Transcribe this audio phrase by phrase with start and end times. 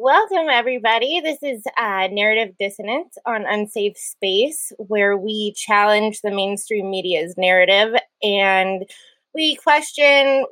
[0.00, 1.20] Welcome, everybody.
[1.20, 7.96] This is uh, Narrative Dissonance on Unsafe Space, where we challenge the mainstream media's narrative
[8.22, 8.88] and
[9.34, 10.46] we question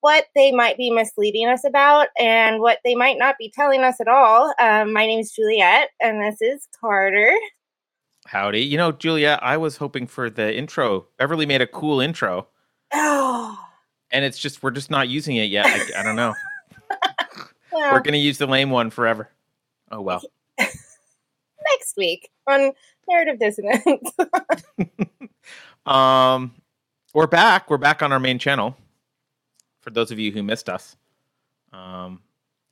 [0.00, 4.00] what they might be misleading us about and what they might not be telling us
[4.00, 4.54] at all.
[4.60, 7.34] Um, my name is Juliet, and this is Carter.
[8.28, 8.60] Howdy.
[8.60, 11.08] You know, Juliet, I was hoping for the intro.
[11.18, 12.46] Beverly made a cool intro.
[12.92, 13.58] Oh.
[14.12, 15.66] And it's just, we're just not using it yet.
[15.66, 16.34] I, I don't know.
[17.74, 19.28] well, We're going to use the lame one forever.
[19.90, 20.22] Oh, well.
[20.58, 22.72] next week on
[23.08, 24.10] Narrative Dissonance.
[25.86, 26.54] Um,
[27.12, 27.68] we're back.
[27.68, 28.74] We're back on our main channel.
[29.80, 30.96] For those of you who missed us,
[31.74, 32.22] um,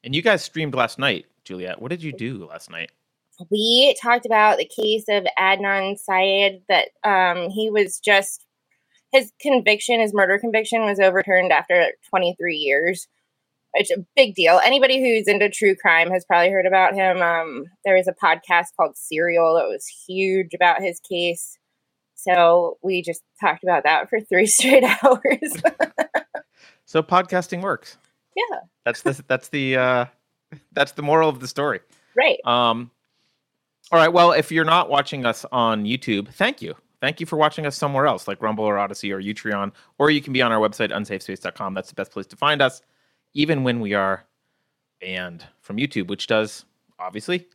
[0.02, 1.82] and you guys streamed last night, Juliet.
[1.82, 2.91] What did you do last night?
[3.51, 8.46] we talked about the case of Adnan Syed that um, he was just
[9.12, 13.09] his conviction, his murder conviction, was overturned after 23 years.
[13.74, 14.60] It's a big deal.
[14.64, 17.22] Anybody who's into true crime has probably heard about him.
[17.22, 21.59] Um, there was a podcast called Serial that was huge about his case.
[22.14, 25.62] So we just talked about that for three straight hours.
[26.84, 27.96] So podcasting works.
[28.37, 30.04] yeah, That's the that's the uh,
[30.73, 31.80] that's the moral of the story.
[32.14, 32.38] right.
[32.45, 32.90] Um,
[33.90, 34.12] all right.
[34.12, 36.74] Well, if you're not watching us on YouTube, thank you.
[37.01, 40.20] Thank you for watching us somewhere else, like Rumble or Odysee or Utreon, or you
[40.20, 41.73] can be on our website, unsafespace.com.
[41.73, 42.82] That's the best place to find us,
[43.35, 44.25] even when we are
[45.01, 46.65] banned from YouTube, which does
[46.99, 47.47] obviously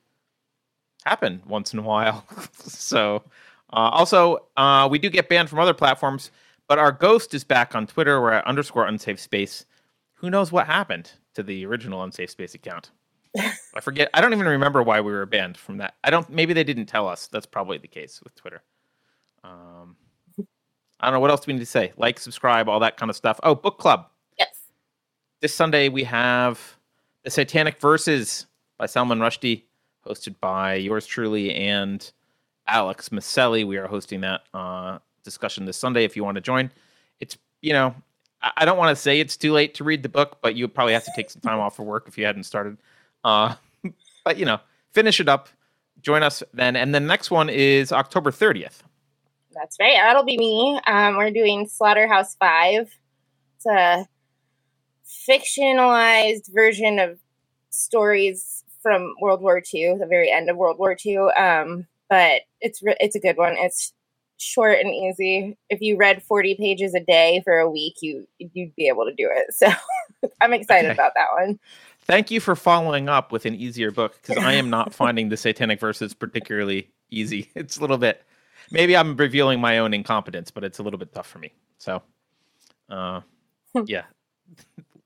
[1.06, 2.26] happen once in a while.
[2.54, 3.24] so,
[3.72, 6.32] uh, also, uh, we do get banned from other platforms,
[6.68, 8.22] but our ghost is back on Twitter.
[8.22, 9.66] We're at underscore unsafe space.
[10.16, 12.92] Who knows what happened to the original unsafe space account?
[13.38, 14.10] I forget.
[14.14, 15.96] I don't even remember why we were banned from that.
[16.04, 16.30] I don't.
[16.30, 17.28] Maybe they didn't tell us.
[17.28, 18.64] That's probably the case with Twitter.
[19.44, 19.96] Um,
[21.00, 21.94] I don't know what else do we need to say.
[21.98, 23.40] Like, subscribe, all that kind of stuff.
[23.44, 24.10] Oh, book club.
[25.40, 26.78] This Sunday we have
[27.24, 28.48] the Satanic Verses
[28.80, 29.66] by Salman Rushdie,
[30.04, 32.12] hosted by yours truly and
[32.66, 33.64] Alex Maselli.
[33.64, 36.04] We are hosting that uh, discussion this Sunday.
[36.06, 36.72] If you want to join,
[37.20, 37.94] it's you know
[38.56, 40.94] I don't want to say it's too late to read the book, but you probably
[40.94, 42.78] have to take some time off for work if you hadn't started.
[43.24, 43.54] Uh,
[44.26, 44.60] but you know,
[44.92, 45.50] finish it up.
[46.02, 48.80] Join us then, and the next one is October 30th.
[49.54, 49.98] That's right.
[49.98, 50.80] That'll be me.
[50.88, 52.92] Um, we're doing Slaughterhouse Five.
[53.58, 54.08] It's a
[55.08, 57.20] fictionalized version of
[57.70, 61.18] stories from World War II, the very end of World War II.
[61.38, 63.56] Um, but it's re- it's a good one.
[63.58, 63.94] It's
[64.38, 65.58] short and easy.
[65.70, 69.14] If you read forty pages a day for a week, you you'd be able to
[69.14, 69.54] do it.
[69.56, 69.70] So
[70.42, 70.94] I'm excited Okay.
[70.94, 71.60] about that one.
[72.02, 75.38] Thank you for following up with an easier book because I am not finding the
[75.38, 77.52] Satanic Verses particularly easy.
[77.56, 78.24] It's a little bit.
[78.72, 81.54] Maybe I'm revealing my own incompetence, but it's a little bit tough for me.
[81.78, 82.02] So,
[82.90, 83.22] uh,
[83.86, 84.06] yeah.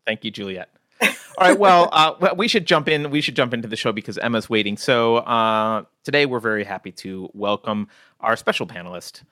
[0.05, 0.69] Thank you, Juliet.
[1.01, 1.57] All right.
[1.57, 3.09] Well, uh, we should jump in.
[3.09, 4.77] We should jump into the show because Emma's waiting.
[4.77, 7.87] So uh, today we're very happy to welcome
[8.19, 9.23] our special panelist,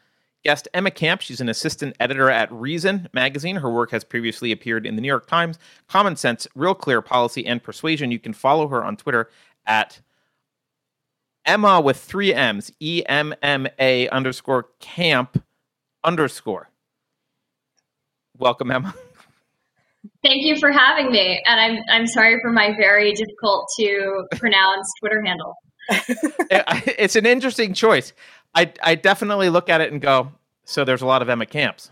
[0.43, 1.21] guest Emma Camp.
[1.21, 3.57] She's an assistant editor at Reason magazine.
[3.57, 7.45] Her work has previously appeared in the New York Times, Common Sense, Real Clear Policy,
[7.45, 8.11] and Persuasion.
[8.11, 9.29] You can follow her on Twitter
[9.65, 10.01] at
[11.45, 15.43] Emma with three M's, E M M A underscore camp
[16.03, 16.69] underscore.
[18.37, 18.95] Welcome, Emma.
[20.21, 24.87] Thank you for having me, and I'm I'm sorry for my very difficult to pronounce
[24.99, 25.55] Twitter handle.
[26.51, 28.13] It's an interesting choice.
[28.53, 30.31] I I definitely look at it and go,
[30.65, 31.91] so there's a lot of Emma Camps.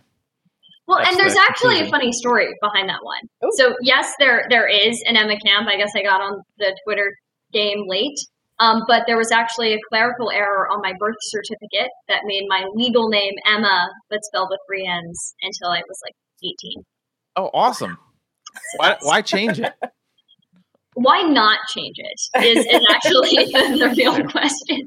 [0.88, 3.20] Well, That's and there's the actually a funny story behind that one.
[3.46, 3.50] Ooh.
[3.56, 5.68] So yes, there there is an Emma Camp.
[5.68, 7.14] I guess I got on the Twitter
[7.54, 8.18] game late,
[8.60, 12.66] um, but there was actually a clerical error on my birth certificate that made my
[12.74, 16.14] legal name Emma, but spelled with three N's until I was like
[16.44, 16.84] 18.
[17.38, 17.98] Oh, awesome.
[18.78, 19.74] Why why change it?
[21.00, 24.78] why not change it is, is actually the, the real question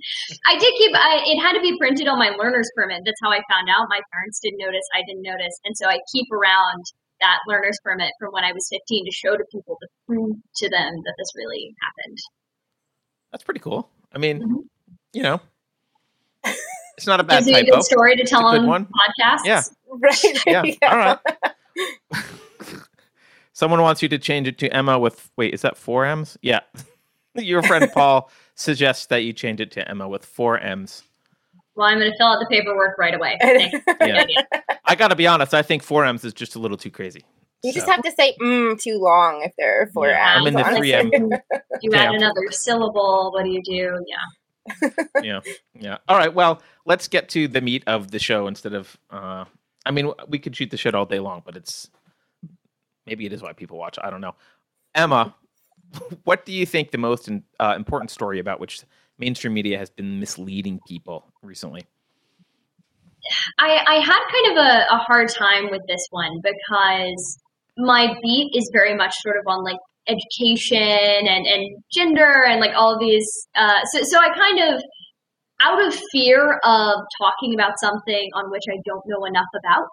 [0.45, 3.31] i did keep I, it had to be printed on my learner's permit that's how
[3.31, 6.83] i found out my parents didn't notice i didn't notice and so i keep around
[7.21, 10.69] that learner's permit from when i was 15 to show to people to prove to
[10.69, 12.19] them that this really happened
[13.31, 13.89] That's pretty cool.
[14.13, 14.63] I mean, Mhm.
[15.13, 15.41] you know,
[16.97, 18.87] it's not a bad gives me a good story to tell on one.
[18.87, 19.63] podcasts Yeah.
[19.89, 20.45] Right.
[20.45, 20.65] Yeah.
[20.91, 21.19] All right.
[23.61, 26.39] Someone wants you to change it to Emma with wait, is that four M's?
[26.41, 26.61] Yeah.
[27.35, 31.03] Your friend Paul suggests that you change it to Emma with four M's.
[31.75, 33.39] well i'm going to fill out the paperwork right away
[34.01, 34.25] Yeah.
[34.87, 35.53] I got to be honest.
[35.53, 37.23] I think four M's is just a little too crazy.
[37.63, 40.49] You just have to say mm too long if there are four Yeah, I'm M's
[40.49, 41.41] in the on 3M.
[41.83, 44.91] you add another syllable what do you do yeah
[45.23, 45.41] yeah
[45.79, 49.45] yeah all right well let's get to the meat of the show instead of uh
[49.85, 51.91] i mean we could shoot the shit all day long but it's
[53.11, 54.35] maybe it is why people watch i don't know
[54.95, 55.35] emma
[56.25, 57.29] what do you think the most
[57.59, 58.83] uh, important story about which
[59.19, 61.83] mainstream media has been misleading people recently?
[63.59, 67.39] I, I had kind of a, a hard time with this one because
[67.77, 69.77] my beat is very much sort of on like
[70.09, 73.29] education and, and gender and like all of these.
[73.55, 74.83] Uh, so, so I kind of,
[75.63, 79.91] out of fear of talking about something on which I don't know enough about,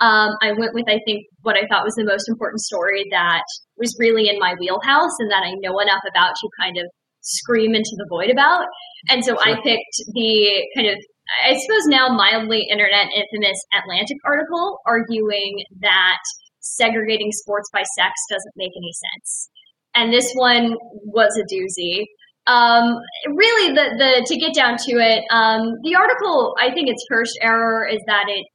[0.00, 3.42] um, I went with, I think, what I thought was the most important story that
[3.76, 6.86] was really in my wheelhouse and that I know enough about to kind of
[7.22, 8.66] scream into the void about.
[9.08, 9.42] And so sure.
[9.42, 10.96] I picked the kind of,
[11.44, 16.22] I suppose now mildly internet infamous Atlantic article arguing that
[16.60, 19.50] segregating sports by sex doesn't make any sense.
[19.94, 22.04] And this one was a doozy.
[22.46, 22.96] Um,
[23.34, 27.38] really, the, the to get down to it, um, the article, I think its first
[27.42, 28.46] error is that it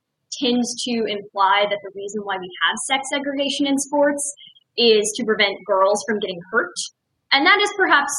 [0.44, 4.22] tends to imply that the reason why we have sex segregation in sports
[4.78, 6.74] is to prevent girls from getting hurt.
[7.32, 8.14] And that is perhaps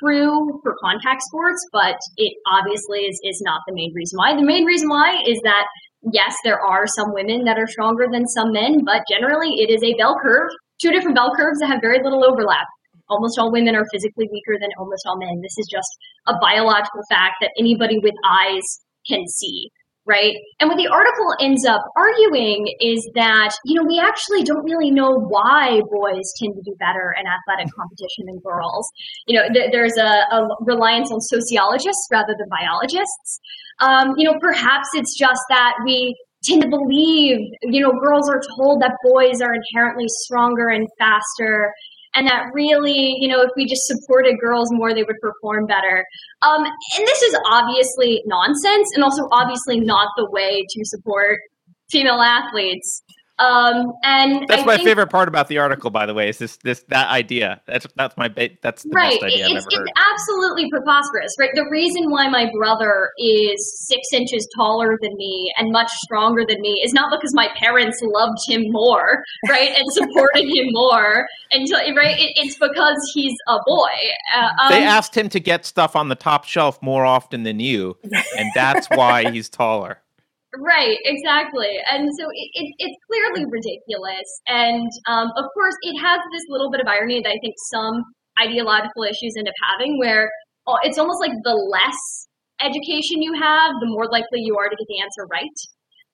[0.00, 4.34] true for contact sports, but it obviously is, is not the main reason why.
[4.34, 5.66] The main reason why is that,
[6.12, 9.82] yes, there are some women that are stronger than some men, but generally it is
[9.82, 10.48] a bell curve,
[10.80, 12.66] two different bell curves that have very little overlap.
[13.10, 15.42] Almost all women are physically weaker than almost all men.
[15.42, 15.90] This is just
[16.26, 18.64] a biological fact that anybody with eyes
[19.06, 19.68] can see
[20.06, 20.34] right?
[20.60, 24.90] And what the article ends up arguing is that, you know, we actually don't really
[24.90, 28.88] know why boys tend to do better in athletic competition than girls.
[29.26, 33.40] You know, th- there's a, a, reliance on sociologists rather than biologists.
[33.80, 36.14] Um, you know, perhaps it's just that we
[36.44, 41.72] tend to believe, you know, girls are told that boys are inherently stronger and faster
[42.14, 46.04] and that really, you know, if we just supported girls more, they would perform better.
[46.42, 51.38] Um, and this is obviously nonsense, and also obviously not the way to support
[51.90, 53.02] female athletes.
[53.38, 56.38] Um, and that's I my think, favorite part about the article, by the way, is
[56.38, 57.60] this this that idea.
[57.66, 59.20] That's that's my ba- that's the right.
[59.20, 59.88] best idea it's, I've ever it's heard.
[60.12, 61.50] absolutely preposterous, right?
[61.52, 66.60] The reason why my brother is six inches taller than me and much stronger than
[66.60, 71.68] me is not because my parents loved him more, right, and supported him more, and
[71.96, 72.16] right.
[72.16, 73.90] It, it's because he's a boy.
[74.32, 77.58] Uh, um, they asked him to get stuff on the top shelf more often than
[77.58, 77.96] you,
[78.38, 79.98] and that's why he's taller.
[80.60, 81.78] Right, exactly.
[81.90, 84.28] And so it, it, it's clearly ridiculous.
[84.46, 88.04] And um, of course, it has this little bit of irony that I think some
[88.40, 90.30] ideological issues end up having where
[90.66, 92.28] oh, it's almost like the less
[92.60, 95.58] education you have, the more likely you are to get the answer right.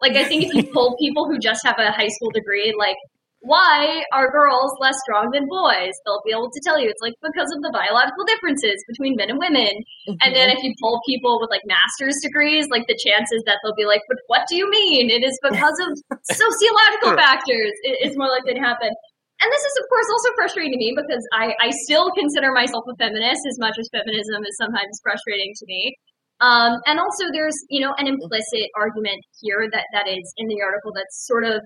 [0.00, 2.96] Like, I think if you pull people who just have a high school degree, like,
[3.40, 5.96] why are girls less strong than boys?
[6.04, 9.32] They'll be able to tell you it's like because of the biological differences between men
[9.32, 9.72] and women.
[10.04, 10.20] Mm-hmm.
[10.20, 13.76] And then if you pull people with like master's degrees, like the chances that they'll
[13.76, 15.08] be like, but what do you mean?
[15.08, 15.90] It is because of
[16.28, 17.72] sociological factors.
[18.04, 18.92] It's more likely to happen.
[19.40, 22.84] And this is, of course, also frustrating to me because I, I still consider myself
[22.92, 25.96] a feminist as much as feminism is sometimes frustrating to me.
[26.40, 30.60] Um, and also, there's you know an implicit argument here that that is in the
[30.64, 31.60] article that's sort of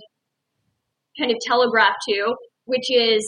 [1.18, 2.34] kind of telegraph to,
[2.64, 3.22] which is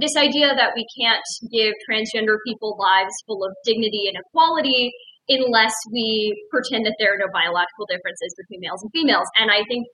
[0.00, 4.90] this idea that we can't give transgender people lives full of dignity and equality
[5.28, 9.26] unless we pretend that there are no biological differences between males and females.
[9.36, 9.86] And I think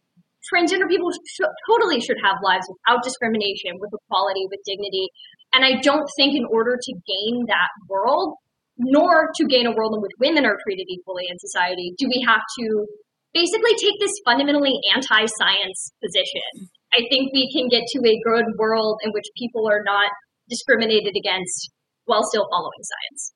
[0.50, 5.06] transgender people sh- totally should have lives without discrimination, with equality, with dignity.
[5.54, 8.34] And I don't think in order to gain that world,
[8.78, 12.25] nor to gain a world in which women are treated equally in society, do we
[12.26, 12.87] have to
[13.35, 18.47] basically take this fundamentally anti science position I think we can get to a good
[18.59, 20.11] world in which people are not
[20.49, 21.70] discriminated against
[22.06, 23.32] while still following science.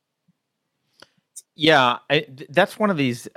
[1.54, 3.28] Yeah, I, that's one of these.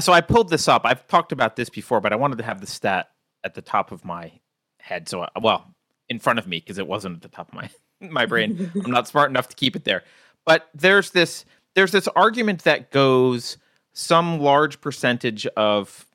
[0.00, 0.82] So I pulled this up.
[0.84, 3.10] I've talked about this before, but I wanted to have the stat
[3.44, 4.32] at the top of my
[4.80, 5.08] head.
[5.08, 5.72] So, well,
[6.08, 7.70] in front of me because it wasn't at the top of my
[8.00, 8.70] my brain.
[8.84, 10.02] I'm not smart enough to keep it there.
[10.44, 11.44] But there's this
[11.74, 13.56] there's this argument that goes
[13.92, 16.06] some large percentage of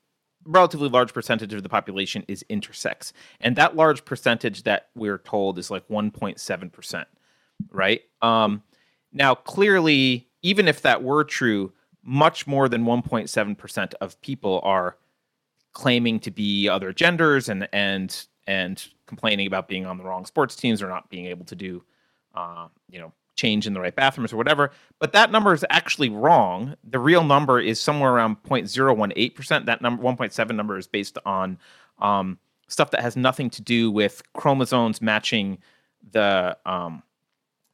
[0.48, 3.12] relatively large percentage of the population is intersex.
[3.40, 7.04] And that large percentage that we're told is like 1.7%,
[7.70, 8.00] right?
[8.22, 8.62] Um,
[9.12, 14.96] now, clearly, even if that were true, much more than 1.7% of people are
[15.72, 20.56] claiming to be other genders and and and complaining about being on the wrong sports
[20.56, 21.84] teams or not being able to do
[22.34, 24.70] uh, you know change in the right bathrooms or whatever.
[24.98, 26.74] But that number is actually wrong.
[26.84, 29.64] The real number is somewhere around 0.018%.
[29.66, 31.58] That number 1.7 number is based on
[32.00, 35.58] um, stuff that has nothing to do with chromosomes matching
[36.12, 37.02] the um,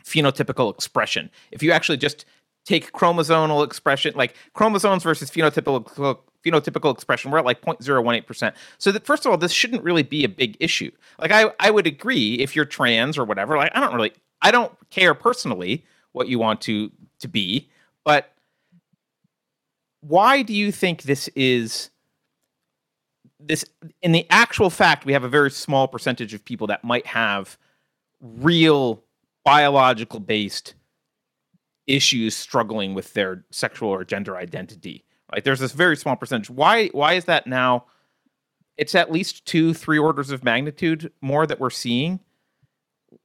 [0.04, 1.30] phenotypical expression.
[1.50, 2.26] If you actually just
[2.66, 8.52] take chromosomal expression, like chromosomes versus phenotypical phenotypical expression, we're at like 0.018%.
[8.76, 10.90] So that first of all, this shouldn't really be a big issue.
[11.18, 14.12] Like I, I would agree if you're trans or whatever, like I don't really
[14.42, 17.70] I don't care personally what you want to to be,
[18.04, 18.32] but
[20.00, 21.90] why do you think this is
[23.40, 23.64] this
[24.02, 27.58] in the actual fact we have a very small percentage of people that might have
[28.20, 29.02] real
[29.44, 30.74] biological based
[31.86, 36.48] issues struggling with their sexual or gender identity like there's this very small percentage.
[36.48, 37.86] Why why is that now?
[38.76, 42.20] It's at least two three orders of magnitude more that we're seeing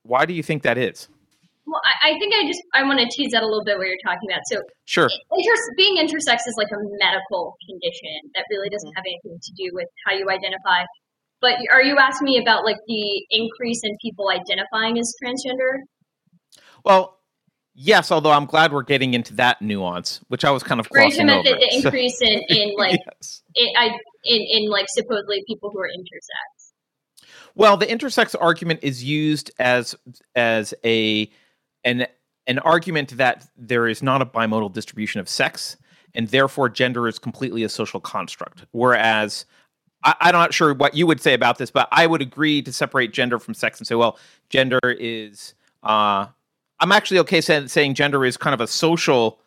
[0.04, 1.10] why do you think that is
[1.70, 3.86] well, I, I think I just I want to tease out a little bit what
[3.86, 4.42] you're talking about.
[4.50, 8.98] So, sure, inter- being intersex is like a medical condition that really doesn't mm-hmm.
[8.98, 10.84] have anything to do with how you identify.
[11.42, 15.86] But are you asking me about like the increase in people identifying as transgender?
[16.84, 17.20] Well,
[17.76, 18.12] yes.
[18.12, 21.44] Although I'm glad we're getting into that nuance, which I was kind of glossing over.
[21.44, 23.44] The, the increase so, in, in like yes.
[23.56, 23.86] in, I,
[24.26, 26.59] in in like supposedly people who are intersex.
[27.60, 29.94] Well, the intersex argument is used as
[30.34, 31.30] as a
[31.84, 32.08] an
[32.48, 35.76] an argument that there is not a bimodal distribution of sex
[36.16, 38.66] and therefore gender is completely a social construct.
[38.72, 39.46] Whereas
[40.06, 42.72] I, am not sure what you would say about this but i would agree to
[42.72, 46.28] separate gender from sex and say well gender is uh,
[46.80, 49.42] i'm actually okay saying, saying gender is kind of a social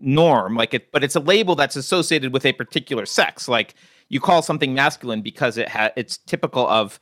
[0.00, 3.46] norm like it but it's a label that's associated with a particular sex.
[3.46, 3.76] Like
[4.08, 6.98] you call something masculine because it ha- it's typical of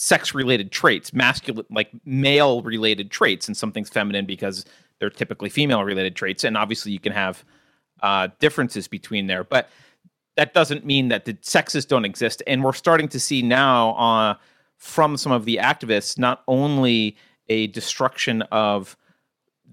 [0.00, 4.64] sex related traits, masculine, like male related traits, and something's feminine because
[5.00, 6.44] they're typically female related traits.
[6.44, 7.44] And obviously, you can have
[8.00, 9.68] uh, differences between there, but
[10.36, 12.44] that doesn't mean that the sexes don't exist.
[12.46, 14.34] And we're starting to see now uh,
[14.76, 17.16] from some of the activists not only
[17.48, 18.96] a destruction of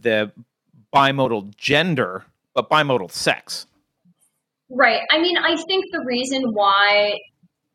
[0.02, 0.32] the
[0.92, 3.68] bimodal gender, but bimodal sex.
[4.72, 5.02] Right.
[5.12, 7.20] I mean, I think the reason why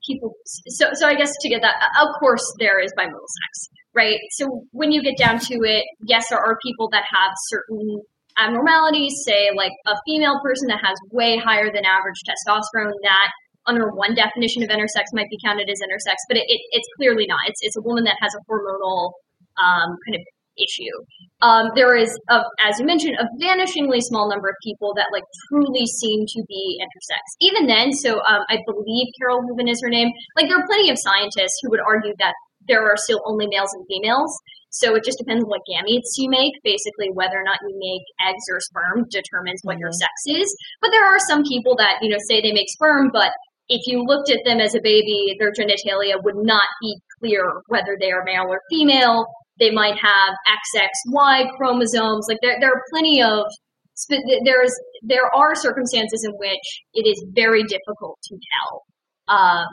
[0.07, 0.35] people
[0.69, 4.21] so so i guess to get that of course there is bimodal sex right?
[4.31, 8.03] So when you get down to it yes there are people that have certain
[8.39, 13.31] abnormalities say like a female person that has way higher than average testosterone that
[13.67, 17.27] under one definition of intersex might be counted as intersex but it, it, it's clearly
[17.27, 17.41] not.
[17.47, 19.13] It's, it's a woman that has a hormonal
[19.59, 20.23] um, kind of
[20.61, 20.95] issue.
[21.43, 25.25] Um, there is, a, as you mentioned, a vanishingly small number of people that like
[25.49, 27.25] truly seem to be intersex.
[27.41, 30.11] Even then, so um, I believe Carole Hooven is her name.
[30.37, 32.35] Like there are plenty of scientists who would argue that
[32.69, 34.33] there are still only males and females.
[34.71, 36.55] So it just depends on what gametes you make.
[36.63, 39.81] Basically, whether or not you make eggs or sperm determines what mm-hmm.
[39.81, 40.55] your sex is.
[40.81, 43.33] But there are some people that you know say they make sperm, but
[43.69, 47.97] if you looked at them as a baby, their genitalia would not be clear whether
[47.99, 49.27] they are male or female.
[49.61, 52.27] They might have XXY chromosomes.
[52.29, 53.45] Like there, there are plenty of
[54.09, 58.83] there's there are circumstances in which it is very difficult to tell,
[59.29, 59.67] um,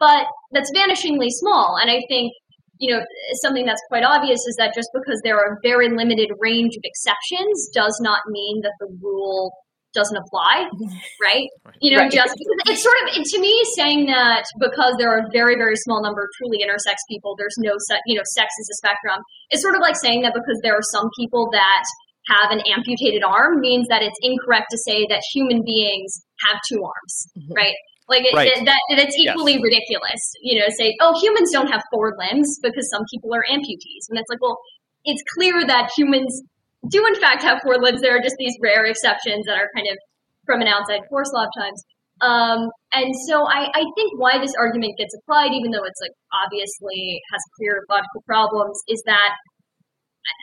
[0.00, 1.76] but that's vanishingly small.
[1.80, 2.32] And I think
[2.78, 3.02] you know
[3.42, 6.82] something that's quite obvious is that just because there are a very limited range of
[6.84, 9.52] exceptions does not mean that the rule
[9.96, 10.68] doesn't apply,
[11.24, 11.48] right?
[11.80, 12.12] You know, right.
[12.12, 12.36] just
[12.68, 16.22] it's sort of to me saying that because there are a very very small number
[16.22, 19.18] of truly intersex people, there's no set, you know, sex is a spectrum.
[19.50, 21.84] It's sort of like saying that because there are some people that
[22.28, 26.82] have an amputated arm means that it's incorrect to say that human beings have two
[26.82, 27.54] arms, mm-hmm.
[27.54, 27.74] right?
[28.08, 28.50] Like it, right.
[28.64, 29.62] that, that's equally yes.
[29.62, 30.22] ridiculous.
[30.42, 34.18] You know, say, oh, humans don't have four limbs because some people are amputees, and
[34.18, 34.58] it's like, well,
[35.04, 36.42] it's clear that humans
[36.90, 38.00] do in fact have four limbs.
[38.00, 39.96] There are just these rare exceptions that are kind of
[40.44, 41.82] from an outside force a lot of times.
[42.22, 46.16] Um, and so I, I think why this argument gets applied, even though it's like
[46.32, 49.34] obviously has clear logical problems, is that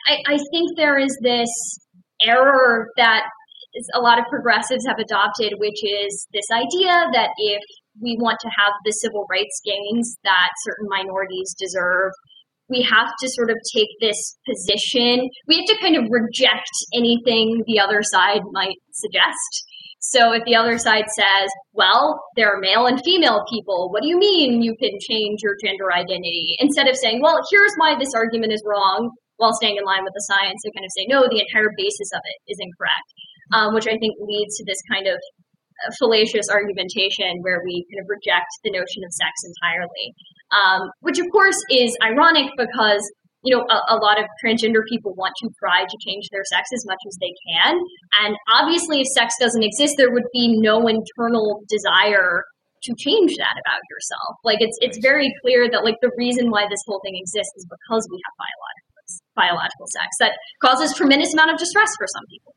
[0.06, 1.50] I, I think there is this
[2.22, 3.24] error that
[3.94, 7.62] a lot of progressives have adopted, which is this idea that if
[8.00, 12.12] we want to have the civil rights gains that certain minorities deserve,
[12.68, 15.28] we have to sort of take this position.
[15.46, 19.64] We have to kind of reject anything the other side might suggest.
[20.00, 24.08] So if the other side says, well, there are male and female people, what do
[24.08, 26.56] you mean you can change your gender identity?
[26.58, 30.12] Instead of saying, well, here's why this argument is wrong, while staying in line with
[30.12, 33.08] the science, they kind of say, no, the entire basis of it is incorrect,
[33.56, 35.16] um, which I think leads to this kind of
[35.98, 40.14] fallacious argumentation where we kind of reject the notion of sex entirely,
[40.54, 43.02] um, which of course is ironic because
[43.42, 46.70] you know a, a, lot of transgender people want to try to change their sex
[46.72, 47.78] as much as they can,
[48.22, 52.44] and obviously, if sex doesn't exist, there would be no internal desire
[52.84, 54.36] to change that about yourself.
[54.44, 57.66] Like it's it's very clear that like the reason why this whole thing exists is
[57.66, 58.84] because we have biological
[59.36, 60.32] biological sex that
[60.62, 62.54] causes tremendous amount of distress for some people.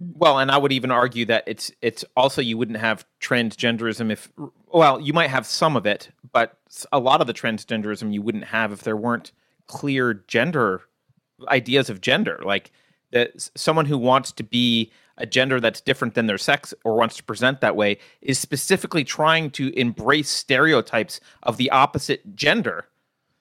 [0.00, 4.30] Well, and I would even argue that it's it's also you wouldn't have transgenderism if
[4.72, 6.58] well, you might have some of it, but
[6.92, 9.30] a lot of the transgenderism you wouldn't have if there weren't
[9.66, 10.82] clear gender
[11.48, 12.40] ideas of gender.
[12.44, 12.72] Like
[13.12, 17.16] that someone who wants to be a gender that's different than their sex or wants
[17.16, 22.84] to present that way is specifically trying to embrace stereotypes of the opposite gender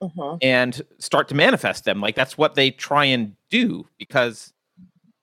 [0.03, 0.37] Mhm.
[0.41, 4.52] and start to manifest them like that's what they try and do because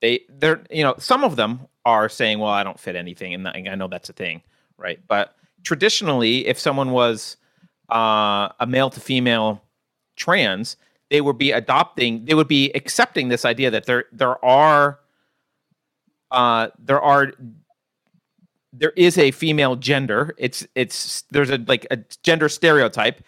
[0.00, 3.46] they they're you know some of them are saying well i don't fit anything and
[3.48, 4.42] i know that's a thing
[4.80, 5.00] right?
[5.08, 7.36] But traditionally if someone was
[7.90, 9.62] uh, a male to female
[10.16, 10.76] trans
[11.10, 15.00] they would be adopting they would be accepting this idea that there there are
[16.30, 17.32] uh there are
[18.72, 20.34] there is a female gender.
[20.38, 23.22] It's it's there's a like a gender stereotype.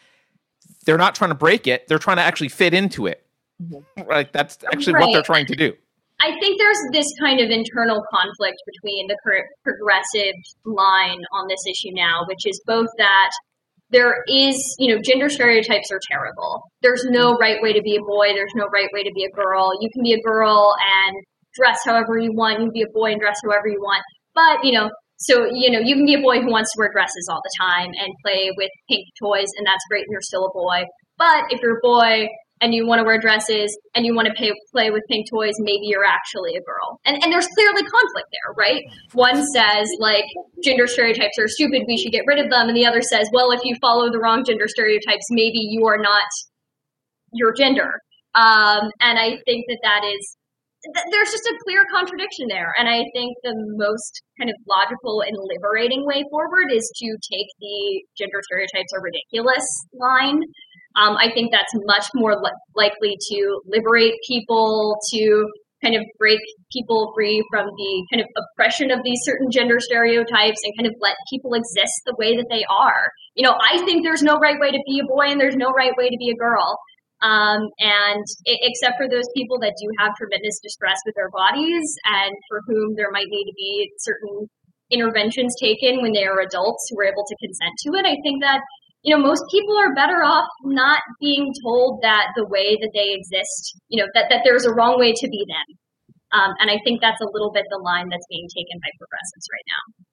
[0.84, 1.88] They're not trying to break it.
[1.88, 3.26] They're trying to actually fit into it.
[3.62, 3.84] Mhm.
[4.08, 5.76] like that's actually what they're trying to do
[6.22, 11.60] I think there's this kind of internal conflict between the current progressive line on this
[11.66, 13.30] issue now, which is both that
[13.90, 16.62] there is, you know, gender stereotypes are terrible.
[16.80, 19.30] There's no right way to be a boy, there's no right way to be a
[19.34, 19.72] girl.
[19.80, 21.16] You can be a girl and
[21.54, 24.02] dress however you want, you can be a boy and dress however you want.
[24.34, 26.90] But, you know, so, you know, you can be a boy who wants to wear
[26.92, 30.46] dresses all the time and play with pink toys, and that's great, and you're still
[30.46, 30.86] a boy.
[31.18, 32.28] But if you're a boy
[32.62, 35.54] and you want to wear dresses and you want to pay, play with pink toys,
[35.58, 37.00] maybe you're actually a girl.
[37.04, 38.82] And, and there's clearly conflict there, right?
[39.12, 40.24] One says, like,
[40.62, 42.68] gender stereotypes are stupid, we should get rid of them.
[42.68, 45.98] And the other says, well, if you follow the wrong gender stereotypes, maybe you are
[45.98, 46.28] not
[47.32, 47.98] your gender.
[48.34, 50.36] Um, and I think that that is,
[50.84, 52.72] th- there's just a clear contradiction there.
[52.78, 57.48] And I think the most kind of logical and liberating way forward is to take
[57.58, 59.66] the gender stereotypes are ridiculous
[59.98, 60.40] line
[60.96, 65.46] um, I think that's much more li- likely to liberate people, to
[65.82, 66.38] kind of break
[66.72, 70.94] people free from the kind of oppression of these certain gender stereotypes and kind of
[71.00, 73.10] let people exist the way that they are.
[73.34, 75.70] You know, I think there's no right way to be a boy and there's no
[75.72, 76.78] right way to be a girl.
[77.22, 81.86] Um, and i except for those people that do have tremendous distress with their bodies
[82.04, 84.50] and for whom there might need to be certain
[84.90, 88.42] interventions taken when they are adults who are able to consent to it, I think
[88.42, 88.60] that
[89.02, 93.12] you know, most people are better off not being told that the way that they
[93.12, 95.78] exist, you know, that, that there's a wrong way to be them.
[96.32, 99.46] Um, and I think that's a little bit the line that's being taken by progressives
[99.52, 100.06] right now.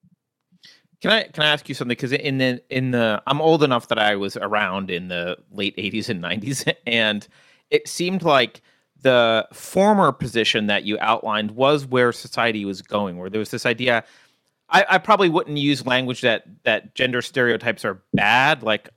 [1.01, 1.95] Can I can I ask you something?
[1.95, 5.77] Because in the in the I'm old enough that I was around in the late
[5.77, 7.25] '80s and '90s, and
[7.69, 8.61] it seemed like
[9.01, 13.65] the former position that you outlined was where society was going, where there was this
[13.65, 14.03] idea.
[14.69, 18.63] I, I probably wouldn't use language that that gender stereotypes are bad.
[18.63, 18.89] Like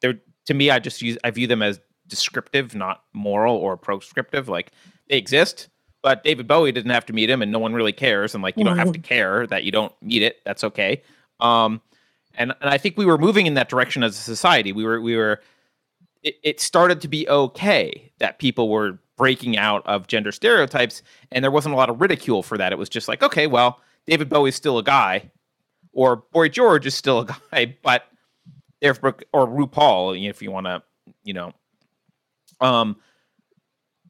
[0.00, 4.48] they're to me, I just use I view them as descriptive, not moral or proscriptive.
[4.48, 4.72] Like
[5.08, 5.68] they exist,
[6.02, 8.34] but David Bowie didn't have to meet him, and no one really cares.
[8.34, 10.38] And like you don't have to care that you don't meet it.
[10.44, 11.02] That's okay.
[11.38, 11.80] Um,
[12.34, 14.72] and and I think we were moving in that direction as a society.
[14.72, 15.40] We were we were.
[16.22, 21.42] It, it started to be okay that people were breaking out of gender stereotypes, and
[21.42, 22.72] there wasn't a lot of ridicule for that.
[22.72, 25.30] It was just like, okay, well, David Bowie's still a guy,
[25.92, 28.04] or Boy George is still a guy, but
[28.80, 29.14] if or
[29.46, 30.82] RuPaul, if you want to,
[31.22, 31.52] you know,
[32.60, 32.96] um,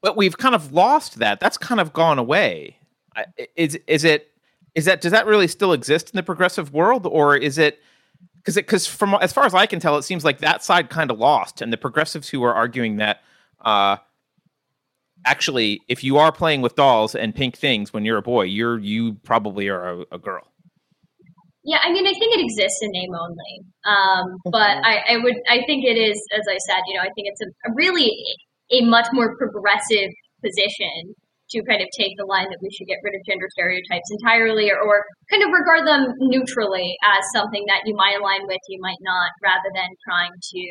[0.01, 1.39] but we've kind of lost that.
[1.39, 2.77] That's kind of gone away.
[3.55, 4.31] Is is it
[4.73, 7.79] is that does that really still exist in the progressive world, or is it
[8.37, 10.89] because it because from as far as I can tell, it seems like that side
[10.89, 13.21] kind of lost, and the progressives who are arguing that.
[13.59, 13.97] Uh,
[15.25, 18.79] Actually, if you are playing with dolls and pink things when you're a boy, you're
[18.79, 20.47] you probably are a, a girl.
[21.63, 23.53] Yeah, I mean, I think it exists in name only.
[23.85, 27.13] Um, but I, I would, I think it is, as I said, you know, I
[27.13, 28.09] think it's a, a really
[28.71, 30.09] a much more progressive
[30.43, 31.13] position
[31.51, 34.71] to kind of take the line that we should get rid of gender stereotypes entirely,
[34.71, 38.79] or, or kind of regard them neutrally as something that you might align with, you
[38.81, 40.65] might not, rather than trying to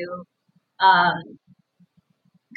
[0.82, 1.38] um,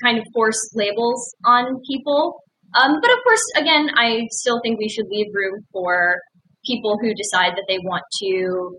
[0.01, 2.41] kind of force labels on people.
[2.75, 6.17] Um, but of course, again, I still think we should leave room for
[6.65, 8.77] people who decide that they want to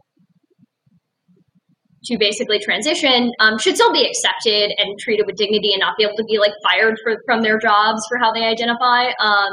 [2.06, 6.04] to basically transition um, should still be accepted and treated with dignity and not be
[6.04, 9.06] able to be like fired for, from their jobs for how they identify.
[9.20, 9.48] Um,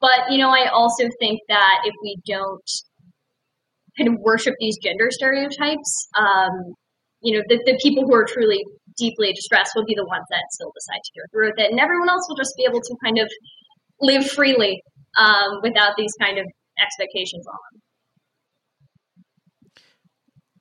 [0.00, 2.70] but you know, I also think that if we don't
[3.98, 6.74] kind of worship these gender stereotypes, um,
[7.22, 8.64] you know, the, the people who are truly
[9.00, 11.80] deeply distressed will be the ones that still decide to go through with it, and
[11.80, 13.28] everyone else will just be able to kind of
[14.00, 14.82] live freely
[15.18, 16.46] um, without these kind of
[16.78, 17.82] expectations on them.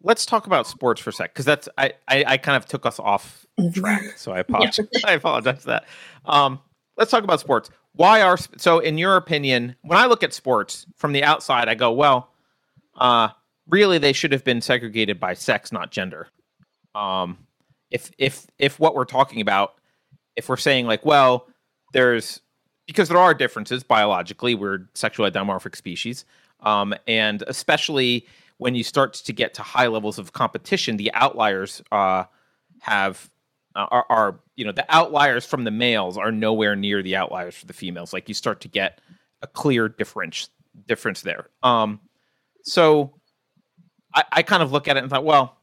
[0.02, 2.86] Let's talk about sports for a sec, because that's I, I I kind of took
[2.86, 4.88] us off track, so I apologize.
[5.06, 5.86] I apologize for that.
[6.26, 6.60] Um,
[6.98, 7.70] let's talk about sports.
[7.94, 8.80] Why are so?
[8.80, 12.32] In your opinion, when I look at sports from the outside, I go, well,
[12.96, 13.30] uh,
[13.68, 16.28] really, they should have been segregated by sex, not gender.
[16.96, 17.38] Um,
[17.92, 19.76] if if if what we're talking about,
[20.36, 21.48] if we're saying like, well,
[21.94, 22.42] there's
[22.88, 24.56] because there are differences biologically.
[24.56, 26.26] We're sexually dimorphic species,
[26.62, 31.82] um, and especially when you start to get to high levels of competition, the outliers
[31.92, 32.26] uh,
[32.80, 33.30] have
[33.76, 37.56] uh, are, are you know the outliers from the males are nowhere near the outliers
[37.56, 38.14] for the females.
[38.14, 39.02] Like you start to get
[39.42, 40.50] a clear difference
[40.88, 41.50] difference there.
[41.64, 42.00] Um,
[42.64, 43.14] so
[44.14, 45.58] I, I kind of look at it and thought, well,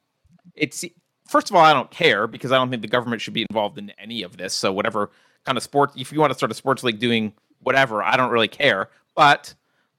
[0.55, 0.85] it's
[1.29, 3.79] first of all, I don't care because I don't think the government should be involved
[3.79, 4.55] in any of this.
[4.55, 5.11] So whatever
[5.45, 8.31] kind of sports, if you want to start a sports league doing whatever, I don't
[8.31, 8.89] really care.
[9.15, 9.55] But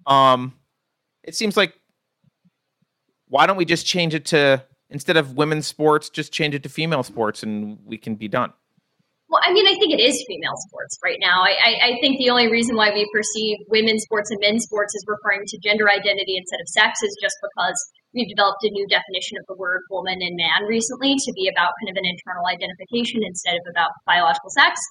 [0.06, 0.54] um,
[1.24, 1.80] it seems like
[3.28, 6.70] why don't we just change it to instead of women's sports, just change it to
[6.70, 8.54] female sports, and we can be done.
[9.30, 11.44] Well, I mean, I think it is female sports right now.
[11.44, 14.96] I, I, I, think the only reason why we perceive women's sports and men's sports
[14.96, 17.76] as referring to gender identity instead of sex is just because
[18.18, 21.72] we've developed a new definition of the word woman and man recently to be about
[21.80, 24.82] kind of an internal identification instead of about biological sex.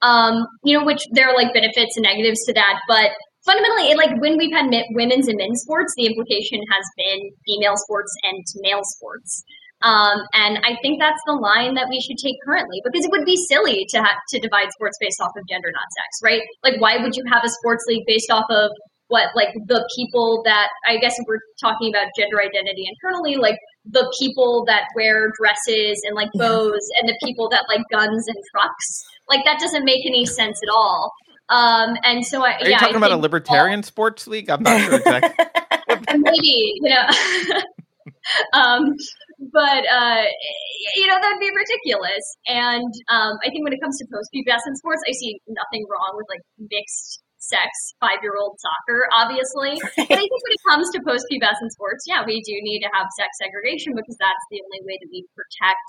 [0.00, 3.10] Um, you know, which there are like benefits and negatives to that, but
[3.42, 7.74] fundamentally, it, like when we've had women's and men's sports, the implication has been female
[7.74, 9.42] sports and male sports.
[9.80, 13.24] Um, and I think that's the line that we should take currently because it would
[13.24, 16.42] be silly to have to divide sports based off of gender, not sex, right?
[16.66, 18.70] Like, why would you have a sports league based off of
[19.08, 23.58] what, like the people that I guess if we're talking about gender identity internally, like
[23.84, 28.36] the people that wear dresses and like bows and the people that like guns and
[28.50, 31.12] trucks, like that doesn't make any sense at all.
[31.50, 34.50] Um, and so I, are you talking I about a libertarian all, sports league?
[34.50, 35.46] I'm not sure exactly.
[36.18, 37.06] maybe you know.
[38.52, 38.94] um,
[39.52, 40.22] but uh,
[40.96, 42.36] you know that'd be ridiculous.
[42.46, 46.12] And um, I think when it comes to post pubescent sports, I see nothing wrong
[46.16, 47.70] with like mixed sex
[48.00, 49.78] five year old soccer, obviously.
[49.96, 52.90] but I think when it comes to post pubescent sports, yeah, we do need to
[52.92, 55.88] have sex segregation because that's the only way that we protect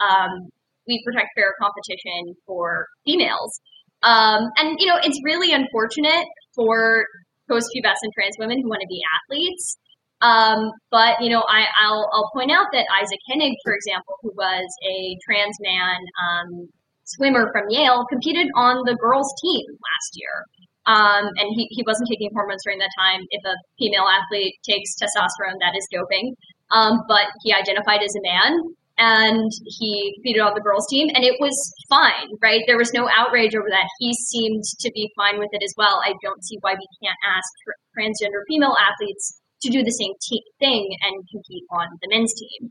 [0.00, 0.48] um,
[0.86, 3.60] we protect fair competition for females.
[4.02, 7.06] Um, and you know, it's really unfortunate for
[7.48, 9.76] post pubescent trans women who want to be athletes
[10.24, 14.32] um, but you know, I, will I'll point out that Iszac Henig, for example, who
[14.36, 16.68] was a trans man um,
[17.04, 20.44] swimmer from Yale, competed on the girls' team last year.
[20.86, 23.24] Um, and he, he wasn't taking hormones during that time.
[23.30, 26.34] If a female athlete takes testosterone, that is doping.
[26.70, 31.24] Um, but he identified as a man and he competed on the girls' team, and
[31.24, 31.56] it was
[31.88, 32.62] fine, right?
[32.66, 33.88] There was no outrage over that.
[33.98, 36.00] He seemed to be fine with it as well.
[36.04, 37.50] I don't see why we can't ask
[37.98, 42.70] transgender female athletes to do the same te- thing and compete on the men's team.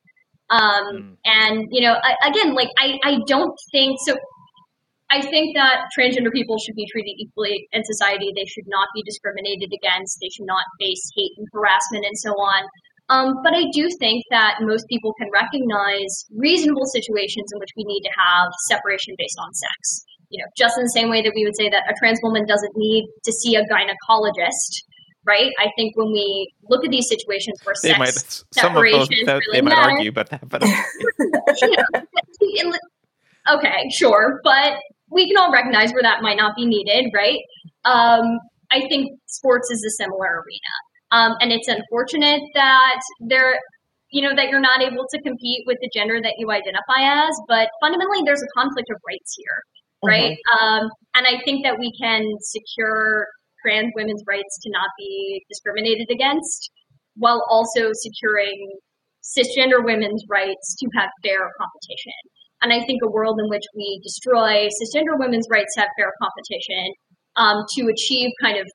[0.49, 1.15] Um, mm.
[1.25, 4.15] And you know, I, again, like I, I don't think so.
[5.13, 8.33] I think that transgender people should be treated equally in society.
[8.33, 10.17] They should not be discriminated against.
[10.17, 12.65] They should not face hate and harassment and so on.
[13.13, 17.83] Um, but I do think that most people can recognize reasonable situations in which we
[17.85, 20.01] need to have separation based on sex.
[20.33, 22.47] You know, just in the same way that we would say that a trans woman
[22.47, 24.81] doesn't need to see a gynecologist
[25.25, 25.53] right?
[25.57, 29.07] I think when we look at these situations where they sex might, some of those
[29.07, 30.61] that, really they might matter, argue, but but
[33.55, 34.73] okay, sure, but
[35.13, 37.39] we can all recognize where that might not be needed, right?
[37.85, 38.39] Um,
[38.71, 40.73] I think sports is a similar arena,
[41.11, 43.59] um, and it's unfortunate that there.
[44.15, 47.33] You know that you're not able to compete with the gender that you identify as,
[47.47, 49.57] but fundamentally, there's a conflict of rights here,
[50.05, 50.37] right?
[50.37, 50.65] Mm-hmm.
[50.65, 53.25] Um, and I think that we can secure
[53.65, 56.69] trans women's rights to not be discriminated against,
[57.15, 58.77] while also securing
[59.23, 62.13] cisgender women's rights to have fair competition.
[62.63, 66.11] And I think a world in which we destroy cisgender women's rights to have fair
[66.21, 66.95] competition
[67.35, 68.65] um, to achieve kind of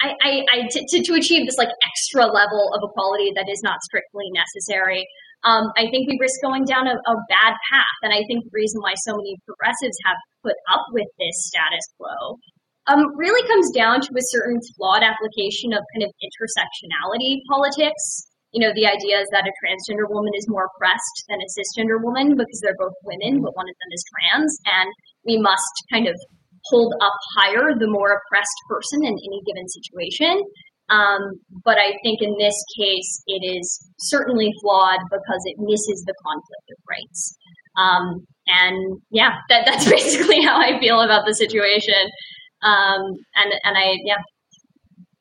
[0.00, 3.80] I, I, I to, to, achieve this like extra level of equality that is not
[3.80, 5.08] strictly necessary.
[5.44, 8.52] Um, I think we risk going down a, a, bad path, and I think the
[8.52, 12.36] reason why so many progressives have put up with this status quo
[12.88, 18.28] um, really comes down to a certain flawed application of kind of intersectionality politics.
[18.56, 22.00] You know, the idea is that a transgender woman is more oppressed than a cisgender
[22.00, 24.88] woman because they're both women, but one of them is trans, and
[25.28, 26.16] we must kind of
[26.72, 30.40] hold up higher the more oppressed person in any given situation.
[30.88, 33.66] Um, but I think in this case, it is
[33.98, 37.36] certainly flawed because it misses the conflict of rights.
[37.76, 42.08] Um, and yeah, that, that's basically how I feel about the situation.
[42.62, 43.02] Um,
[43.36, 44.16] and and I yeah.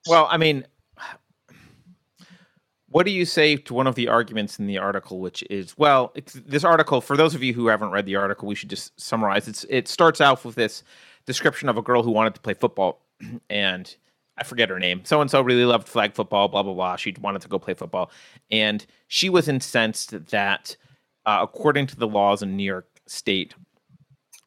[0.08, 0.65] Well, I mean,
[2.96, 6.14] what do you say to one of the arguments in the article, which is well,
[6.46, 9.50] this article for those of you who haven't read the article, we should just summarize.
[9.50, 10.82] It's it starts out with this
[11.26, 13.02] description of a girl who wanted to play football,
[13.50, 13.94] and
[14.38, 15.02] I forget her name.
[15.04, 16.96] So and so really loved flag football, blah blah blah.
[16.96, 18.12] She wanted to go play football,
[18.50, 20.78] and she was incensed that,
[21.26, 23.56] uh, according to the laws in New York State,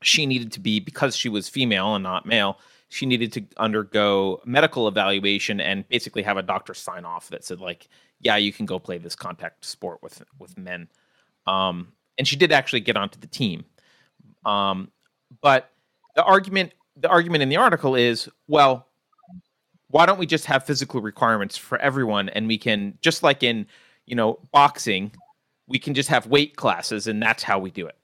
[0.03, 4.41] she needed to be because she was female and not male she needed to undergo
[4.45, 7.89] medical evaluation and basically have a doctor sign off that said like,
[8.21, 10.89] yeah, you can go play this contact sport with with men.
[11.47, 13.65] Um, and she did actually get onto the team.
[14.45, 14.91] Um,
[15.41, 15.71] but
[16.15, 18.89] the argument the argument in the article is, well,
[19.91, 23.67] why don't we just have physical requirements for everyone and we can just like in,
[24.07, 25.13] you know, boxing,
[25.67, 27.98] we can just have weight classes and that's how we do it.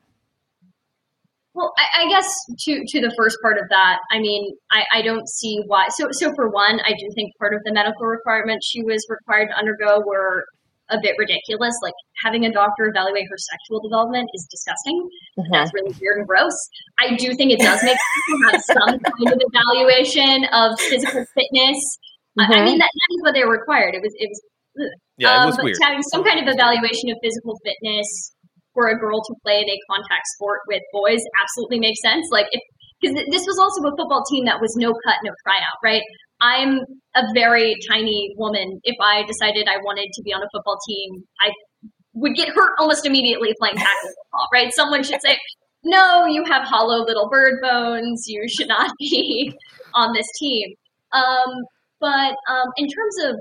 [1.54, 2.26] Well, I, I, guess
[2.66, 5.86] to to the first part of that, I mean, I, I don't see why.
[5.94, 9.48] So, so for one, I do think part of the medical requirements she was required
[9.50, 10.44] to undergo were
[10.90, 11.74] a bit ridiculous.
[11.80, 14.98] Like having a doctor evaluate her sexual development is disgusting.
[15.38, 15.52] Mm-hmm.
[15.52, 16.56] That's really weird and gross.
[16.98, 21.78] I do think it does make people have some kind of evaluation of physical fitness.
[22.38, 22.52] Mm-hmm.
[22.52, 23.94] I, I, mean, that, that is what they were required.
[23.94, 24.42] It was it was.
[25.18, 25.78] Yeah, it was um, weird.
[25.80, 28.33] having some kind of evaluation of physical fitness
[28.74, 32.26] for a girl to play in a contact sport with boys absolutely makes sense.
[32.30, 32.60] Like if
[33.00, 36.02] because this was also a football team that was no cut, no tryout, right?
[36.40, 36.80] I'm
[37.14, 38.80] a very tiny woman.
[38.84, 41.50] If I decided I wanted to be on a football team, I
[42.14, 44.72] would get hurt almost immediately playing tackle football, right?
[44.72, 45.38] Someone should say,
[45.84, 48.24] no, you have hollow little bird bones.
[48.26, 49.52] You should not be
[49.94, 50.74] on this team.
[51.12, 51.50] Um,
[52.00, 53.36] but um, in terms of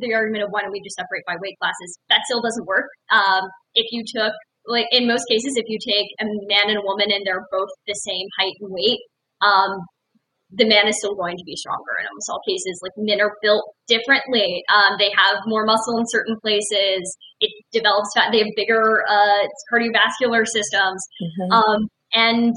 [0.00, 2.86] the argument of why don't we just separate by weight classes, that still doesn't work.
[3.10, 4.32] Um, if you took,
[4.68, 7.70] like in most cases, if you take a man and a woman and they're both
[7.86, 9.00] the same height and weight,
[9.40, 9.80] um,
[10.50, 12.80] the man is still going to be stronger in almost all cases.
[12.82, 14.64] Like men are built differently.
[14.72, 17.04] Um, they have more muscle in certain places.
[17.40, 18.32] It develops fat.
[18.32, 21.04] They have bigger uh, cardiovascular systems.
[21.20, 21.52] Mm-hmm.
[21.52, 22.54] Um, and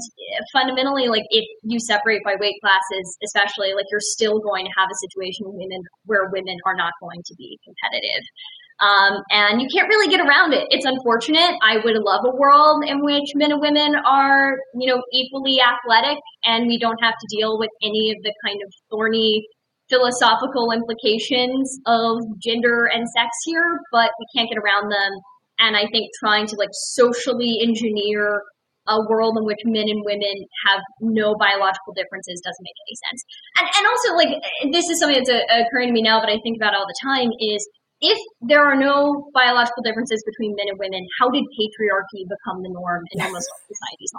[0.52, 4.88] fundamentally, like if you separate by weight classes, especially, like you're still going to have
[4.88, 8.24] a situation women where women are not going to be competitive.
[8.82, 10.66] Um, and you can't really get around it.
[10.70, 11.54] It's unfortunate.
[11.62, 16.18] I would love a world in which men and women are, you know, equally athletic
[16.44, 19.46] and we don't have to deal with any of the kind of thorny
[19.88, 25.12] philosophical implications of gender and sex here, but we can't get around them.
[25.60, 28.42] And I think trying to like socially engineer
[28.88, 30.34] a world in which men and women
[30.66, 33.20] have no biological differences doesn't make any sense.
[33.58, 36.56] And, and also, like, this is something that's occurring to me now, but I think
[36.56, 37.62] about all the time is
[38.02, 42.68] if there are no biological differences between men and women, how did patriarchy become the
[42.68, 44.12] norm in almost all societies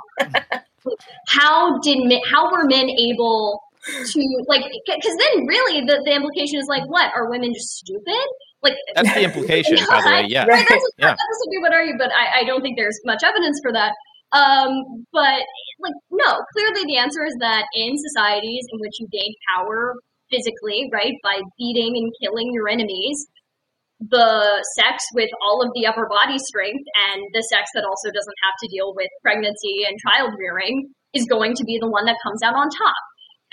[1.28, 4.64] how did men, how were men able to like?
[4.86, 8.28] Because then, really, the, the implication is like, what are women just stupid?
[8.62, 10.26] Like that's the implication, by the way.
[10.28, 11.08] Yeah, right, that's, yeah.
[11.08, 13.92] that's would argue, but I, I don't think there's much evidence for that.
[14.32, 15.44] Um, but
[15.80, 19.96] like, no, clearly the answer is that in societies in which you gain power
[20.32, 23.28] physically, right, by beating and killing your enemies,
[24.00, 28.40] the sex with all of the upper body strength and the sex that also doesn't
[28.44, 32.18] have to deal with pregnancy and child rearing is going to be the one that
[32.24, 33.04] comes out on top.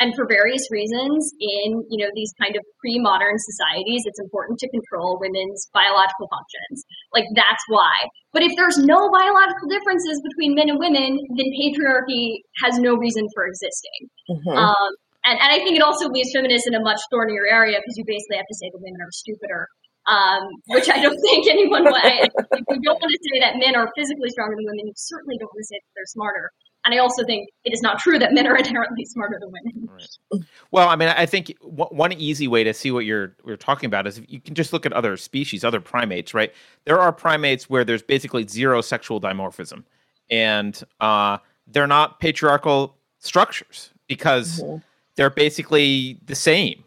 [0.00, 4.66] And for various reasons, in you know these kind of pre-modern societies, it's important to
[4.72, 6.88] control women's biological functions.
[7.12, 8.08] Like that's why.
[8.32, 13.28] But if there's no biological differences between men and women, then patriarchy has no reason
[13.36, 14.00] for existing.
[14.32, 14.56] Mm-hmm.
[14.56, 18.00] Um, and, and I think it also leaves feminists in a much thornier area because
[18.00, 19.68] you basically have to say the women are stupider
[20.06, 21.94] um, which I don't think anyone would.
[21.94, 25.36] if you don't want to say that men are physically stronger than women, you certainly
[25.38, 26.50] don't want to say that they're smarter.
[26.84, 29.88] And I also think it is not true that men are inherently smarter than women.
[29.92, 30.40] Right.
[30.70, 34.06] Well, I mean, I think one easy way to see what you're we're talking about
[34.06, 36.52] is you can just look at other species, other primates, right?
[36.84, 39.84] There are primates where there's basically zero sexual dimorphism,
[40.30, 44.76] and uh, they're not patriarchal structures because mm-hmm.
[45.16, 46.84] they're basically the same.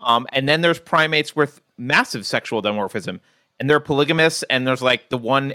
[0.00, 3.20] Um, and then there's primates with massive sexual dimorphism,
[3.58, 4.42] and they're polygamous.
[4.44, 5.54] And there's like the one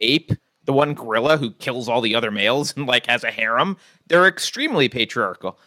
[0.00, 0.32] ape,
[0.64, 3.76] the one gorilla who kills all the other males and like has a harem.
[4.06, 5.58] They're extremely patriarchal.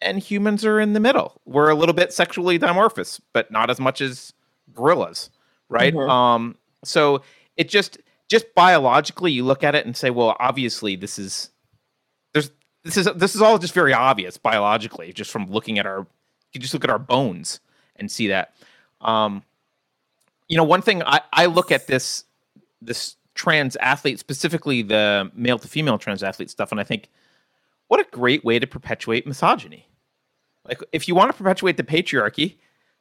[0.00, 1.40] And humans are in the middle.
[1.44, 4.32] We're a little bit sexually dimorphous, but not as much as
[4.74, 5.30] gorillas,
[5.68, 5.94] right?
[5.94, 6.10] Mm-hmm.
[6.10, 7.22] Um, so
[7.56, 11.50] it just just biologically, you look at it and say, well, obviously this is
[12.32, 12.50] there's
[12.82, 16.06] this is this is all just very obvious biologically, just from looking at our
[16.52, 17.60] you just look at our bones
[17.96, 18.54] and see that.
[19.02, 19.42] Um,
[20.48, 22.24] you know, one thing I, I look at this
[22.80, 27.08] this trans athlete, specifically the male to female trans athlete stuff, and I think,
[27.88, 29.88] what a great way to perpetuate misogyny.
[30.66, 32.56] Like, if you want to perpetuate the patriarchy,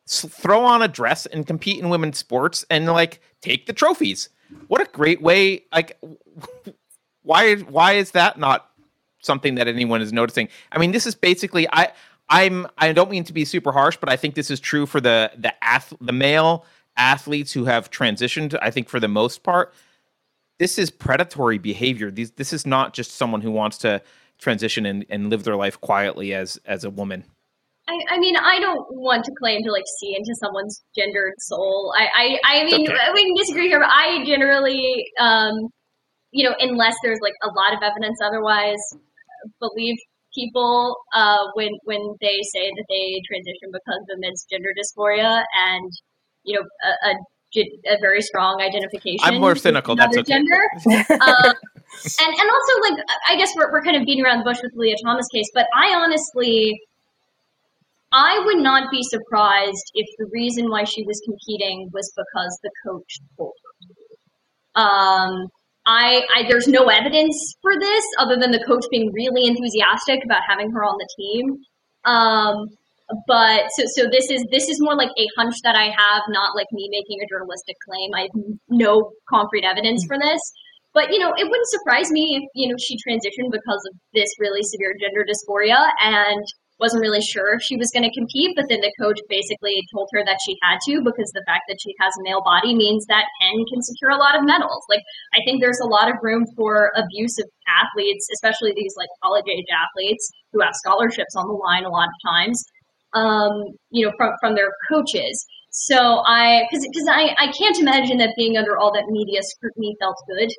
[0.07, 4.29] throw on a dress and compete in women's sports and like take the trophies.
[4.67, 5.65] What a great way!
[5.71, 5.97] Like,
[7.23, 8.69] why why is that not
[9.21, 10.49] something that anyone is noticing?
[10.71, 11.91] I mean, this is basically I
[12.31, 14.99] I'm I don't mean to be super harsh, but I think this is true for
[15.01, 16.65] the the ath- the male
[16.97, 18.57] athletes who have transitioned.
[18.61, 19.73] I think for the most part,
[20.57, 22.09] this is predatory behavior.
[22.09, 24.01] These this is not just someone who wants to
[24.39, 27.25] transition and, and live their life quietly as as a woman.
[27.89, 31.93] I, I mean, I don't want to claim to like see into someone's gendered soul.
[31.97, 32.07] I,
[32.45, 32.97] I, I mean, Okay.
[33.13, 35.67] we can disagree here, but I generally, um,
[36.31, 38.77] you know, unless there's like a lot of evidence otherwise,
[39.59, 39.97] believe
[40.33, 45.91] people uh, when when they say that they transition because of immense gender dysphoria and
[46.43, 49.19] you know a, a, a very strong identification.
[49.23, 50.33] I'm more cynical, that's another okay.
[50.33, 51.13] gender.
[51.21, 51.53] um,
[52.19, 54.71] and and also like I guess we're we're kind of beating around the bush with
[54.73, 56.79] the Lia Thomas case, but I honestly.
[58.13, 62.69] I would not be surprised if the reason why she was competing was because the
[62.85, 64.81] coach told her.
[64.81, 65.47] Um,
[65.85, 70.41] I, I there's no evidence for this other than the coach being really enthusiastic about
[70.47, 71.57] having her on the team.
[72.05, 72.67] Um,
[73.27, 76.55] but so so this is this is more like a hunch that I have, not
[76.55, 78.09] like me making a journalistic claim.
[78.15, 80.39] I have no concrete evidence for this.
[80.93, 84.29] But you know, it wouldn't surprise me if you know she transitioned because of this
[84.39, 86.43] really severe gender dysphoria and
[86.81, 88.57] wasn't really sure if she was going to compete.
[88.57, 91.77] But then the coach basically told her that she had to because the fact that
[91.79, 94.83] she has a male body means that Penn can secure a lot of medals.
[94.89, 99.45] Like I think there's a lot of room for abusive athletes, especially these like college
[99.47, 102.57] age athletes who have scholarships on the line a lot of times.
[103.13, 105.45] Um, you know, from from their coaches.
[105.71, 110.15] So I, because I I can't imagine that being under all that media scrutiny felt
[110.27, 110.49] good.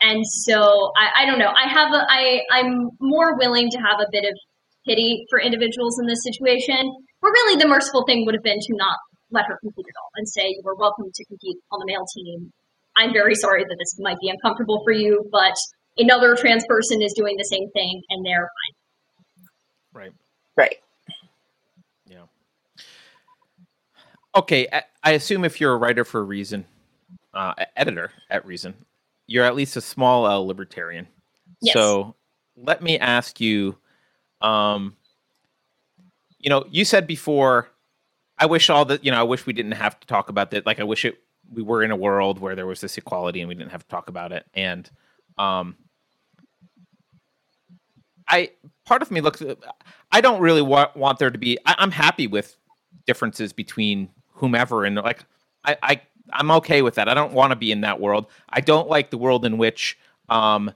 [0.00, 1.52] And so I, I don't know.
[1.54, 4.34] I have a I I'm more willing to have a bit of
[4.86, 6.90] pity for individuals in this situation.
[7.20, 8.96] But really, the merciful thing would have been to not
[9.30, 12.04] let her compete at all and say you are welcome to compete on the male
[12.14, 12.52] team.
[12.96, 15.54] I'm very sorry that this might be uncomfortable for you, but
[15.96, 20.02] another trans person is doing the same thing and they're fine.
[20.02, 20.12] Right.
[20.56, 20.76] Right.
[22.06, 22.24] Yeah.
[24.34, 26.64] Okay, I, I assume if you're a writer for a reason,
[27.34, 28.74] uh, editor at Reason,
[29.26, 31.06] you're at least a small L libertarian.
[31.62, 31.74] Yes.
[31.74, 32.16] So
[32.56, 33.76] let me ask you,
[34.40, 34.96] um,
[36.38, 37.68] you know, you said before,
[38.38, 40.64] I wish all the, you know, I wish we didn't have to talk about that.
[40.64, 41.18] Like, I wish it,
[41.52, 43.88] we were in a world where there was this equality and we didn't have to
[43.88, 44.46] talk about it.
[44.54, 44.90] And,
[45.36, 45.76] um,
[48.26, 48.52] I,
[48.84, 49.42] part of me looks,
[50.10, 52.56] I don't really want, want there to be, I, I'm happy with
[53.06, 55.24] differences between whomever and like,
[55.64, 56.00] I, I,
[56.32, 57.08] I'm okay with that.
[57.08, 58.26] I don't want to be in that world.
[58.48, 59.98] I don't like the world in which,
[60.28, 60.72] um,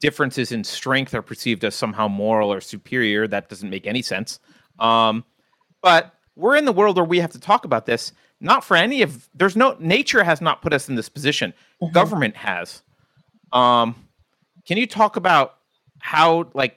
[0.00, 3.26] differences in strength are perceived as somehow moral or superior.
[3.26, 4.40] That doesn't make any sense.
[4.78, 5.24] Um,
[5.82, 8.12] but we're in the world where we have to talk about this.
[8.40, 11.54] Not for any of there's no nature has not put us in this position.
[11.92, 12.82] Government has.
[13.52, 13.94] Um,
[14.66, 15.56] can you talk about
[16.00, 16.76] how like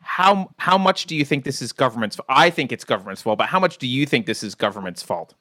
[0.00, 2.18] how how much do you think this is government's?
[2.28, 5.34] I think it's government's fault, but how much do you think this is government's fault?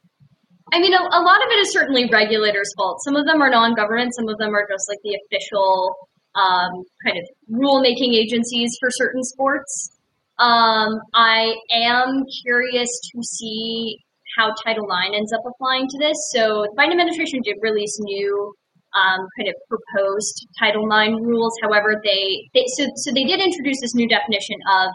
[0.72, 3.04] I mean, a, a lot of it is certainly regulators' fault.
[3.04, 4.16] Some of them are non-government.
[4.16, 5.96] Some of them are just like the official
[6.36, 9.92] um, kind of rule-making agencies for certain sports.
[10.40, 13.98] Um, I am curious to see
[14.38, 16.18] how Title IX ends up applying to this.
[16.32, 18.54] So the Biden administration did release new
[18.96, 21.54] um, kind of proposed Title IX rules.
[21.62, 24.90] However, they, they so so they did introduce this new definition of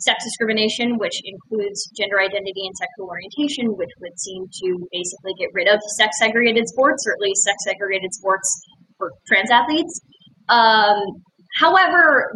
[0.00, 5.48] sex discrimination, which includes gender identity and sexual orientation, which would seem to basically get
[5.52, 8.48] rid of sex segregated sports, or at least sex segregated sports
[8.96, 10.00] for trans athletes.
[10.48, 10.98] Um,
[11.60, 12.32] however,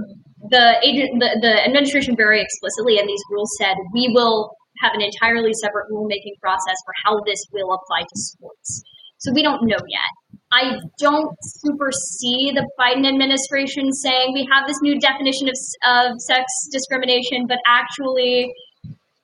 [0.51, 5.01] the agent, the, the administration very explicitly in these rules said we will have an
[5.01, 8.83] entirely separate rulemaking process for how this will apply to sports.
[9.25, 10.13] So we don't know yet.
[10.53, 11.33] I don't
[11.65, 15.57] super see the Biden administration saying we have this new definition of,
[15.89, 18.53] of sex discrimination, but actually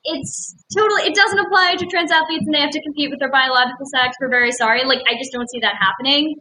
[0.04, 3.30] it's totally it doesn't apply to trans athletes and they have to compete with their
[3.30, 4.16] biological sex.
[4.20, 4.84] We're very sorry.
[4.84, 6.34] Like I just don't see that happening.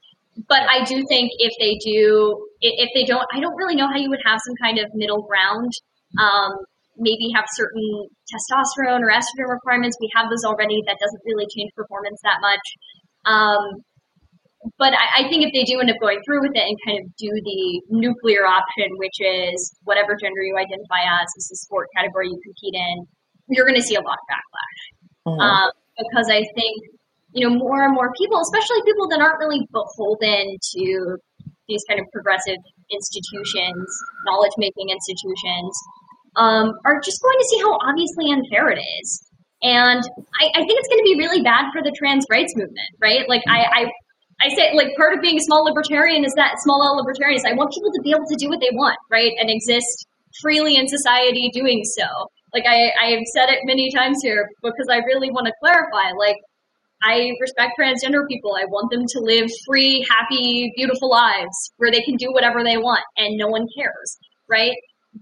[0.48, 4.00] But I do think if they do, if they don't, I don't really know how
[4.00, 5.69] you would have some kind of middle ground.
[6.15, 6.63] Um,
[6.95, 9.98] maybe have certain testosterone or estrogen requirements.
[10.00, 10.80] We have those already.
[10.88, 12.63] That doesn't really change performance that much.
[13.25, 13.84] Um,
[14.77, 17.00] but I, I think if they do end up going through with it and kind
[17.00, 21.56] of do the nuclear option, which is whatever gender you identify as, this is the
[21.58, 23.08] sport category you compete in,
[23.48, 24.81] you're going to see a lot of backlash.
[25.27, 25.39] Mhm.
[25.39, 26.75] Um, because I think,
[27.33, 31.17] you know, more and more people, especially people that aren't really beholden to
[31.67, 32.58] these kind of progressive
[32.91, 33.87] institutions,
[34.25, 35.71] knowledge making institutions,
[36.35, 39.29] um, are just going to see how obviously unfair it is.
[39.62, 40.01] And
[40.39, 43.27] I, I think it's going to be really bad for the trans rights movement, right?
[43.27, 43.91] Like, I, I
[44.41, 47.43] I say like part of being a small libertarian is that small L libertarian is
[47.43, 50.07] I want people to be able to do what they want, right, and exist
[50.41, 52.07] freely in society doing so.
[52.53, 56.15] Like I I have said it many times here because I really want to clarify.
[56.17, 56.37] Like
[57.03, 58.55] I respect transgender people.
[58.55, 62.77] I want them to live free, happy, beautiful lives where they can do whatever they
[62.77, 64.17] want and no one cares,
[64.49, 64.75] right?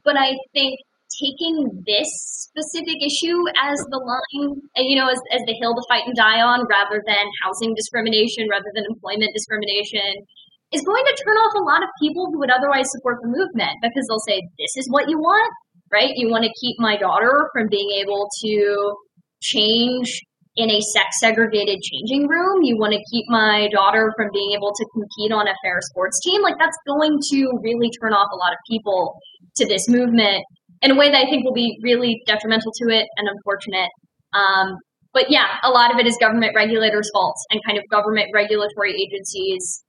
[0.03, 0.77] But I think
[1.15, 2.09] taking this
[2.51, 6.15] specific issue as the line, uh, you know, as, as the hill to fight and
[6.15, 10.25] die on, rather than housing discrimination, rather than employment discrimination,
[10.73, 13.71] is going to turn off a lot of people who would otherwise support the movement
[13.81, 15.51] because they'll say, this is what you want,
[15.91, 16.11] right?
[16.15, 18.93] You want to keep my daughter from being able to
[19.41, 20.21] change
[20.57, 22.63] in a sex segregated changing room.
[22.63, 26.19] You want to keep my daughter from being able to compete on a fair sports
[26.25, 26.41] team.
[26.41, 29.15] Like that's going to really turn off a lot of people
[29.57, 30.43] to this movement
[30.81, 33.89] in a way that I think will be really detrimental to it and unfortunate.
[34.33, 34.77] Um,
[35.13, 38.93] but yeah, a lot of it is government regulators' faults and kind of government regulatory
[38.93, 39.83] agencies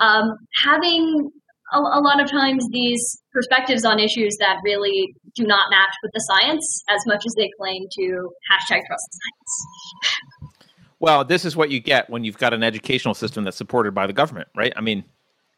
[0.00, 1.30] um, having
[1.72, 6.10] a, a, lot of times these perspectives on issues that really do not match with
[6.12, 10.52] the science as much as they claim to hashtag trust science.
[10.98, 14.06] Well, this is what you get when you've got an educational system that's supported by
[14.06, 14.72] the government, right?
[14.76, 15.04] I mean,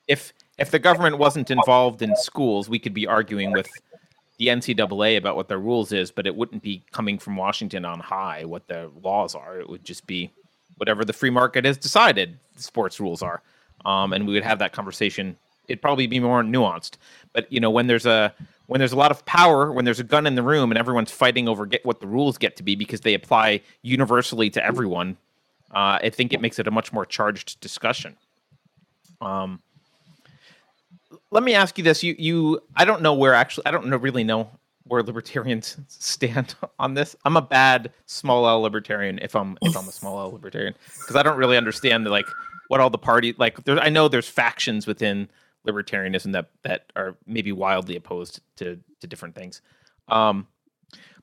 [0.08, 3.68] if if the government wasn't involved in schools, we could be arguing with
[4.42, 8.00] the NCAA about what their rules is, but it wouldn't be coming from Washington on
[8.00, 9.60] high what the laws are.
[9.60, 10.30] It would just be
[10.78, 13.42] whatever the free market has decided sports rules are
[13.84, 15.36] um, and we would have that conversation.
[15.68, 16.96] It'd probably be more nuanced.
[17.32, 18.34] But you know, when there's a
[18.66, 21.10] when there's a lot of power, when there's a gun in the room, and everyone's
[21.10, 25.16] fighting over get what the rules get to be because they apply universally to everyone,
[25.72, 28.16] uh, I think it makes it a much more charged discussion.
[29.20, 29.60] Um,
[31.32, 33.96] let me ask you this: you you I don't know where actually I don't know
[33.96, 34.50] really know
[34.84, 37.16] where libertarians stand on this.
[37.24, 41.16] I'm a bad small L libertarian if I'm if I'm a small L libertarian because
[41.16, 42.26] I don't really understand the like
[42.68, 43.58] what all the party like.
[43.68, 45.28] I know there's factions within
[45.66, 49.62] libertarianism that that are maybe wildly opposed to to different things.
[50.08, 50.46] Um,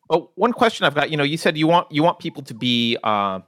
[0.09, 2.55] but one question I've got, you know, you said you want you want people to
[2.55, 3.41] be uh,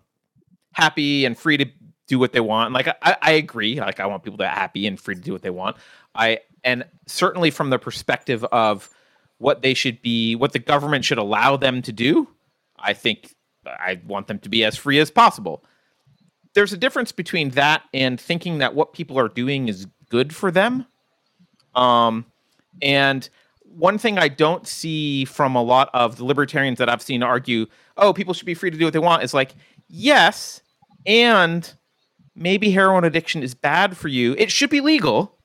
[0.73, 1.65] happy and free to
[2.07, 2.73] do what they want.
[2.73, 3.79] Like I, I agree.
[3.79, 5.77] Like I want people to be happy and free to do what they want.
[6.13, 8.89] I and certainly from the perspective of
[9.37, 12.27] what they should be, what the government should allow them to do.
[12.77, 13.35] I think
[13.65, 15.63] I want them to be as free as possible
[16.53, 20.51] there's a difference between that and thinking that what people are doing is good for
[20.51, 20.85] them.
[21.75, 22.25] Um,
[22.81, 23.27] and
[23.63, 27.67] one thing I don't see from a lot of the libertarians that I've seen argue,
[27.97, 29.53] oh, people should be free to do what they want, is like,
[29.87, 30.61] yes,
[31.05, 31.73] and
[32.35, 34.35] maybe heroin addiction is bad for you.
[34.37, 35.37] It should be legal,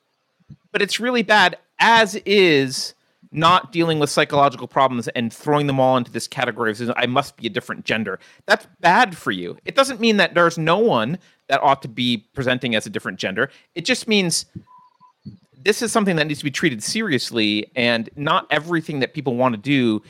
[0.76, 2.92] but it's really bad, as is
[3.32, 7.38] not dealing with psychological problems and throwing them all into this category of I must
[7.38, 8.20] be a different gender.
[8.44, 9.56] That's bad for you.
[9.64, 11.16] It doesn't mean that there's no one
[11.48, 13.50] that ought to be presenting as a different gender.
[13.74, 14.44] It just means
[15.64, 19.54] this is something that needs to be treated seriously, and not everything that people want
[19.54, 20.02] to do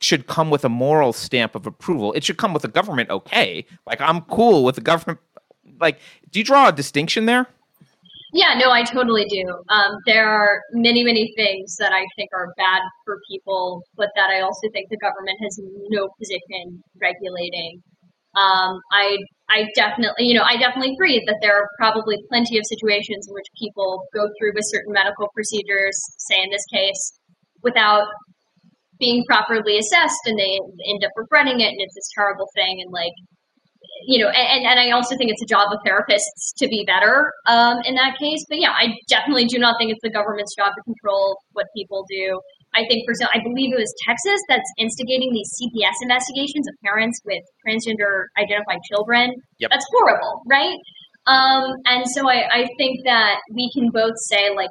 [0.00, 2.12] should come with a moral stamp of approval.
[2.14, 3.64] It should come with a government okay.
[3.86, 5.20] Like I'm cool with the government.
[5.78, 6.00] Like,
[6.32, 7.46] do you draw a distinction there?
[8.32, 9.42] Yeah, no, I totally do.
[9.68, 14.30] Um, there are many, many things that I think are bad for people, but that
[14.30, 15.58] I also think the government has
[15.90, 17.82] no position regulating.
[18.36, 19.18] Um, I,
[19.50, 23.34] I definitely, you know, I definitely agree that there are probably plenty of situations in
[23.34, 27.18] which people go through with certain medical procedures, say in this case,
[27.64, 28.06] without
[29.00, 32.92] being properly assessed, and they end up regretting it, and it's this terrible thing, and
[32.92, 33.16] like
[34.06, 37.32] you know, and, and I also think it's a job of therapists to be better
[37.46, 38.44] um, in that case.
[38.48, 42.04] But yeah, I definitely do not think it's the government's job to control what people
[42.08, 42.40] do.
[42.74, 46.74] I think, for example, I believe it was Texas that's instigating these CPS investigations of
[46.84, 49.34] parents with transgender identified children.
[49.58, 49.70] Yep.
[49.70, 50.78] That's horrible, right?
[51.26, 54.70] Um, and so I, I think that we can both say, like,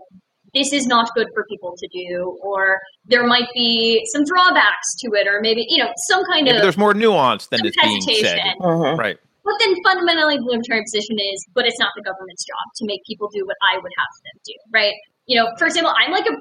[0.53, 5.07] this is not good for people to do, or there might be some drawbacks to
[5.13, 8.01] it, or maybe you know some kind maybe of there's more nuance than is being
[8.01, 8.97] said, Mhm.
[8.97, 9.17] right?
[9.43, 13.01] But then fundamentally, the libertarian position is, but it's not the government's job to make
[13.07, 14.93] people do what I would have them do, right?
[15.25, 16.35] You know, for example, I'm like a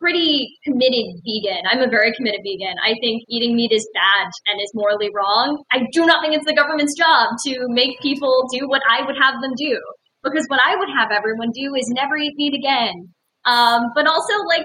[0.00, 1.62] pretty committed vegan.
[1.70, 2.74] I'm a very committed vegan.
[2.84, 5.62] I think eating meat is bad and is morally wrong.
[5.70, 9.16] I do not think it's the government's job to make people do what I would
[9.22, 9.78] have them do.
[10.24, 13.14] Because what I would have everyone do is never eat meat again.
[13.44, 14.64] Um, but also, like,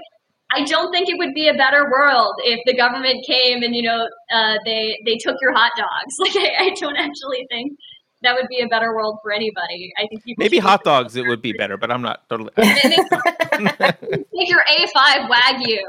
[0.50, 3.82] I don't think it would be a better world if the government came and you
[3.82, 6.14] know uh, they they took your hot dogs.
[6.18, 7.78] Like, I, I, don't actually think
[8.22, 9.92] that would be a better world for anybody.
[9.98, 12.50] I think maybe hot dogs it would be better, but I'm not totally.
[12.56, 15.82] Take your A5 wagyu.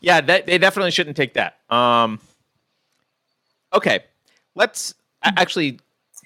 [0.00, 1.58] yeah, that, they definitely shouldn't take that.
[1.70, 2.20] Um,
[3.72, 4.04] okay,
[4.54, 5.78] let's actually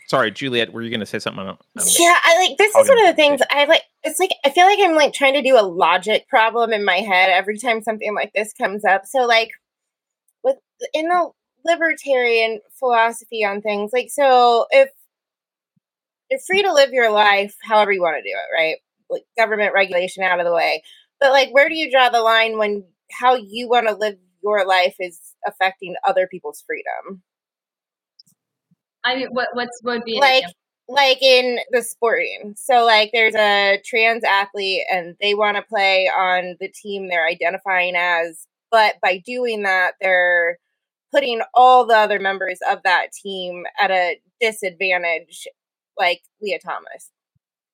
[0.08, 1.40] sorry, Juliet, were you going to say something?
[1.40, 3.82] I don't, I don't yeah, I like this is one of the things I like.
[4.02, 6.98] It's like I feel like I'm like trying to do a logic problem in my
[6.98, 9.06] head every time something like this comes up.
[9.06, 9.50] So like
[10.42, 10.56] with
[10.92, 11.30] in the
[11.64, 14.90] libertarian philosophy on things, like so if
[16.30, 18.76] you're free to live your life however you want to do it, right?
[19.10, 20.82] Like government regulation out of the way.
[21.20, 24.66] But like where do you draw the line when how you want to live your
[24.66, 27.22] life is affecting other people's freedom.
[29.04, 30.44] I mean, what what's what would be like
[30.88, 32.54] like in the sporting.
[32.56, 37.26] So like there's a trans athlete and they want to play on the team they're
[37.26, 40.58] identifying as, but by doing that they're
[41.12, 45.46] putting all the other members of that team at a disadvantage
[45.96, 47.10] like Lia Thomas.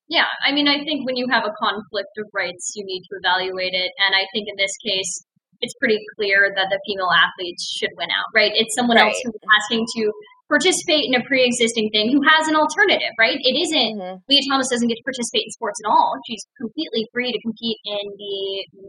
[0.09, 3.17] Yeah, I mean, I think when you have a conflict of rights, you need to
[3.23, 3.93] evaluate it.
[4.05, 5.25] And I think in this case,
[5.61, 8.51] it's pretty clear that the female athletes should win out, right?
[8.55, 9.07] It's someone right.
[9.07, 10.13] else who's asking to
[10.51, 13.39] participate in a pre-existing thing who has an alternative, right?
[13.39, 14.19] It isn't mm-hmm.
[14.29, 16.19] Lia Thomas doesn't get to participate in sports at all.
[16.27, 18.37] She's completely free to compete in the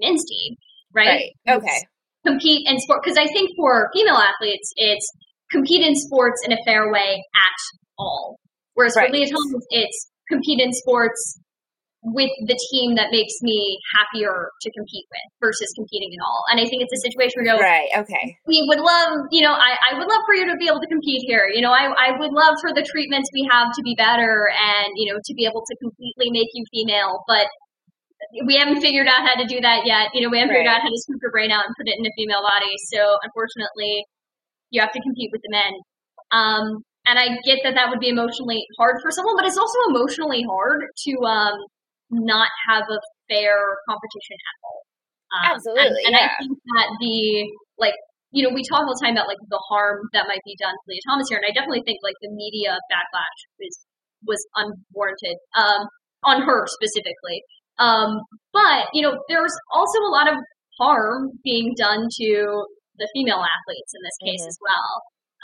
[0.01, 0.57] men's team,
[0.91, 1.30] right?
[1.45, 1.62] right.
[1.62, 1.80] Okay.
[2.26, 5.05] Compete in sport because I think for female athletes, it's
[5.53, 7.59] compete in sports in a fair way at
[7.97, 8.38] all.
[8.74, 9.09] Whereas right.
[9.09, 11.39] for Lia Thomas, it's compete in sports
[12.02, 16.41] with the team that makes me happier to compete with versus competing at all.
[16.49, 18.34] And I think it's a situation where you right, okay.
[18.49, 20.89] We would love, you know, I, I would love for you to be able to
[20.89, 21.45] compete here.
[21.54, 24.89] You know, I, I would love for the treatments we have to be better and,
[24.97, 27.22] you know, to be able to completely make you female.
[27.30, 27.45] But
[28.49, 30.10] we haven't figured out how to do that yet.
[30.18, 30.66] You know, we haven't right.
[30.66, 32.74] figured out how to scoop your brain out and put it in a female body.
[32.89, 34.06] So unfortunately,
[34.74, 35.74] you have to compete with the men.
[36.34, 39.78] Um, and I get that that would be emotionally hard for someone, but it's also
[39.89, 41.54] emotionally hard to um,
[42.12, 42.99] not have a
[43.32, 43.55] fair
[43.88, 44.80] competition at all.
[45.32, 46.28] Um, Absolutely, and, and yeah.
[46.28, 47.47] I think that the
[47.80, 47.95] like
[48.32, 50.76] you know we talk all the time about like the harm that might be done
[50.76, 53.76] to Lia Thomas here, and I definitely think like the media backlash was
[54.28, 55.88] was unwarranted um,
[56.24, 57.43] on her specifically.
[57.80, 58.20] Um,
[58.51, 60.36] but you know there's also a lot of
[60.80, 62.30] harm being done to
[62.99, 64.51] the female athletes in this case mm-hmm.
[64.51, 64.91] as well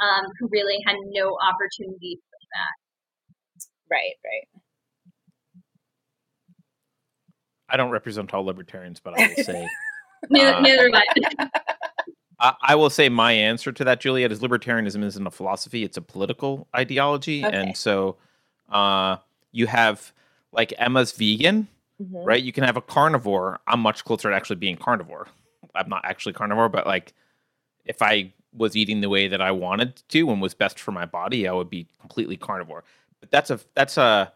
[0.01, 2.75] um, who really had no opportunity for that.
[3.89, 4.45] Right, right.
[7.69, 9.67] I don't represent all libertarians, but I will say.
[10.29, 11.01] neither, uh,
[12.39, 12.53] I.
[12.61, 16.01] I will say my answer to that, Juliet, is libertarianism isn't a philosophy; it's a
[16.01, 17.55] political ideology, okay.
[17.55, 18.17] and so
[18.69, 19.17] uh,
[19.51, 20.13] you have
[20.51, 21.67] like Emma's vegan,
[22.01, 22.23] mm-hmm.
[22.23, 22.41] right?
[22.41, 23.59] You can have a carnivore.
[23.67, 25.27] I'm much closer to actually being carnivore.
[25.75, 27.13] I'm not actually carnivore, but like
[27.85, 31.05] if I was eating the way that I wanted to and was best for my
[31.05, 32.83] body, I would be completely carnivore.
[33.19, 34.31] But that's a that's a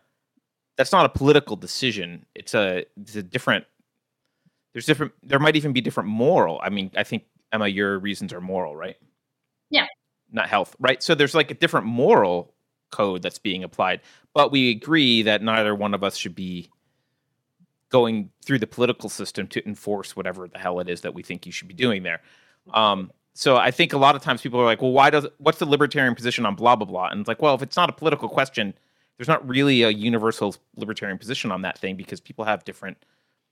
[0.77, 2.25] that's not a political decision.
[2.35, 3.65] It's a it's a different
[4.73, 6.59] there's different there might even be different moral.
[6.63, 8.97] I mean, I think Emma your reasons are moral, right?
[9.69, 9.85] Yeah.
[10.31, 11.03] Not health, right?
[11.03, 12.53] So there's like a different moral
[12.91, 14.01] code that's being applied.
[14.33, 16.69] But we agree that neither one of us should be
[17.89, 21.45] going through the political system to enforce whatever the hell it is that we think
[21.45, 22.21] you should be doing there.
[22.73, 25.59] Um, so I think a lot of times people are like, well, why does what's
[25.59, 27.07] the libertarian position on blah blah blah?
[27.07, 28.73] And it's like, well, if it's not a political question,
[29.21, 32.97] there's not really a universal libertarian position on that thing because people have different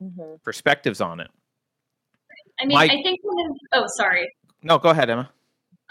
[0.02, 0.42] mm-hmm.
[0.44, 1.30] perspectives on it.
[2.60, 4.28] I mean, My, I think one of oh, sorry.
[4.64, 5.30] No, go ahead, Emma.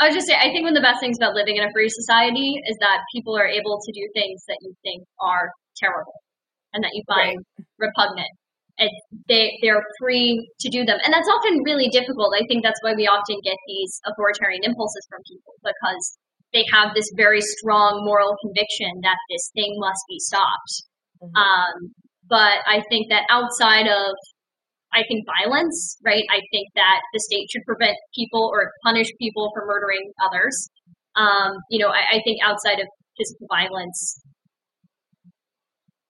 [0.00, 1.70] I was just saying, I think one of the best things about living in a
[1.70, 6.18] free society is that people are able to do things that you think are terrible
[6.74, 7.66] and that you find right.
[7.78, 8.34] repugnant
[8.80, 8.90] and
[9.28, 12.94] they they're free to do them and that's often really difficult i think that's why
[12.94, 16.18] we often get these authoritarian impulses from people because
[16.52, 20.72] they have this very strong moral conviction that this thing must be stopped
[21.22, 21.36] mm-hmm.
[21.36, 21.92] um,
[22.28, 24.14] but i think that outside of
[24.92, 29.50] i think violence right i think that the state should prevent people or punish people
[29.54, 30.68] for murdering others
[31.16, 32.86] um, you know I, I think outside of
[33.16, 34.20] physical violence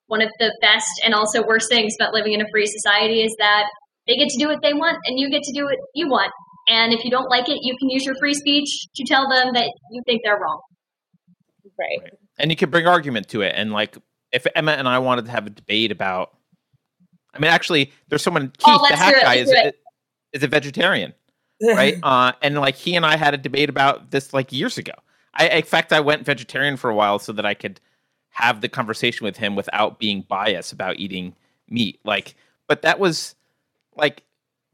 [0.09, 3.34] one of the best and also worst things about living in a free society is
[3.39, 3.64] that
[4.09, 6.32] they get to do what they want and you get to do what you want.
[6.69, 9.55] And if you don't like it, you can use your free speech to tell them
[9.55, 10.61] that you think they're wrong.
[11.79, 11.99] Right.
[12.03, 12.12] right.
[12.39, 13.55] And you can bring argument to it.
[13.57, 13.97] And like,
[14.33, 16.37] if Emma and I wanted to have a debate about,
[17.33, 19.53] I mean, actually, there's someone, Keith, oh, the hat guy, is,
[20.33, 21.14] is a vegetarian,
[21.62, 21.99] right?
[22.03, 24.93] uh, and like, he and I had a debate about this like years ago.
[25.35, 27.81] I, in fact, I went vegetarian for a while so that I could
[28.31, 31.35] have the conversation with him without being biased about eating
[31.69, 32.01] meat.
[32.05, 32.35] Like,
[32.66, 33.35] but that was
[33.97, 34.23] like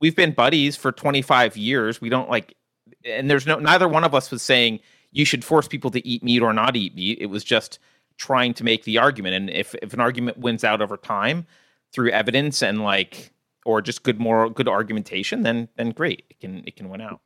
[0.00, 2.00] we've been buddies for 25 years.
[2.00, 2.54] We don't like,
[3.04, 4.80] and there's no neither one of us was saying
[5.12, 7.18] you should force people to eat meat or not eat meat.
[7.20, 7.78] It was just
[8.16, 9.34] trying to make the argument.
[9.34, 11.46] And if if an argument wins out over time
[11.92, 13.32] through evidence and like
[13.64, 17.20] or just good moral good argumentation, then then great, it can it can win out.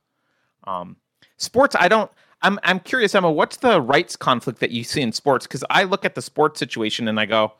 [0.65, 0.97] Um,
[1.37, 2.11] sports, I don't.
[2.41, 3.31] I'm I'm curious, Emma.
[3.31, 5.45] What's the rights conflict that you see in sports?
[5.45, 7.53] Because I look at the sports situation and I go,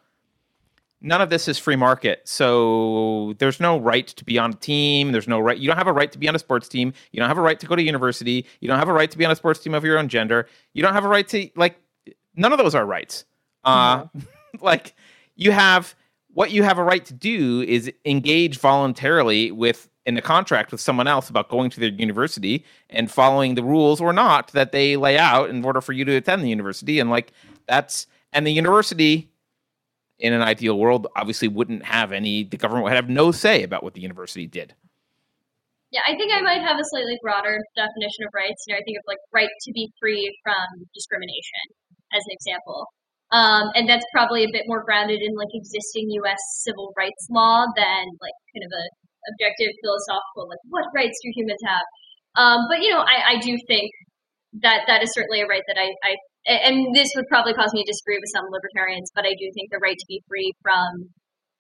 [1.02, 2.22] none of this is free market.
[2.26, 5.12] So there's no right to be on a team.
[5.12, 5.58] There's no right.
[5.58, 6.94] You don't have a right to be on a sports team.
[7.12, 8.46] You don't have a right to go to university.
[8.60, 10.48] You don't have a right to be on a sports team of your own gender.
[10.74, 11.80] You don't have a right to like.
[12.36, 13.26] None of those are rights.
[13.64, 14.20] Uh, mm-hmm.
[14.62, 14.96] like
[15.36, 15.96] you have
[16.34, 20.82] what you have a right to do is engage voluntarily with in a contract with
[20.82, 24.96] someone else about going to their university and following the rules or not that they
[24.96, 27.32] lay out in order for you to attend the university and like
[27.68, 29.29] that's and the university
[30.20, 33.84] in an ideal world obviously wouldn't have any the government would have no say about
[33.84, 34.74] what the university did
[35.92, 38.84] yeah i think i might have a slightly broader definition of rights you know i
[38.84, 41.66] think of like right to be free from discrimination
[42.14, 42.88] as an example
[43.32, 46.42] um, and that's probably a bit more grounded in like existing U.S.
[46.66, 48.86] civil rights law than like kind of a
[49.36, 51.86] objective philosophical like what rights do humans have.
[52.36, 53.92] Um, but you know, I, I do think
[54.62, 56.16] that that is certainly a right that I, I
[56.50, 59.70] and this would probably cause me to disagree with some libertarians, but I do think
[59.70, 61.10] the right to be free from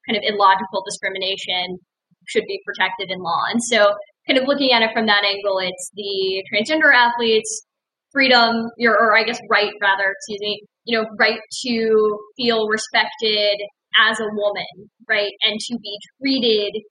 [0.07, 1.77] kind of illogical discrimination
[2.27, 3.43] should be protected in law.
[3.53, 3.93] And so,
[4.27, 7.65] kind of looking at it from that angle, it's the transgender athletes'
[8.11, 13.61] freedom, your, or I guess right rather, excuse me, you know, right to feel respected
[14.09, 15.31] as a woman, right?
[15.41, 16.81] And to be treated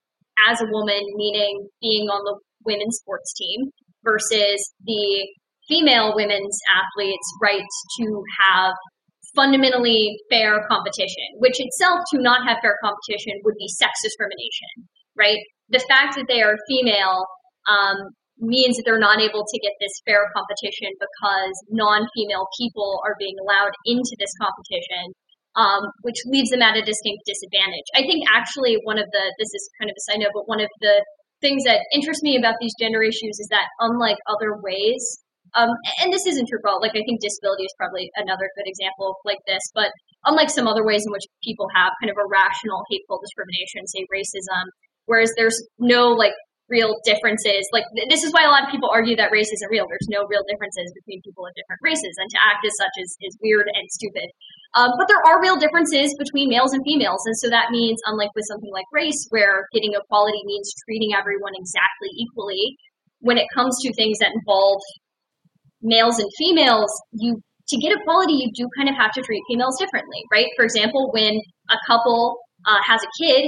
[0.49, 3.71] as a woman, meaning being on the women's sports team
[4.05, 5.27] versus the
[5.69, 8.75] female women's athletes' rights to have
[9.37, 15.39] fundamentally fair competition, which itself to not have fair competition would be sex discrimination, right?
[15.69, 17.23] The fact that they are female
[17.69, 18.11] um,
[18.41, 23.37] means that they're not able to get this fair competition because non-female people are being
[23.43, 25.13] allowed into this competition,
[25.55, 27.87] um, which leaves them at a distinct disadvantage.
[27.95, 30.63] I think actually one of the this is kind of a side note, but one
[30.63, 31.05] of the
[31.41, 35.03] things that interests me about these gender issues is that unlike other ways,
[35.55, 35.71] um,
[36.03, 39.17] and this isn't true for all, like I think disability is probably another good example
[39.25, 39.93] like this, but
[40.25, 44.69] unlike some other ways in which people have kind of irrational, hateful discrimination, say racism,
[45.07, 46.35] whereas there's no like
[46.69, 47.65] real differences.
[47.73, 49.89] Like this is why a lot of people argue that race isn't real.
[49.89, 53.17] There's no real differences between people of different races, and to act as such is,
[53.25, 54.29] is weird and stupid.
[54.77, 58.29] Um, but there are real differences between males and females, and so that means, unlike
[58.37, 62.77] with something like race, where getting equality means treating everyone exactly equally,
[63.21, 64.85] when it comes to things that involve
[65.83, 69.77] males and females, you to get equality, you do kind of have to treat females
[69.79, 70.47] differently, right?
[70.57, 73.45] For example, when a couple uh, has a kid,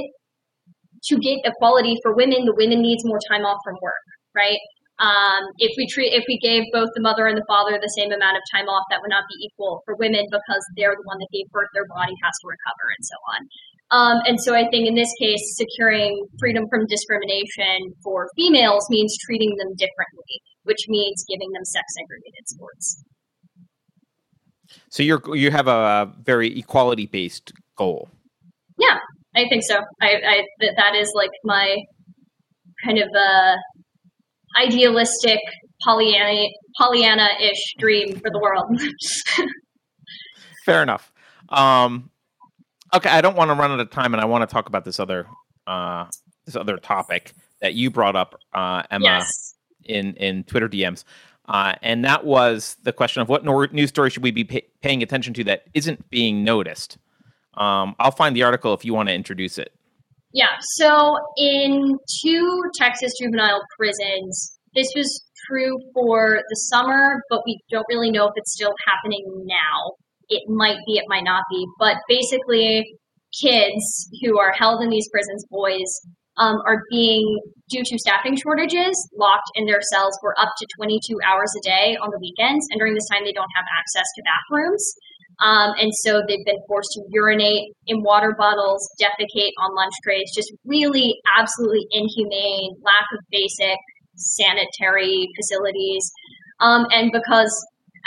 [1.04, 4.04] to get equality for women, the women needs more time off from work,
[4.36, 4.60] right?
[5.00, 8.12] Um, if we treat if we gave both the mother and the father the same
[8.12, 11.16] amount of time off, that would not be equal for women because they're the one
[11.16, 13.40] that gave birth, their body has to recover, and so on.
[13.90, 19.16] Um, and so I think in this case, securing freedom from discrimination for females means
[19.24, 23.04] treating them differently, which means giving them sex segregated sports.
[24.88, 28.08] So you're you have a very equality based goal.
[28.78, 28.98] Yeah,
[29.36, 29.80] I think so.
[30.00, 31.76] I, I that that is like my
[32.84, 33.56] kind of uh,
[34.60, 35.40] idealistic
[35.84, 36.48] Pollyanna
[36.78, 38.80] Pollyanna ish dream for the world.
[40.64, 41.12] Fair enough.
[41.48, 42.10] Um,
[42.94, 44.84] okay, I don't want to run out of time, and I want to talk about
[44.84, 45.26] this other
[45.66, 46.06] uh,
[46.46, 49.54] this other topic that you brought up, uh, Emma, yes.
[49.90, 51.04] In in Twitter DMs.
[51.50, 55.02] Uh, and that was the question of what news story should we be pay- paying
[55.02, 56.96] attention to that isn't being noticed.
[57.54, 59.72] Um, I'll find the article if you want to introduce it.
[60.32, 60.46] Yeah.
[60.76, 67.86] So in two Texas juvenile prisons, this was true for the summer, but we don't
[67.88, 69.94] really know if it's still happening now.
[70.28, 71.66] It might be, it might not be.
[71.80, 72.94] But basically,
[73.42, 75.90] kids who are held in these prisons, boys,
[76.40, 77.22] um, are being,
[77.68, 81.96] due to staffing shortages, locked in their cells for up to 22 hours a day
[82.02, 82.66] on the weekends.
[82.70, 84.82] And during this time, they don't have access to bathrooms.
[85.40, 90.30] Um, and so they've been forced to urinate in water bottles, defecate on lunch trays,
[90.34, 93.78] just really absolutely inhumane, lack of basic
[94.16, 96.10] sanitary facilities.
[96.60, 97.52] Um, and because,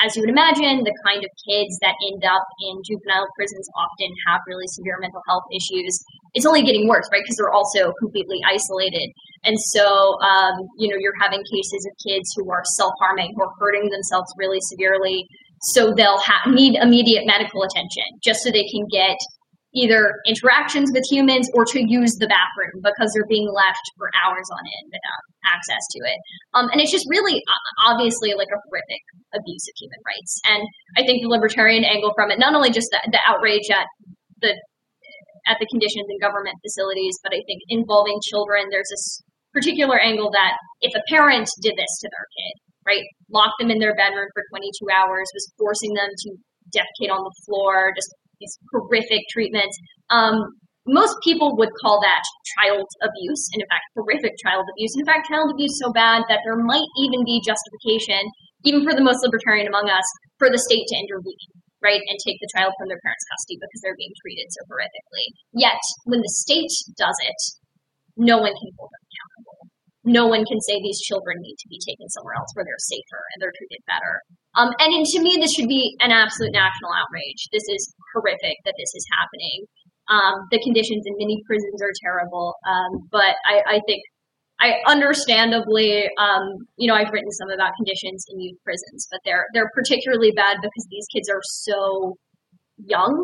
[0.03, 4.11] as you would imagine, the kind of kids that end up in juvenile prisons often
[4.27, 5.95] have really severe mental health issues,
[6.33, 7.23] it's only getting worse, right?
[7.23, 9.07] Because they're also completely isolated.
[9.43, 13.43] And so, um, you know, you're having cases of kids who are self harming, who
[13.43, 15.25] are hurting themselves really severely
[15.63, 19.17] so they'll ha- need immediate medical attention just so they can get
[19.73, 24.45] either interactions with humans or to use the bathroom because they're being left for hours
[24.53, 26.19] on end without access to it.
[26.53, 27.41] Um, and it's just really
[27.81, 29.03] obviously like a horrific
[29.33, 30.33] abuse of human rights.
[30.45, 30.61] And
[30.97, 33.89] I think the libertarian angle from it, not only just the, the outrage at
[34.41, 34.53] the
[35.43, 39.19] at the conditions in government facilities, but I think involving children, there's this
[39.51, 42.53] particular angle that if a parent did this to their kid,
[42.87, 43.05] right?
[43.27, 46.29] Locked them in their bedroom for 22 hours, was forcing them to
[46.71, 48.07] defecate on the floor, just
[48.43, 49.79] these horrific treatments.
[50.11, 50.35] Um,
[50.83, 52.23] most people would call that
[52.59, 54.91] child abuse, and in fact, horrific child abuse.
[54.99, 58.19] In fact, child abuse so bad that there might even be justification,
[58.67, 60.03] even for the most libertarian among us,
[60.39, 61.47] for the state to intervene,
[61.79, 65.27] right, and take the child from their parents' custody because they're being treated so horrifically.
[65.55, 67.39] Yet, when the state does it,
[68.19, 69.02] no one can hold them.
[70.03, 73.21] No one can say these children need to be taken somewhere else where they're safer
[73.33, 74.19] and they're treated better.
[74.55, 77.47] Um, and, and to me, this should be an absolute national outrage.
[77.51, 79.65] This is horrific that this is happening.
[80.11, 84.03] Um, the conditions in many prisons are terrible, um, but I, I think
[84.59, 89.45] I understandably, um, you know, I've written some about conditions in youth prisons, but they're
[89.53, 92.17] they're particularly bad because these kids are so
[92.77, 93.15] young,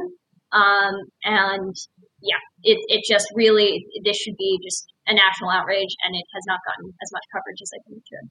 [0.52, 1.76] um, and
[2.22, 6.44] yeah, it it just really this should be just a national outrage, and it has
[6.48, 8.30] not gotten as much coverage as I think it should.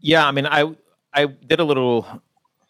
[0.00, 0.74] Yeah, I mean, I
[1.12, 2.06] I did a little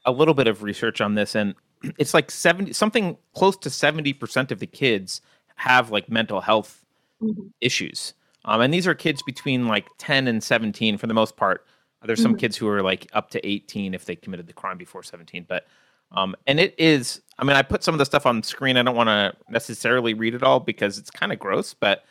[0.05, 1.55] a little bit of research on this, and
[1.99, 5.21] it's like seventy something close to seventy percent of the kids
[5.57, 6.85] have like mental health
[7.23, 7.49] mm-hmm.
[7.61, 8.15] issues.
[8.45, 11.65] Um, and these are kids between like 10 and 17 for the most part.
[12.05, 12.39] There's some mm-hmm.
[12.39, 15.47] kids who are like up to 18 if they committed the crime before 17.
[15.49, 15.67] But,
[16.11, 18.77] um, and it is, I mean, I put some of the stuff on screen.
[18.77, 22.05] I don't want to necessarily read it all because it's kind of gross, but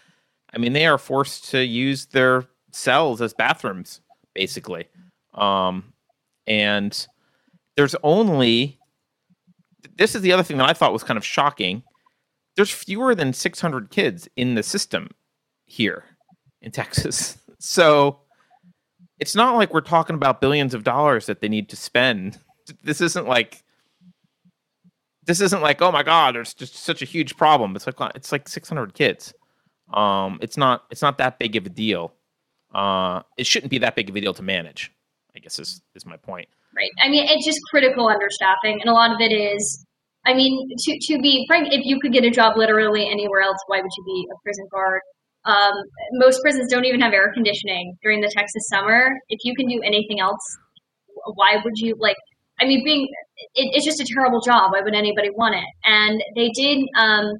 [0.54, 4.02] I mean, they are forced to use their cells as bathrooms,
[4.34, 4.88] basically.
[5.34, 5.94] Um,
[6.48, 7.08] and
[7.78, 8.80] there's only,
[9.98, 11.84] this is the other thing that I thought was kind of shocking.
[12.56, 15.10] There's fewer than 600 kids in the system
[15.66, 16.04] here
[16.62, 17.38] in Texas.
[17.64, 18.22] So
[19.20, 22.40] it's not like we're talking about billions of dollars that they need to spend.
[22.84, 23.64] This isn't like
[25.28, 27.76] this isn't like oh my god, there's just such a huge problem.
[27.76, 29.36] It's like it's like 600 kids.
[29.94, 32.14] Um, it's not it's not that big of a deal.
[32.74, 34.92] Uh, it shouldn't be that big of a deal to manage.
[35.36, 36.48] I guess is is my point.
[36.76, 36.92] Right.
[37.02, 39.86] I mean, it's just critical understaffing, and a lot of it is.
[40.26, 43.58] I mean, to to be frank, if you could get a job literally anywhere else,
[43.68, 45.02] why would you be a prison guard?
[45.46, 45.74] Um,
[46.14, 49.10] most prisons don't even have air conditioning during the Texas summer.
[49.30, 50.40] If you can do anything else,
[51.36, 52.18] why would you like?
[52.60, 53.08] I mean, being
[53.56, 54.72] it, it's just a terrible job.
[54.72, 55.66] Why would anybody want it?
[55.84, 56.88] And they did.
[56.96, 57.34] Um,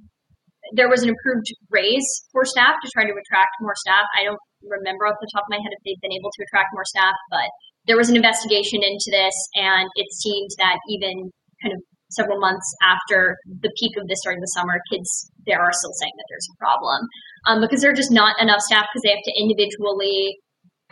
[0.74, 4.06] there was an approved raise for staff to try to attract more staff.
[4.18, 6.70] I don't remember off the top of my head if they've been able to attract
[6.74, 7.50] more staff, but
[7.88, 12.68] there was an investigation into this, and it seemed that even kind of several months
[12.84, 16.48] after the peak of this during the summer, kids there are still saying that there's
[16.54, 17.08] a problem
[17.48, 20.38] um, because there are just not enough staff because they have to individually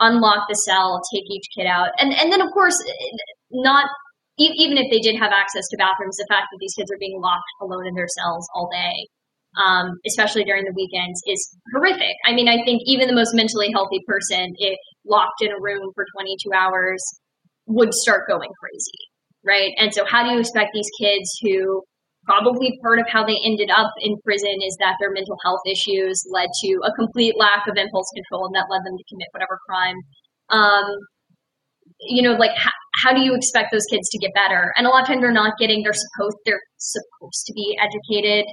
[0.00, 2.76] unlock the cell, take each kid out, and and then of course
[3.52, 3.86] not
[4.40, 7.20] even if they did have access to bathrooms, the fact that these kids are being
[7.20, 9.06] locked alone in their cells all day,
[9.58, 12.14] um, especially during the weekends, is horrific.
[12.24, 15.90] I mean, I think even the most mentally healthy person, if locked in a room
[15.94, 17.02] for 22 hours,
[17.66, 19.10] would start going crazy
[19.44, 19.72] right?
[19.76, 21.82] And so, how do you expect these kids who
[22.24, 26.22] probably part of how they ended up in prison is that their mental health issues
[26.30, 29.58] led to a complete lack of impulse control and that led them to commit whatever
[29.66, 29.96] crime?
[30.50, 30.84] Um,
[32.00, 32.70] you know, like how,
[33.02, 34.72] how do you expect those kids to get better?
[34.76, 35.82] And a lot of times they're not getting.
[35.82, 38.44] They're supposed they're supposed to be educated,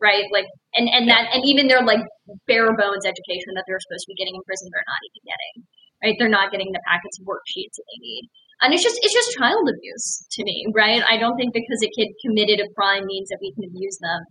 [0.00, 0.24] right?
[0.32, 2.02] Like, and and that and even their like
[2.46, 5.54] bare bones education that they're supposed to be getting in prison, they're not even getting.
[6.02, 6.16] Right?
[6.18, 8.28] They're not getting the packets of worksheets that they need
[8.60, 11.02] and it's just it's just child abuse to me, right?
[11.08, 14.24] I don't think because a kid committed a crime means that we can abuse them,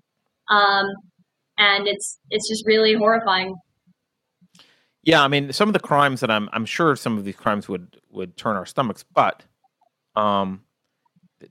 [0.49, 0.85] um,
[1.57, 3.55] and it's it's just really horrifying.
[5.03, 7.67] Yeah, I mean, some of the crimes that I'm I'm sure some of these crimes
[7.67, 9.43] would would turn our stomachs, but
[10.15, 10.61] um,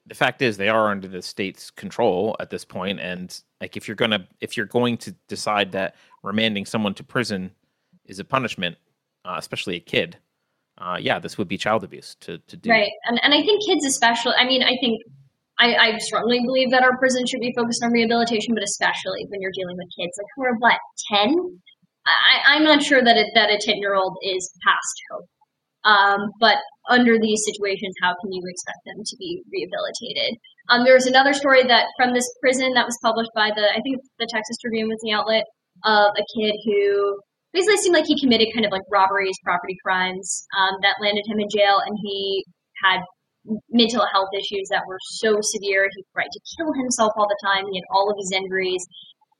[0.06, 3.86] the fact is they are under the state's control at this point, and like if
[3.86, 5.94] you're gonna if you're going to decide that
[6.24, 7.52] remanding someone to prison
[8.06, 8.76] is a punishment,
[9.24, 10.18] uh, especially a kid,
[10.78, 12.70] uh, yeah, this would be child abuse to, to do.
[12.70, 12.90] Right.
[13.06, 15.00] And, and I think kids, especially, I mean, I think
[15.60, 19.40] I, I strongly believe that our prison should be focused on rehabilitation, but especially when
[19.40, 20.78] you're dealing with kids like who are what,
[21.14, 21.60] 10?
[22.04, 25.28] I, I'm not sure that, it, that a 10 year old is past hope.
[25.84, 26.56] Um, but
[26.90, 30.38] under these situations, how can you expect them to be rehabilitated?
[30.70, 33.80] Um, there was another story that from this prison that was published by the, I
[33.82, 35.44] think the Texas Tribune was the outlet,
[35.84, 37.18] of a kid who
[37.52, 41.40] basically seemed like he committed kind of like robberies, property crimes um, that landed him
[41.40, 42.44] in jail, and he
[42.84, 43.00] had
[43.70, 47.66] mental health issues that were so severe he tried to kill himself all the time.
[47.70, 48.84] He had all of these injuries,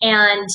[0.00, 0.48] and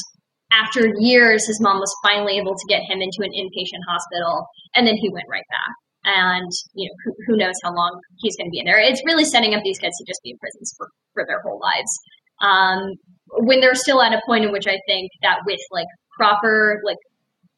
[0.52, 4.88] after years, his mom was finally able to get him into an inpatient hospital, and
[4.88, 5.74] then he went right back.
[6.08, 8.80] And you know, who, who knows how long he's going to be in there?
[8.80, 11.60] It's really setting up these kids to just be in prisons for, for their whole
[11.60, 11.92] lives.
[12.40, 12.96] Um,
[13.44, 16.98] when they're still at a point in which I think that with like proper like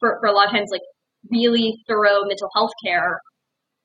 [0.00, 0.82] for, for a lot of times like
[1.30, 3.20] really thorough mental health care,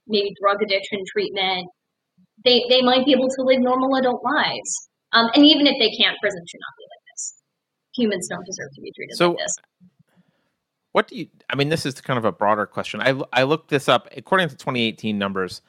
[0.07, 1.67] maybe drug addiction treatment,
[2.43, 4.89] they, they might be able to live normal adult lives.
[5.13, 7.33] Um, and even if they can't, prison should not be like this.
[7.97, 9.55] Humans don't deserve to be treated so, like this.
[10.95, 11.27] What do you?
[11.49, 13.01] I mean, this is kind of a broader question.
[13.01, 14.07] I I looked this up.
[14.15, 15.61] According to 2018 numbers,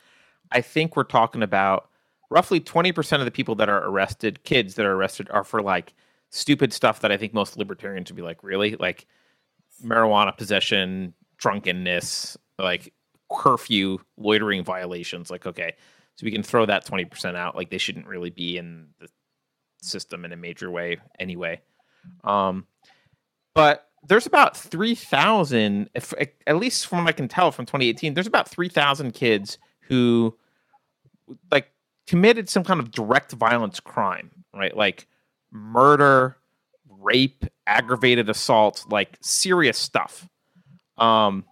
[0.53, 1.91] I think we're talking about
[2.31, 5.95] roughly 20% of the people that are arrested, kids that are arrested, are for like
[6.31, 8.77] stupid stuff that I think most libertarians would be like, really?
[8.77, 9.09] Like
[9.85, 12.95] marijuana possession, drunkenness, like
[13.29, 15.29] curfew, loitering violations.
[15.29, 15.75] Like, okay,
[16.15, 17.57] so we can throw that 20% out.
[17.57, 19.09] Like, they shouldn't really be in the
[19.83, 21.63] system in a major way anyway.
[22.23, 22.69] Um,
[23.55, 25.91] but there's about 3,000,
[26.47, 30.37] at least from what I can tell from 2018, there's about 3,000 kids who
[31.51, 31.71] like
[32.07, 34.77] committed some kind of direct violence crime, right?
[34.77, 35.07] Like
[35.51, 36.37] murder,
[36.89, 40.29] rape, aggravated assault, like serious stuff.
[40.99, 41.45] Um,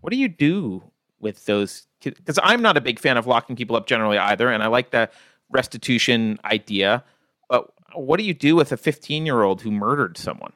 [0.00, 0.82] what do you do
[1.18, 2.18] with those kids?
[2.18, 4.90] Because I'm not a big fan of locking people up generally either, and I like
[4.90, 5.10] the
[5.50, 7.04] restitution idea.
[7.48, 10.52] But what do you do with a 15 year old who murdered someone?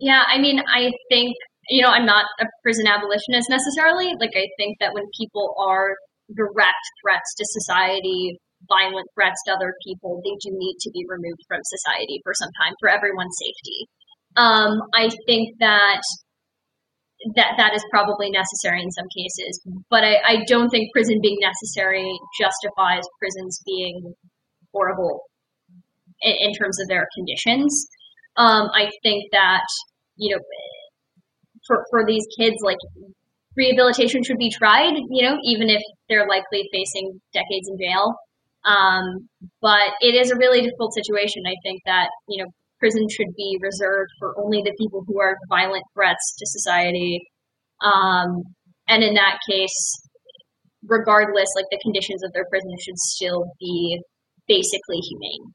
[0.00, 1.34] Yeah, I mean, I think
[1.68, 4.14] you know, I'm not a prison abolitionist necessarily.
[4.18, 5.94] Like, I think that when people are
[6.34, 11.44] direct threats to society, violent threats to other people, they do need to be removed
[11.46, 13.86] from society for some time for everyone's safety.
[14.36, 16.00] Um, I think that
[17.34, 21.38] that that is probably necessary in some cases, but I, I don't think prison being
[21.40, 22.06] necessary
[22.38, 24.14] justifies prisons being
[24.72, 25.22] horrible
[26.22, 27.88] in, in terms of their conditions.
[28.36, 29.64] Um, I think that
[30.18, 30.42] you know
[31.66, 32.78] for, for these kids, like
[33.56, 38.14] rehabilitation should be tried, you know, even if they're likely facing decades in jail.
[38.64, 39.28] Um,
[39.60, 41.42] but it is a really difficult situation.
[41.46, 45.36] I think that, you know, prison should be reserved for only the people who are
[45.48, 47.20] violent threats to society.
[47.84, 48.42] Um,
[48.88, 50.00] and in that case,
[50.86, 54.00] regardless, like the conditions of their prison should still be
[54.46, 55.54] basically humane.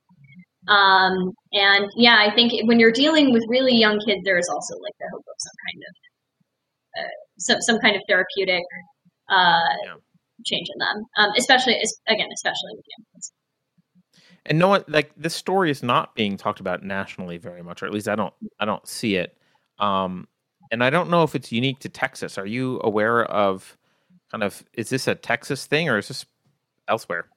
[0.68, 4.76] Um, and yeah, I think when you're dealing with really young kids, there is also
[4.76, 5.96] like the hope of some kind of
[7.00, 8.64] uh, some some kind of therapeutic
[9.30, 9.96] uh, yeah.
[10.46, 11.74] change in them, um, especially
[12.08, 13.34] again, especially with young kids.
[14.46, 17.86] And no one like this story is not being talked about nationally very much, or
[17.86, 19.38] at least I don't I don't see it.
[19.80, 20.28] Um,
[20.72, 22.38] and I don't know if it's unique to Texas.
[22.38, 23.78] Are you aware of
[24.32, 26.26] kind of is this a Texas thing or is this
[26.88, 27.28] elsewhere?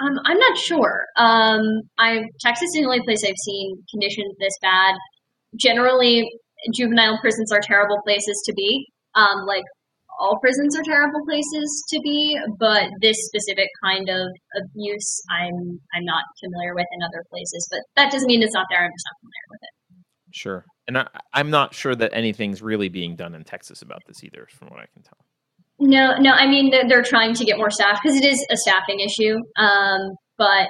[0.00, 1.06] Um, I'm not sure.
[1.16, 1.60] Um,
[1.98, 4.94] I Texas is the only place I've seen conditions this bad.
[5.56, 6.30] Generally,
[6.74, 8.86] juvenile prisons are terrible places to be.
[9.14, 9.64] Um, like
[10.20, 16.04] all prisons are terrible places to be, but this specific kind of abuse, I'm I'm
[16.04, 17.68] not familiar with in other places.
[17.70, 18.84] But that doesn't mean it's not there.
[18.84, 20.34] I'm just not familiar with it.
[20.34, 24.22] Sure, and I, I'm not sure that anything's really being done in Texas about this
[24.22, 25.18] either, from what I can tell.
[25.78, 26.32] No, no.
[26.32, 29.36] I mean, they're, they're trying to get more staff because it is a staffing issue.
[29.56, 30.68] Um, but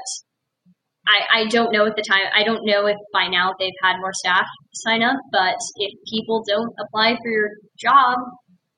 [1.06, 2.26] I, I don't know at the time.
[2.34, 4.44] I don't know if by now they've had more staff
[4.74, 5.16] sign up.
[5.32, 7.48] But if people don't apply for your
[7.78, 8.18] job,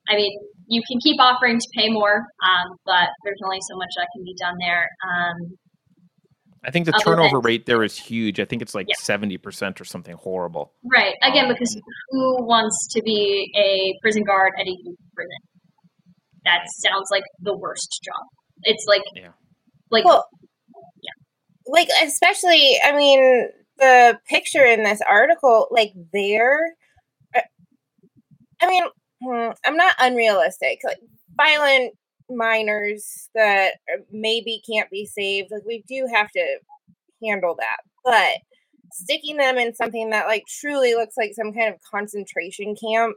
[0.07, 0.31] I mean,
[0.67, 4.23] you can keep offering to pay more, um, but there's only so much that can
[4.23, 4.87] be done there.
[5.03, 5.57] Um,
[6.63, 8.39] I think the turnover rate there is huge.
[8.39, 9.43] I think it's like seventy yeah.
[9.43, 10.73] percent or something horrible.
[10.83, 11.15] Right.
[11.23, 11.75] Again, um, because
[12.11, 14.77] who wants to be a prison guard at a
[15.15, 15.37] prison?
[16.45, 18.25] That sounds like the worst job.
[18.63, 19.29] It's like, yeah.
[19.89, 20.27] like, well,
[21.01, 21.11] yeah.
[21.67, 26.75] Like, especially, I mean, the picture in this article, like, there,
[27.35, 27.41] uh,
[28.61, 28.83] I mean,
[29.23, 30.79] hmm, I'm not unrealistic.
[30.83, 30.99] Like,
[31.35, 31.93] violent
[32.29, 36.57] minors that uh, maybe can't be saved, like, we do have to
[37.23, 37.77] handle that.
[38.03, 38.39] But
[38.93, 43.15] sticking them in something that, like, truly looks like some kind of concentration camp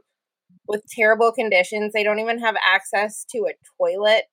[0.67, 1.93] with terrible conditions.
[1.93, 4.25] They don't even have access to a toilet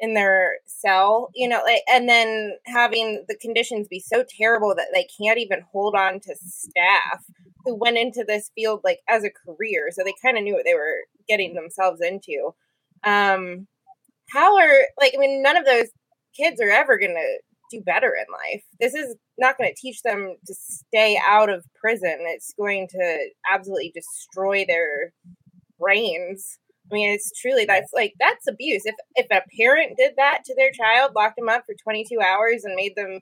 [0.00, 4.88] in their cell, you know, like, and then having the conditions be so terrible that
[4.92, 7.24] they can't even hold on to staff
[7.64, 9.88] who went into this field like as a career.
[9.90, 10.98] So they kind of knew what they were
[11.28, 12.54] getting themselves into.
[13.04, 13.66] Um,
[14.30, 15.88] how are, like, I mean, none of those
[16.36, 17.38] kids are ever going to
[17.70, 18.64] do better in life.
[18.80, 22.18] This is not going to teach them to stay out of prison.
[22.22, 25.12] It's going to absolutely destroy their
[25.78, 26.58] brains.
[26.90, 28.82] I mean, it's truly that's like that's abuse.
[28.84, 32.64] If if a parent did that to their child, locked them up for 22 hours
[32.64, 33.20] and made them,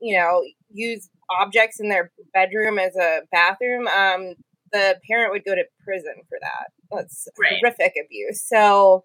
[0.00, 1.08] you know, use
[1.40, 4.34] objects in their bedroom as a bathroom, um,
[4.72, 6.68] the parent would go to prison for that.
[6.90, 7.58] That's right.
[7.60, 8.42] horrific abuse.
[8.46, 9.04] So,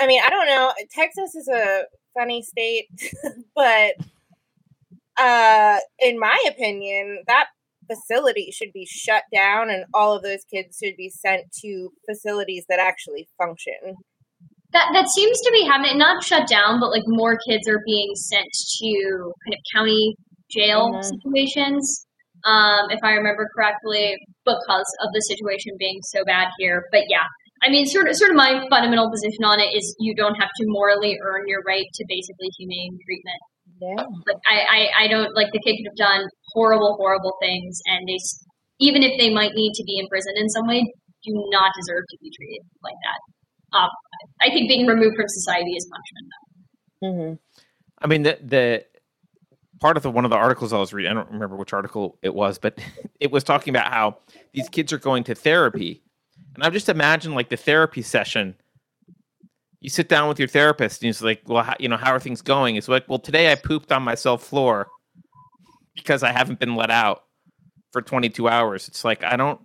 [0.00, 0.72] I mean, I don't know.
[0.92, 1.84] Texas is a
[2.16, 2.88] funny state,
[3.56, 3.94] but
[5.18, 7.46] uh, in my opinion, that
[7.86, 12.64] facility should be shut down and all of those kids should be sent to facilities
[12.68, 13.94] that actually function.
[14.72, 18.12] That that seems to be happening, not shut down, but like more kids are being
[18.14, 18.48] sent
[18.80, 20.16] to kind of county
[20.50, 21.02] jail mm-hmm.
[21.02, 22.06] situations.
[22.44, 26.84] Um, if I remember correctly, because of the situation being so bad here.
[26.92, 27.26] But yeah,
[27.62, 30.50] I mean, sort of, sort of my fundamental position on it is you don't have
[30.56, 33.40] to morally earn your right to basically humane treatment.
[33.80, 34.04] Yeah.
[34.26, 38.08] Like I, I, I don't like the kid could have done horrible, horrible things, and
[38.08, 38.16] they,
[38.80, 40.80] even if they might need to be imprisoned in some way,
[41.22, 43.78] do not deserve to be treated like that.
[43.78, 43.90] Um,
[44.40, 47.38] I think being removed from society is punishment.
[47.38, 47.46] hmm
[48.02, 48.84] I mean, the the
[49.80, 52.18] part of the one of the articles I was reading, I don't remember which article
[52.22, 52.78] it was, but
[53.20, 54.18] it was talking about how
[54.52, 56.02] these kids are going to therapy,
[56.54, 58.54] and I just imagine like the therapy session.
[59.80, 62.20] You sit down with your therapist, and he's like, "Well, how, you know, how are
[62.20, 64.88] things going?" It's like, "Well, today I pooped on myself floor
[65.96, 67.24] because I haven't been let out
[67.92, 69.60] for 22 hours." It's like I don't.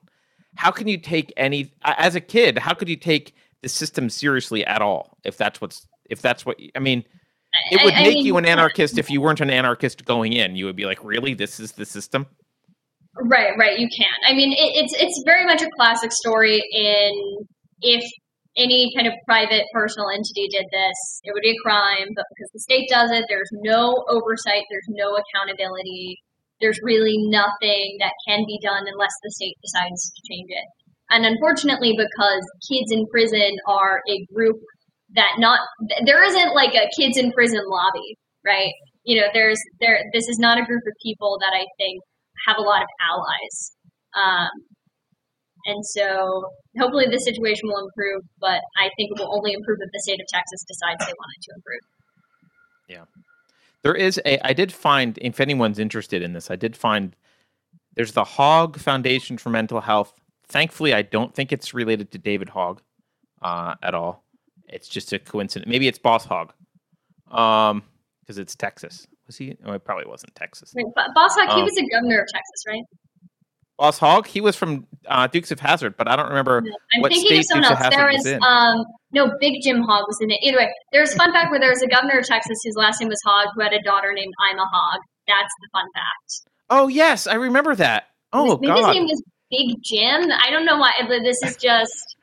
[0.55, 2.57] How can you take any as a kid?
[2.57, 6.57] How could you take the system seriously at all if that's what's if that's what
[6.75, 7.03] I mean?
[7.71, 10.33] It I- would I make mean, you an anarchist if you weren't an anarchist going
[10.33, 10.55] in.
[10.55, 11.33] You would be like, really?
[11.33, 12.25] This is the system?
[13.23, 13.77] Right, right.
[13.77, 14.07] You can.
[14.25, 16.61] I mean, it, it's it's very much a classic story.
[16.71, 17.45] In
[17.81, 18.03] if
[18.57, 22.07] any kind of private personal entity did this, it would be a crime.
[22.15, 24.63] But because the state does it, there's no oversight.
[24.69, 26.19] There's no accountability.
[26.59, 30.67] There's really nothing that can be done unless the state decides to change it.
[31.09, 34.57] And unfortunately, because kids in prison are a group
[35.15, 35.59] that not
[36.05, 38.71] there isn't like a kids in prison lobby, right?
[39.03, 39.99] You know, there's there.
[40.13, 42.01] This is not a group of people that I think
[42.47, 43.75] have a lot of allies.
[44.15, 44.49] Um,
[45.65, 46.45] and so
[46.79, 50.19] hopefully the situation will improve, but I think it will only improve if the state
[50.19, 51.79] of Texas decides they want it to improve.
[52.87, 53.21] Yeah.
[53.83, 54.45] There is a.
[54.45, 57.15] I did find, if anyone's interested in this, I did find
[57.95, 60.13] there's the Hogg Foundation for Mental Health.
[60.47, 62.81] Thankfully, I don't think it's related to David Hogg
[63.41, 64.23] uh, at all.
[64.67, 65.69] It's just a coincidence.
[65.69, 66.53] Maybe it's Boss Hogg,
[67.31, 67.83] um,
[68.21, 69.07] because it's Texas.
[69.27, 69.57] Was he?
[69.65, 70.73] Oh, it probably wasn't Texas.
[70.95, 72.83] But Boss Hogg, he Um, was a governor of Texas, right?
[73.81, 74.27] Boss Hogg.
[74.27, 76.63] He was from uh, Dukes of Hazzard, but I don't remember.
[76.93, 77.95] I'm what thinking of state someone Dukes of else.
[77.95, 78.43] There Hazzard was in?
[78.43, 80.37] um no Big Jim Hogg was in it.
[80.43, 83.01] Either way, there's a fun fact where there was a governor of Texas whose last
[83.01, 85.01] name was Hogg who had a daughter named Ima Hogg.
[85.27, 86.51] That's the fun fact.
[86.69, 88.05] Oh yes, I remember that.
[88.33, 88.77] Oh I think God.
[88.77, 90.31] his name was Big Jim.
[90.31, 90.91] I don't know why.
[91.07, 92.15] but This is just.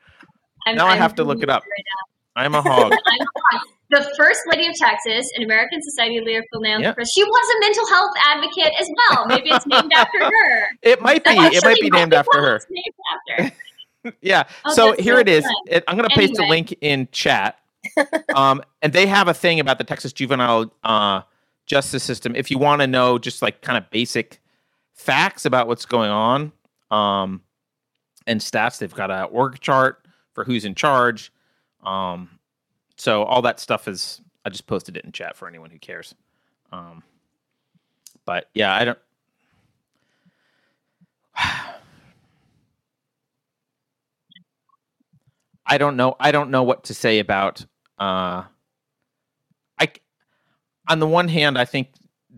[0.65, 1.63] I'm, Now I I'm have to look it up.
[1.63, 2.91] right I'm a hog.
[2.91, 2.97] now.
[3.17, 3.61] Ima Hogg.
[3.89, 7.11] The first lady of Texas, an American Society of leader, philanthropist.
[7.13, 9.25] She was a mental health advocate as well.
[9.25, 10.67] Maybe it's named after her.
[10.83, 11.31] It might be.
[11.31, 12.61] It might be named after her.
[12.69, 13.55] named after.
[14.21, 14.43] Yeah.
[14.63, 15.45] Oh, so here so it is.
[15.67, 17.59] It, I'm going to paste a link in chat.
[18.33, 21.21] um, and they have a thing about the Texas juvenile uh,
[21.65, 22.33] justice system.
[22.33, 24.39] If you want to know just like kind of basic
[24.93, 26.53] facts about what's going on
[26.91, 27.41] um,
[28.25, 31.33] and stats, they've got a org chart for who's in charge.
[31.83, 32.38] Um,
[32.99, 34.21] so all that stuff is.
[34.45, 36.15] I just posted it in chat for anyone who cares.
[36.71, 37.03] Um,
[38.25, 38.99] but yeah, I don't.
[45.65, 46.15] I don't know.
[46.19, 47.65] I don't know what to say about.
[47.99, 48.43] Uh,
[49.77, 49.91] I,
[50.87, 51.89] on the one hand, I think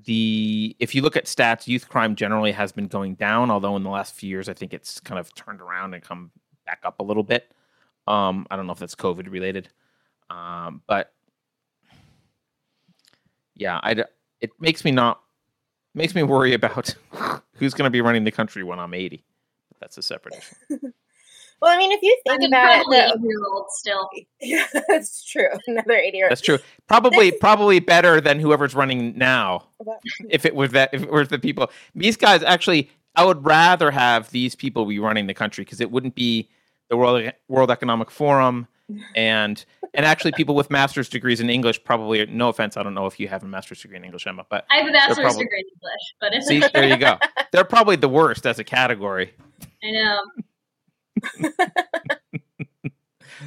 [0.05, 3.49] the if you look at stats, youth crime generally has been going down.
[3.51, 6.32] Although in the last few years, I think it's kind of turned around and come
[6.66, 7.51] back up a little bit.
[8.07, 9.70] Um, I don't know if that's COVID related,
[10.32, 11.13] um, but
[13.55, 14.03] yeah, I d-
[14.39, 15.21] it makes me not
[15.93, 16.95] makes me worry about
[17.55, 19.23] who's going to be running the country when I'm 80.
[19.69, 20.79] But that's a separate issue.
[21.61, 24.09] Well, I mean, if you I think about probably it, eight year old still.
[24.41, 25.47] Yeah, that's true.
[25.67, 26.57] Another 80 year That's true.
[26.88, 29.67] Probably, probably better than whoever's running now.
[30.27, 33.91] If it was that, if it were the people, these guys actually, I would rather
[33.91, 36.49] have these people be running the country because it wouldn't be
[36.89, 38.67] the World World Economic Forum
[39.15, 39.63] and
[39.93, 41.83] and actually people with master's degrees in English.
[41.83, 44.45] Probably, no offense, I don't know if you have a master's degree in English, Emma,
[44.49, 47.17] but I have a master's probably- degree in English, but it's see, there you go.
[47.51, 49.33] They're probably the worst as a category.
[49.83, 50.19] I know.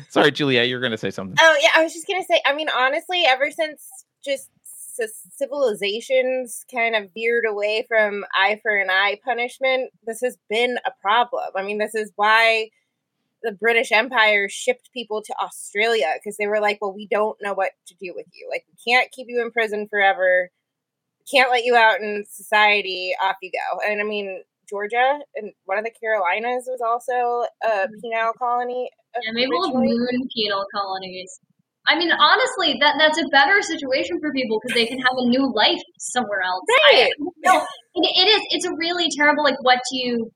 [0.09, 1.37] Sorry, Julia, you're going to say something.
[1.41, 2.41] Oh yeah, I was just gonna say.
[2.47, 3.89] I mean, honestly, ever since
[4.25, 10.37] just c- civilizations kind of veered away from eye for an eye punishment, this has
[10.49, 11.45] been a problem.
[11.57, 12.71] I mean, this is why
[13.45, 17.55] the British Empire shipped people to Australia because they were like, "Well, we don't know
[17.55, 18.49] what to do with you.
[18.51, 20.51] Like, we can't keep you in prison forever.
[21.31, 23.15] Can't let you out in society.
[23.23, 24.43] Off you go." And I mean.
[24.67, 28.89] Georgia and one of the Carolinas was also a penal colony.
[29.15, 31.39] uh, Yeah, maybe we'll moon penal colonies.
[31.87, 35.27] I mean, honestly, that that's a better situation for people because they can have a
[35.29, 36.65] new life somewhere else.
[36.91, 37.11] Right.
[37.13, 38.41] I, no, it, it is.
[38.53, 39.45] It's a really terrible.
[39.45, 40.33] Like, what do you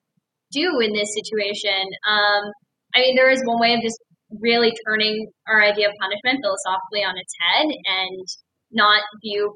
[0.53, 1.89] do in this situation?
[2.07, 2.53] Um,
[2.99, 4.03] I mean, there is one way of just
[4.43, 8.27] really turning our idea of punishment philosophically on its head and
[8.75, 9.55] not view,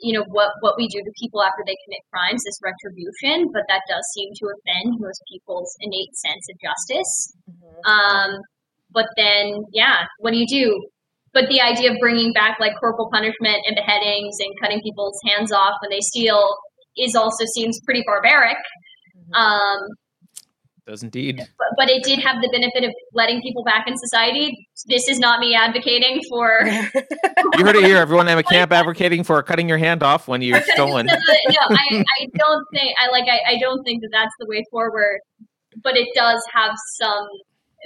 [0.00, 3.50] you know, what what we do to people after they commit crimes as retribution.
[3.52, 7.12] But that does seem to offend most people's innate sense of justice.
[7.50, 7.82] Mhm.
[7.82, 8.30] Um,
[8.94, 10.70] but then, yeah, what do you do?
[11.34, 15.52] But the idea of bringing back like corporal punishment and beheadings and cutting people's hands
[15.52, 16.56] off when they steal
[16.96, 18.56] is also seems pretty barbaric.
[19.34, 19.80] Um,
[20.88, 21.36] Does indeed.
[21.58, 24.56] but, but it did have the benefit of letting people back in society.
[24.86, 26.60] This is not me advocating for.
[27.56, 28.28] You heard it here, everyone.
[28.28, 31.06] Emma Camp advocating for cutting your hand off when you're stolen.
[31.06, 33.24] no, I, I don't think I like.
[33.24, 35.18] I, I don't think that that's the way forward.
[35.82, 37.26] But it does have some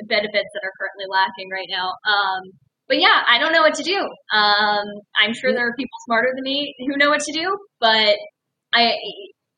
[0.09, 1.89] benefits that are currently lacking right now.
[2.07, 2.53] Um,
[2.89, 3.99] but yeah, I don't know what to do.
[3.99, 4.85] Um,
[5.17, 8.17] I'm sure there are people smarter than me who know what to do, but
[8.73, 8.95] I,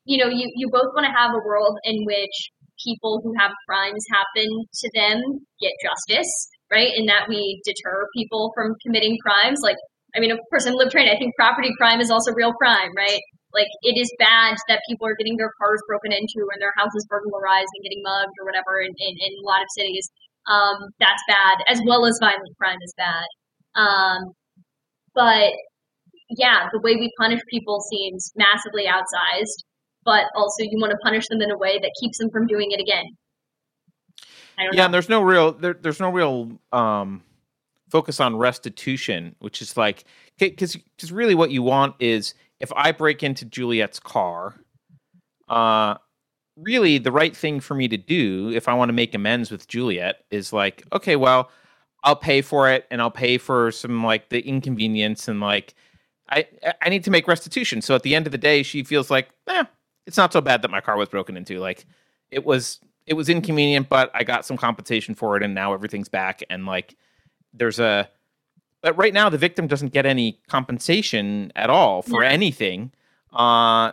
[0.05, 2.51] you know, you, you both want to have a world in which
[2.85, 5.17] people who have crimes happen to them
[5.59, 6.29] get justice,
[6.71, 6.93] right?
[6.95, 9.59] And that we deter people from committing crimes.
[9.61, 9.77] Like,
[10.15, 11.13] I mean, of course, I'm libertarian.
[11.13, 13.19] I think property crime is also real crime, right?
[13.53, 17.05] Like, it is bad that people are getting their cars broken into and their houses
[17.09, 20.07] burglarized and getting mugged or whatever in, in, in a lot of cities.
[20.47, 23.27] Um, that's bad, as well as violent crime is bad.
[23.75, 24.31] Um,
[25.15, 25.51] but
[26.29, 29.63] yeah, the way we punish people seems massively outsized,
[30.05, 32.71] but also you want to punish them in a way that keeps them from doing
[32.71, 33.05] it again.
[34.57, 34.85] Yeah, know.
[34.85, 37.23] and there's no real there, there's no real um
[37.89, 40.05] focus on restitution, which is like
[40.37, 44.55] because because really what you want is if I break into Juliet's car,
[45.49, 45.95] uh,
[46.55, 49.67] really the right thing for me to do if I want to make amends with
[49.67, 51.49] Juliet is like, okay, well,
[52.03, 55.73] I'll pay for it and I'll pay for some like the inconvenience and like
[56.29, 56.47] I
[56.81, 57.81] I need to make restitution.
[57.81, 59.65] So at the end of the day, she feels like, eh,
[60.05, 61.59] it's not so bad that my car was broken into.
[61.59, 61.85] Like
[62.31, 66.09] it was it was inconvenient, but I got some compensation for it and now everything's
[66.09, 66.95] back and like
[67.53, 68.09] there's a
[68.81, 72.29] but right now the victim doesn't get any compensation at all for Yeah.
[72.29, 72.91] anything.
[73.33, 73.91] Uh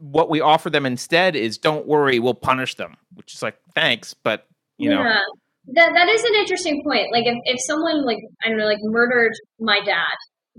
[0.00, 4.14] what we offer them instead is don't worry, we'll punish them, which is like thanks,
[4.14, 4.46] but
[4.78, 7.08] you know, That that is an interesting point.
[7.12, 10.14] Like if, if someone like I don't know, like murdered my dad,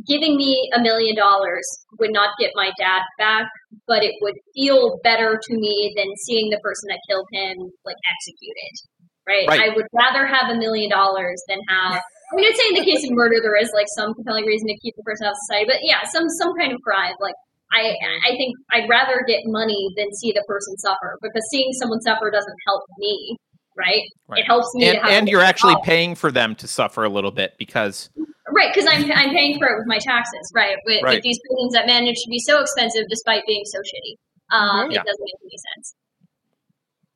[0.05, 1.65] giving me a million dollars
[1.99, 3.47] would not get my dad back,
[3.87, 7.97] but it would feel better to me than seeing the person that killed him like
[8.05, 8.73] executed.
[9.27, 9.47] Right?
[9.47, 9.71] Right.
[9.71, 12.85] I would rather have a million dollars than have I mean I'd say in the
[12.85, 15.37] case of murder there is like some compelling reason to keep the person out of
[15.47, 17.13] society, but yeah, some some kind of crime.
[17.19, 17.35] Like
[17.71, 17.95] I
[18.27, 22.31] I think I'd rather get money than see the person suffer because seeing someone suffer
[22.31, 23.37] doesn't help me,
[23.77, 24.03] right?
[24.27, 24.39] Right.
[24.39, 27.09] It helps me and, to have and you're actually paying for them to suffer a
[27.09, 28.09] little bit because
[28.53, 30.77] right because I'm I'm paying for it with my taxes, right?
[30.85, 31.15] With, Right.
[31.15, 34.17] with these buildings that manage to be so expensive despite being so shitty,
[34.57, 34.91] um.
[34.91, 35.01] Yeah.
[35.01, 35.95] it doesn't make any sense.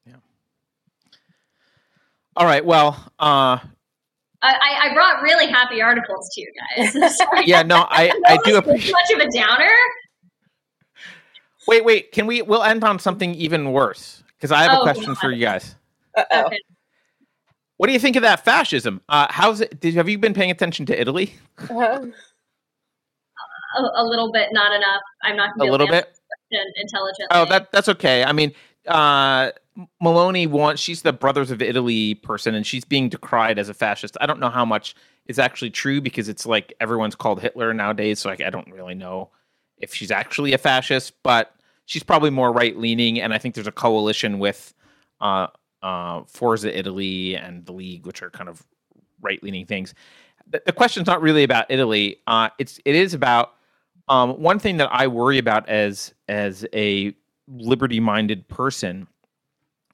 [0.05, 0.15] Yeah.
[2.35, 3.59] All right, well, uh
[4.43, 7.17] I, I I brought really happy articles to you guys.
[7.45, 9.69] Yeah, no, I I do That was appreciate much of a downer.
[11.67, 14.81] Wait, wait, can we we'll end on something even worse because I have a Oh,
[14.81, 15.75] question for you guys.
[16.17, 16.45] Uh-oh.
[16.47, 16.57] Okay.
[17.81, 19.01] What do you think of that fascism?
[19.09, 19.79] Uh, how's it?
[19.79, 22.05] Did, have you been paying attention to Italy Uh-huh.
[23.75, 25.01] A, a little bit, not enough.
[25.23, 26.07] I'm not a little be able to
[26.51, 26.61] bit?
[26.79, 27.27] intelligently.
[27.31, 28.23] Oh, that that's okay.
[28.23, 28.51] I mean,
[28.87, 29.49] uh,
[29.99, 30.79] Meloni wants.
[30.79, 34.15] She's the Brothers of Italy person, and she's being decried as a fascist.
[34.21, 34.93] I don't know how much
[35.25, 38.19] is actually true because it's like everyone's called Hitler nowadays.
[38.19, 39.31] So like, I don't really know
[39.77, 41.55] if she's actually a fascist, but
[41.87, 43.19] she's probably more right leaning.
[43.19, 44.71] And I think there's a coalition with
[45.19, 45.47] uh,
[45.81, 48.63] uh, Forza Italy and the League, which are kind of
[49.21, 49.93] right leaning things.
[50.49, 52.17] The, the question's not really about Italy.
[52.27, 53.53] Uh, it's it is about
[54.07, 57.13] um, one thing that I worry about as as a
[57.47, 59.07] liberty minded person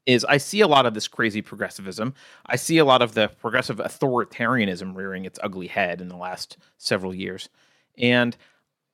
[0.05, 2.13] is I see a lot of this crazy progressivism.
[2.45, 6.57] I see a lot of the progressive authoritarianism rearing its ugly head in the last
[6.77, 7.49] several years,
[7.97, 8.35] and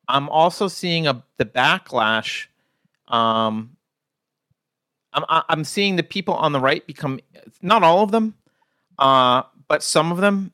[0.07, 2.47] I'm also seeing a the backlash.
[3.07, 3.77] Um,
[5.13, 7.19] I'm I'm seeing the people on the right become
[7.61, 8.35] not all of them,
[8.99, 10.51] uh, but some of them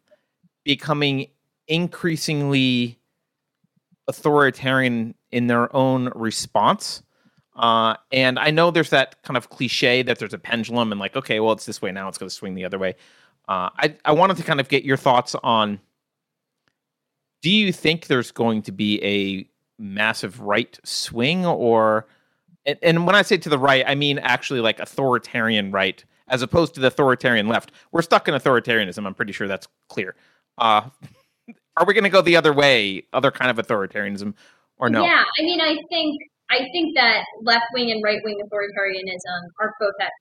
[0.64, 1.28] becoming
[1.68, 2.98] increasingly
[4.08, 7.04] authoritarian in their own response.
[7.56, 11.16] Uh, and I know there's that kind of cliche that there's a pendulum and like,
[11.16, 12.96] okay, well, it's this way now, it's going to swing the other way.
[13.48, 15.80] Uh, I, I wanted to kind of get your thoughts on
[17.42, 19.50] do you think there's going to be a
[19.82, 22.06] massive right swing or
[22.70, 26.42] and, and when I say to the right, I mean actually like authoritarian right as
[26.42, 27.72] opposed to the authoritarian left.
[27.92, 29.06] We're stuck in authoritarianism.
[29.06, 30.16] I'm pretty sure that's clear.
[30.58, 30.90] Uh,
[31.78, 34.34] are we going to go the other way, other kind of authoritarianism,
[34.78, 35.04] or no?
[35.04, 36.16] Yeah, I mean, I think
[36.52, 40.12] I think that left wing and right wing authoritarianism are both at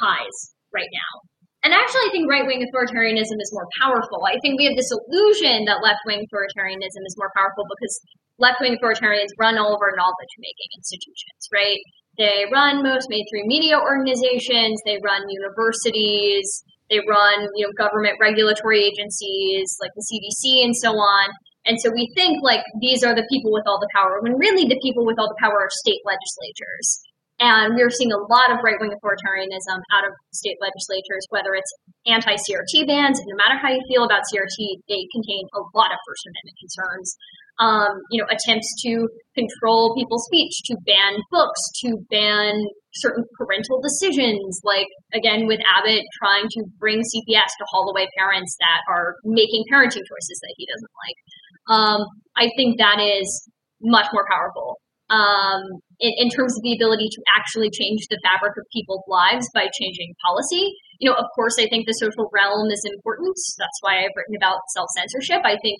[0.00, 1.20] highs right now.
[1.64, 4.26] And actually, I think right wing authoritarianism is more powerful.
[4.26, 8.00] I think we have this illusion that left wing authoritarianism is more powerful because
[8.38, 11.78] left wing authoritarians run all of our knowledge making institutions, right?
[12.18, 18.84] They run most mainstream media organizations, they run universities, They run, you know, government regulatory
[18.84, 21.30] agencies like the CDC and so on.
[21.64, 24.68] And so we think like these are the people with all the power, when really
[24.68, 27.00] the people with all the power are state legislatures.
[27.40, 31.72] And we're seeing a lot of right wing authoritarianism out of state legislatures, whether it's
[32.06, 35.98] anti CRT bans, no matter how you feel about CRT, they contain a lot of
[36.06, 37.16] First Amendment concerns.
[37.60, 39.06] Um, you know, attempts to
[39.36, 42.54] control people's speech, to ban books, to ban
[42.94, 48.56] certain parental decisions, like again with Abbott trying to bring CPS to haul away parents
[48.60, 51.18] that are making parenting choices that he doesn't like.
[51.68, 52.00] Um,
[52.36, 53.28] I think that is
[53.80, 54.78] much more powerful
[55.10, 55.62] um,
[56.00, 59.68] in, in, terms of the ability to actually change the fabric of people's lives by
[59.68, 60.72] changing policy.
[61.00, 63.36] You know, of course, I think the social realm is important.
[63.58, 65.42] That's why I've written about self censorship.
[65.44, 65.78] I think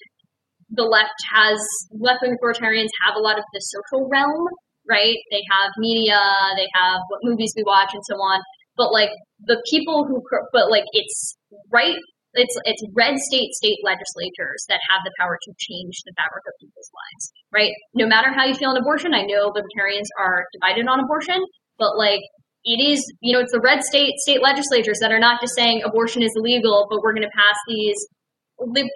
[0.73, 1.61] the left has
[1.93, 4.49] left wing authoritarians have a lot of the social realm,
[4.89, 5.17] right?
[5.31, 6.21] They have media,
[6.57, 8.41] they have what movies we watch, and so on.
[8.77, 9.11] But like
[9.45, 10.23] the people who,
[10.53, 11.37] but like it's
[11.71, 11.97] right
[12.35, 16.55] it's it's red state state legislatures that have the power to change the fabric of
[16.61, 17.73] people's lives, right?
[17.95, 21.45] No matter how you feel on abortion, I know libertarians are divided on abortion,
[21.79, 22.25] but like
[22.65, 25.83] it is, you know, it's the red state state legislatures that are not just saying
[25.85, 27.97] abortion is illegal, but we're going to pass these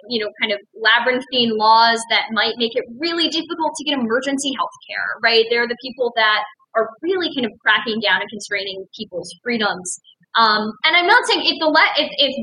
[0.09, 4.51] you know, kind of labyrinthine laws that might make it really difficult to get emergency
[4.57, 5.45] health care, right?
[5.49, 6.43] They're the people that
[6.75, 9.99] are really kind of cracking down and constraining people's freedoms.
[10.35, 12.35] Um, and I'm not saying if the le- if, if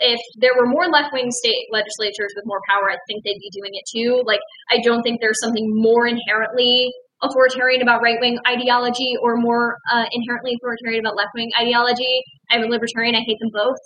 [0.00, 3.50] if there were more left wing state legislatures with more power, I think they'd be
[3.52, 4.22] doing it too.
[4.24, 4.40] Like,
[4.70, 6.92] I don't think there's something more inherently
[7.22, 12.22] authoritarian about right wing ideology or more uh, inherently authoritarian about left wing ideology.
[12.50, 13.76] I'm a libertarian, I hate them both.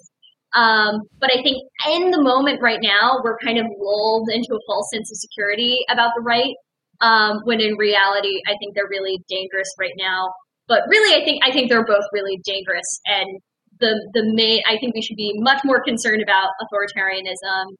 [0.54, 4.58] Um, but I think in the moment right now, we're kind of lulled into a
[4.66, 6.54] false sense of security about the right,
[7.00, 10.28] um, when in reality, I think they're really dangerous right now.
[10.66, 13.40] But really, I think I think they're both really dangerous, and
[13.78, 14.60] the the main.
[14.68, 17.74] I think we should be much more concerned about authoritarianism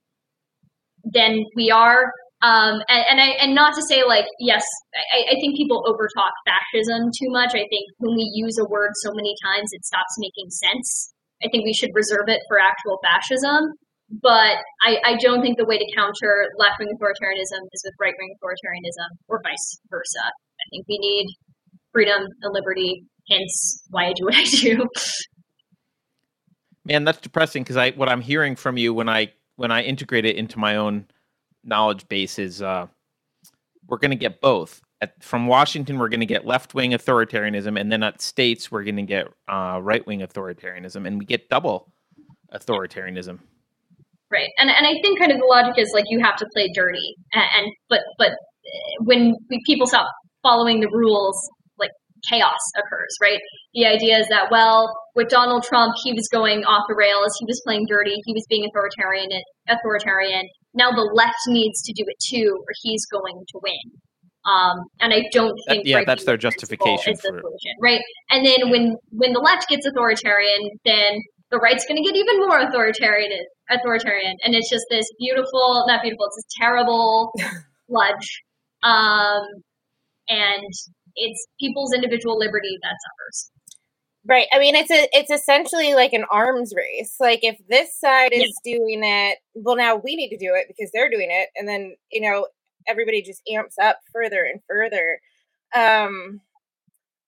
[1.04, 2.12] than we are.
[2.42, 4.64] Um, and, and, I, and not to say like yes,
[5.12, 7.50] I, I think people overtalk fascism too much.
[7.50, 11.12] I think when we use a word so many times, it stops making sense.
[11.42, 13.72] I think we should reserve it for actual fascism.
[14.10, 18.14] But I, I don't think the way to counter left wing authoritarianism is with right
[18.18, 20.24] wing authoritarianism or vice versa.
[20.24, 21.26] I think we need
[21.92, 24.88] freedom and liberty, hence why I do what I do.
[26.84, 30.24] Man, that's depressing because I what I'm hearing from you when I when I integrate
[30.24, 31.06] it into my own
[31.62, 32.86] knowledge base is uh,
[33.86, 34.80] we're going to get both.
[35.02, 38.84] At, from Washington, we're going to get left wing authoritarianism, and then at states, we're
[38.84, 41.90] going to get uh, right wing authoritarianism, and we get double
[42.52, 43.38] authoritarianism.
[44.30, 46.70] Right, and and I think kind of the logic is like you have to play
[46.74, 48.32] dirty, and, and but but
[49.04, 50.06] when we, people stop
[50.42, 51.36] following the rules,
[51.78, 51.90] like
[52.28, 53.40] chaos occurs, right?
[53.74, 57.46] The idea is that, well, with Donald Trump, he was going off the rails, he
[57.46, 59.28] was playing dirty, he was being authoritarian.
[59.68, 60.46] Authoritarian.
[60.74, 64.00] Now the left needs to do it too, or he's going to win.
[64.46, 67.44] Um, and I don't think that, yeah, that's their justification for it.
[67.80, 68.00] right?
[68.30, 72.38] And then when when the left gets authoritarian, then the right's going to get even
[72.40, 73.30] more authoritarian.
[73.70, 77.32] Authoritarian, and it's just this beautiful, not beautiful, it's this terrible
[77.86, 78.42] sludge.
[78.82, 79.42] Um,
[80.28, 80.72] and
[81.16, 83.50] it's people's individual liberty that suffers.
[84.26, 84.46] Right.
[84.52, 87.16] I mean, it's a it's essentially like an arms race.
[87.20, 88.76] Like if this side is yeah.
[88.76, 91.94] doing it, well, now we need to do it because they're doing it, and then
[92.12, 92.46] you know
[92.88, 95.20] everybody just amps up further and further.
[95.74, 96.40] Um,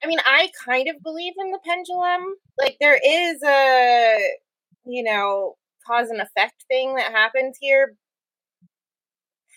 [0.04, 2.34] I mean, I kind of believe in the pendulum.
[2.58, 4.18] Like there is a
[4.86, 5.56] you know
[5.86, 7.94] cause and effect thing that happens here.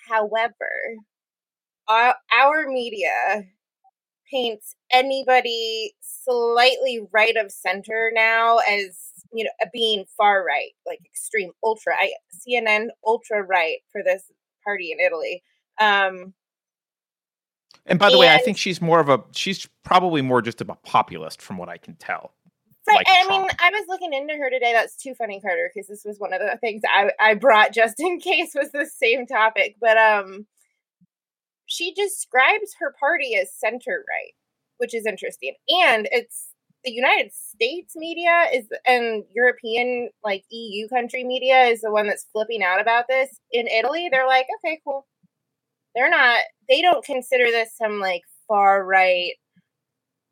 [0.10, 0.70] However,
[1.88, 3.46] our, our media
[4.32, 8.98] paints anybody slightly right of center now as
[9.34, 11.94] you know being far right, like extreme ultra.
[11.98, 12.14] I
[12.48, 14.24] CNN ultra right for this
[14.64, 15.44] party in Italy.
[15.80, 16.34] Um,
[17.86, 20.62] and by the and, way, I think she's more of a she's probably more just
[20.62, 22.34] of a populist from what I can tell.
[22.88, 22.98] Right.
[22.98, 24.72] Like I mean, I was looking into her today.
[24.74, 28.00] That's too funny, Carter, because this was one of the things I, I brought just
[28.00, 29.76] in case was the same topic.
[29.80, 30.46] But um
[31.68, 34.34] she describes her party as center right,
[34.78, 35.56] which is interesting.
[35.84, 36.50] And it's
[36.84, 42.28] the United States media is and European like EU country media is the one that's
[42.32, 43.40] flipping out about this.
[43.52, 45.08] In Italy, they're like, okay, cool.
[45.96, 49.34] They're not they don't consider this some like far right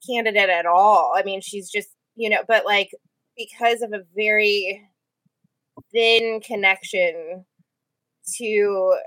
[0.07, 1.13] candidate at all.
[1.15, 2.91] I mean, she's just, you know, but like
[3.37, 4.81] because of a very
[5.93, 7.45] thin connection
[8.37, 8.97] to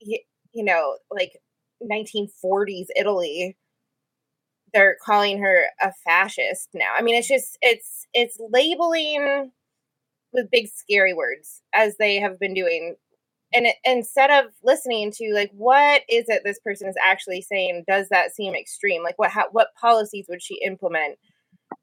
[0.00, 1.32] you know, like
[1.82, 3.56] 1940s Italy,
[4.72, 6.92] they're calling her a fascist now.
[6.96, 9.52] I mean, it's just it's it's labeling
[10.32, 12.96] with big scary words as they have been doing
[13.54, 17.84] and it, instead of listening to like what is it this person is actually saying
[17.88, 19.02] does that seem extreme?
[19.02, 21.18] Like what what policies would she implement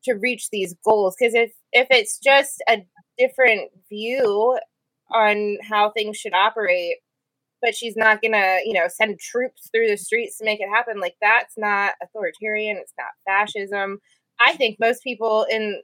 [0.06, 1.16] to reach these goals?
[1.18, 2.86] Because if if it's just a
[3.18, 4.58] different view
[5.12, 6.98] on how things should operate
[7.62, 11.00] but she's not gonna you know send troops through the streets to make it happen
[11.00, 14.00] like that's not authoritarian it's not fascism.
[14.40, 15.82] I think most people in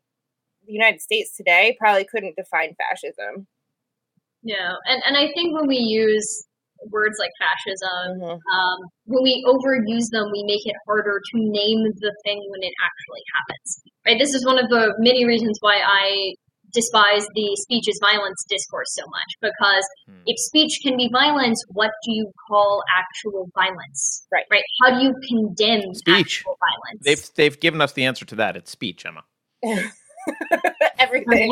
[0.68, 3.48] the united states today probably couldn't define fascism
[4.44, 6.46] yeah, and and I think when we use
[6.88, 8.40] words like fascism, mm-hmm.
[8.56, 12.74] um, when we overuse them, we make it harder to name the thing when it
[12.80, 13.82] actually happens.
[14.06, 14.20] Right.
[14.20, 16.36] This is one of the many reasons why I
[16.72, 20.22] despise the speech is violence discourse so much because hmm.
[20.26, 24.26] if speech can be violence, what do you call actual violence?
[24.32, 24.46] Right.
[24.50, 24.64] Right.
[24.84, 27.04] How do you condemn speech violence?
[27.04, 28.56] They've they've given us the answer to that.
[28.56, 29.24] It's speech, Emma.
[31.10, 31.52] Everything.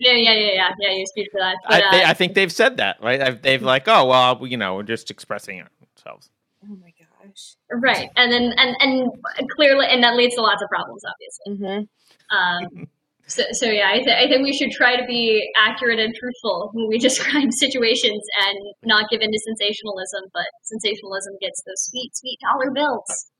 [0.00, 0.92] Yeah, yeah, yeah, yeah, yeah.
[0.92, 1.56] You speak for that.
[1.68, 3.42] But, I, they, uh, I, think they've said that, right?
[3.42, 6.30] They've like, oh well, you know, we're just expressing ourselves.
[6.64, 7.56] Oh my gosh.
[7.70, 11.66] Right, and then and and clearly, and that leads to lots of problems, obviously.
[11.66, 12.36] Mm-hmm.
[12.36, 12.88] Um,
[13.28, 16.70] so, so yeah, I, th- I think we should try to be accurate and truthful
[16.72, 20.30] when we describe situations and not give into sensationalism.
[20.32, 23.30] But sensationalism gets those sweet, sweet dollar bills.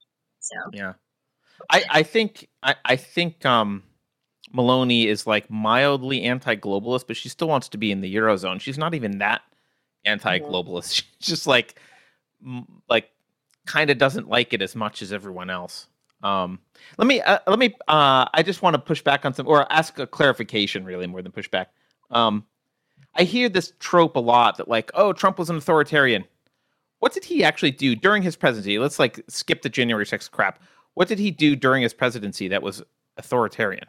[0.40, 0.93] So yeah,
[1.70, 3.82] I I think I I think um
[4.55, 8.61] Meloni is like mildly anti-globalist, but she still wants to be in the eurozone.
[8.61, 9.43] She's not even that
[10.05, 10.95] anti-globalist.
[11.20, 11.81] She's just like
[12.89, 13.11] like
[13.66, 15.89] kind of doesn't like it as much as everyone else.
[16.23, 16.59] Um,
[16.97, 19.70] let me uh, let me uh, I just want to push back on some or
[19.73, 21.70] ask a clarification really more than push back.
[22.11, 22.45] Um,
[23.15, 26.25] I hear this trope a lot that like, oh, Trump was an authoritarian.
[27.01, 28.79] What did he actually do during his presidency?
[28.79, 30.61] Let's like skip the January 6th crap.
[30.95, 32.83] What did he do during his presidency that was
[33.16, 33.87] authoritarian?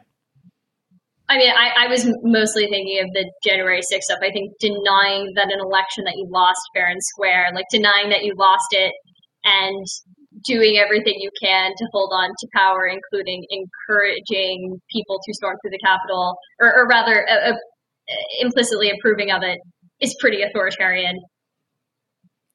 [1.30, 4.18] I mean, I, I, was mostly thinking of the January 6th stuff.
[4.20, 8.24] I think denying that an election that you lost fair and square, like denying that
[8.24, 8.92] you lost it
[9.44, 9.86] and
[10.44, 15.70] doing everything you can to hold on to power, including encouraging people to storm through
[15.70, 17.56] the Capitol, or, or rather, uh, uh,
[18.40, 19.58] implicitly approving of it,
[20.00, 21.16] is pretty authoritarian.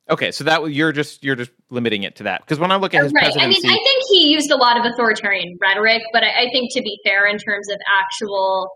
[0.08, 2.94] Okay, so that you're just you're just limiting it to that because when I look
[2.94, 3.24] at his right.
[3.24, 6.50] presidency, I mean, I think he used a lot of authoritarian rhetoric, but I, I
[6.52, 8.70] think to be fair, in terms of actual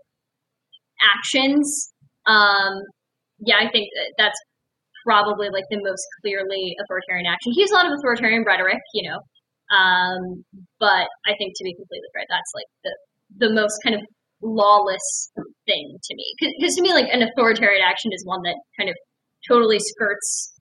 [1.14, 1.92] actions,
[2.26, 2.82] um,
[3.38, 4.38] yeah, I think that that's
[5.06, 7.52] probably like the most clearly authoritarian action.
[7.54, 9.18] He used a lot of authoritarian rhetoric, you know,
[9.70, 10.44] um,
[10.80, 14.02] but I think to be completely fair, that's like the the most kind of
[14.42, 15.30] lawless
[15.64, 18.96] thing to me because to me, like an authoritarian action is one that kind of
[19.46, 20.59] totally skirts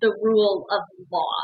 [0.00, 1.36] the rule of law.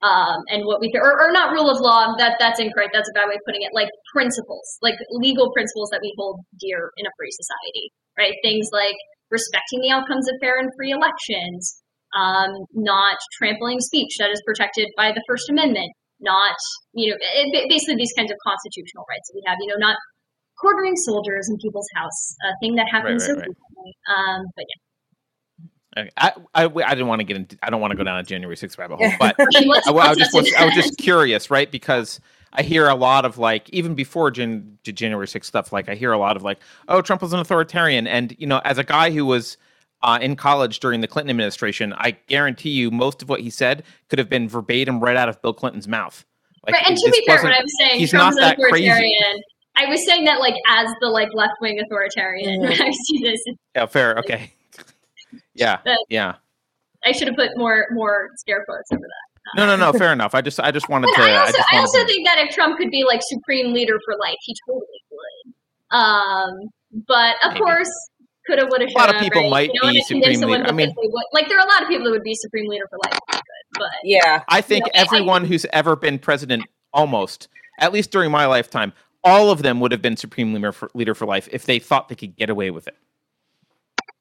[0.00, 3.10] Um, and what we th- or, or not rule of law that that's incorrect that's
[3.10, 6.88] a bad way of putting it like principles like legal principles that we hold dear
[6.96, 8.34] in a free society right?
[8.42, 8.96] Things like
[9.30, 11.80] respecting the outcomes of fair and free elections
[12.12, 15.88] um, not trampling speech that is protected by the first amendment
[16.20, 16.56] not
[16.92, 19.96] you know it, basically these kinds of constitutional rights that we have you know not
[20.58, 23.92] quartering soldiers in people's house a thing that happens right, right, so frequently.
[24.10, 24.89] Um, but yeah
[25.96, 27.58] I, I, I didn't want to get into.
[27.62, 29.44] I don't want to go down a January 6th rabbit hole, but I,
[29.86, 31.70] I, was just was, I was just curious, right?
[31.70, 32.20] Because
[32.52, 35.72] I hear a lot of like even before Jan, January 6th stuff.
[35.72, 38.60] Like I hear a lot of like, oh, Trump was an authoritarian, and you know,
[38.64, 39.56] as a guy who was
[40.02, 43.82] uh, in college during the Clinton administration, I guarantee you most of what he said
[44.08, 46.24] could have been verbatim right out of Bill Clinton's mouth.
[46.66, 48.96] Like, right, and to be fair, when I was saying he's Trump's not that authoritarian,
[48.96, 49.44] crazy.
[49.76, 52.62] I was saying that like as the like left wing authoritarian.
[52.62, 52.82] Mm-hmm.
[52.82, 53.40] I see this,
[53.74, 54.52] yeah, fair, okay.
[55.60, 55.78] Yeah.
[56.08, 56.34] yeah.
[57.04, 59.30] I should have put more more scare quotes over that.
[59.56, 59.96] No, no, no.
[59.98, 60.34] Fair enough.
[60.34, 61.22] I just, I just wanted to.
[61.22, 62.06] I also, I, I also to...
[62.06, 65.96] think that if Trump could be like supreme leader for life, he totally would.
[65.96, 66.70] Um,
[67.08, 67.60] but of Maybe.
[67.60, 68.10] course,
[68.46, 68.94] coulda, woulda, shoulda.
[68.96, 69.70] A lot of people right?
[69.82, 70.64] might be supreme leader.
[70.66, 70.94] I mean,
[71.32, 73.18] like there are a lot of people that would be supreme leader for life.
[73.72, 78.10] but yeah, I think you know, everyone I, who's ever been president, almost at least
[78.10, 78.92] during my lifetime,
[79.24, 82.08] all of them would have been supreme leader for, leader for life if they thought
[82.08, 82.96] they could get away with it.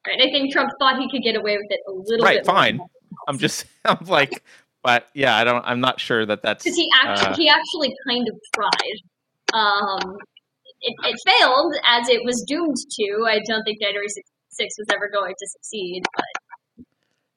[0.07, 0.21] Right.
[0.21, 2.47] I think Trump thought he could get away with it a little right, bit.
[2.47, 2.77] Right.
[2.77, 2.79] Fine.
[3.27, 3.65] I'm just.
[3.85, 4.43] I'm like.
[4.81, 5.63] But yeah, I don't.
[5.65, 8.97] I'm not sure that that's because he actually uh, he actually kind of tried.
[9.53, 10.17] Um,
[10.81, 13.25] it, it, failed as it was doomed to.
[13.27, 16.03] I don't think January 6 was ever going to succeed.
[16.15, 16.85] But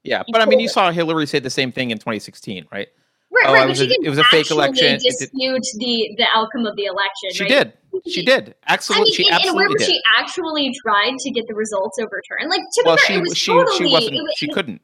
[0.04, 2.88] yeah, but I mean, you saw Hillary say the same thing in 2016, right?
[3.30, 3.64] Right, oh, right.
[3.64, 4.98] It was, a, it was a fake election.
[5.02, 7.30] Dispute the the outcome of the election.
[7.32, 7.48] She right?
[7.48, 7.72] did.
[8.08, 8.54] She did.
[8.66, 9.02] Absolutely.
[9.02, 11.54] I mean, she in, absolutely in a way where she actually tried to get the
[11.54, 12.50] results overturned.
[12.50, 14.14] Like to well, be fair, she, it was she, totally, she wasn't.
[14.16, 14.82] It, she couldn't.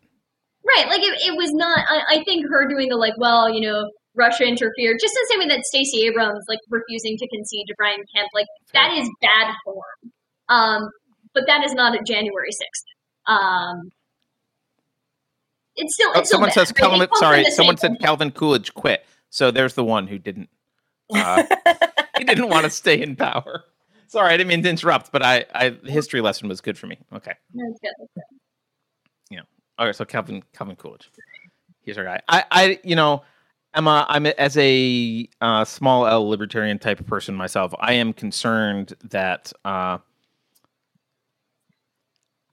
[0.66, 0.88] Right.
[0.88, 1.78] Like it, it was not.
[1.88, 5.38] I, I think her doing the like, well, you know, Russia interfered, just the same
[5.40, 9.54] way that Stacey Abrams like refusing to concede to Brian Kemp, like that is bad
[9.64, 10.12] form.
[10.48, 10.90] Um,
[11.34, 13.32] but that is not a January 6th.
[13.32, 13.90] Um,
[15.76, 16.10] it's still.
[16.14, 16.72] Oh, It's still someone bad, says?
[16.72, 17.08] Calvin.
[17.14, 19.06] Sorry, someone said Calvin Coolidge quit.
[19.30, 20.48] So there's the one who didn't.
[21.14, 21.42] Uh,
[22.18, 23.64] he didn't want to stay in power.
[24.08, 26.86] Sorry, I didn't mean to interrupt, but I, I the history lesson was good for
[26.86, 26.98] me.
[27.12, 27.32] Okay.
[27.54, 28.22] That's good, that's good.
[29.78, 31.08] All right, so Calvin Calvin Coolidge,
[31.82, 32.20] he's our guy.
[32.28, 33.22] I, I you know,
[33.74, 37.72] Emma, I'm a- as a uh, small L libertarian type of person myself.
[37.78, 39.98] I am concerned that uh,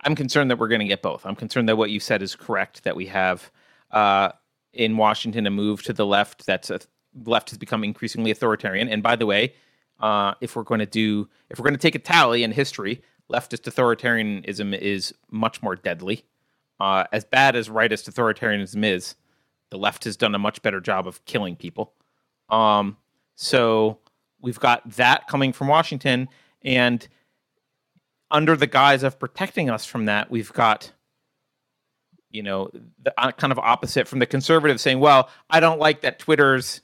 [0.04, 1.26] I'm concerned that we're going to get both.
[1.26, 2.84] I'm concerned that what you said is correct.
[2.84, 3.52] That we have
[3.90, 4.30] uh,
[4.72, 6.46] in Washington a move to the left.
[6.46, 6.80] That's a
[7.24, 8.90] left has become increasingly authoritarian.
[8.90, 9.54] And by the way,
[10.00, 13.02] uh, if we're going to do, if we're going to take a tally in history,
[13.32, 16.26] leftist authoritarianism is much more deadly
[16.80, 19.16] uh, as bad as rightist authoritarianism is,
[19.72, 21.94] the left has done a much better job of killing people.
[22.50, 22.98] Um,
[23.36, 24.00] so
[24.42, 26.28] we've got that coming from Washington,
[26.64, 27.08] and
[28.30, 30.92] under the guise of protecting us from that, we've got
[32.30, 32.70] you know
[33.02, 36.82] the uh, kind of opposite from the conservatives saying, "Well, I don't like that Twitter's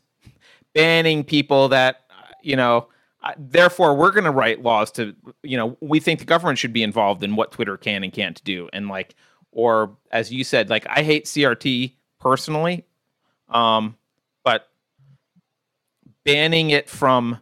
[0.74, 2.02] banning people that
[2.42, 2.88] you know."
[3.38, 6.82] Therefore, we're going to write laws to, you know, we think the government should be
[6.82, 8.68] involved in what Twitter can and can't do.
[8.74, 9.14] And like,
[9.52, 12.86] or as you said, like I hate CRT personally,
[13.50, 13.98] um,
[14.44, 14.70] but
[16.24, 17.40] banning it from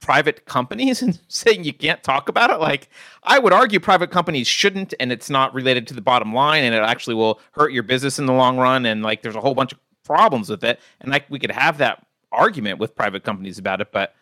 [0.00, 2.88] private companies and saying you can't talk about it, like
[3.22, 6.74] I would argue private companies shouldn't, and it's not related to the bottom line, and
[6.74, 9.54] it actually will hurt your business in the long run, and like there's a whole
[9.54, 12.05] bunch of problems with it, and like we could have that
[12.36, 14.14] argument with private companies about it, but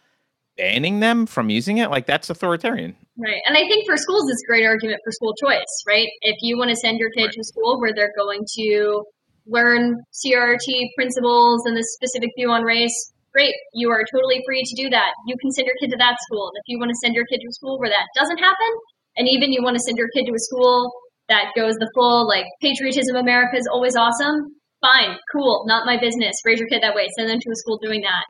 [0.56, 2.94] banning them from using it, like that's authoritarian.
[3.18, 3.42] Right.
[3.46, 6.08] And I think for schools, it's a great argument for school choice, right?
[6.22, 7.32] If you want to send your kid Right.
[7.32, 9.02] to school where they're going to
[9.46, 13.54] learn CRT principles and this specific view on race, great.
[13.72, 15.12] You are totally free to do that.
[15.26, 16.48] You can send your kid to that school.
[16.48, 18.70] And if you want to send your kid to a school where that doesn't happen,
[19.16, 20.90] and even you want to send your kid to a school
[21.28, 24.54] that goes the full, like, patriotism America is always awesome,
[24.84, 26.36] fine, cool, not my business.
[26.44, 27.08] Raise your kid that way.
[27.16, 28.24] Send them to a school doing that.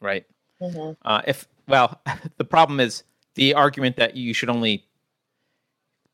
[0.00, 0.24] Right.
[0.60, 0.96] Mhm.
[1.02, 2.00] Uh, if well,
[2.36, 3.04] the problem is
[3.34, 4.84] the argument that you should only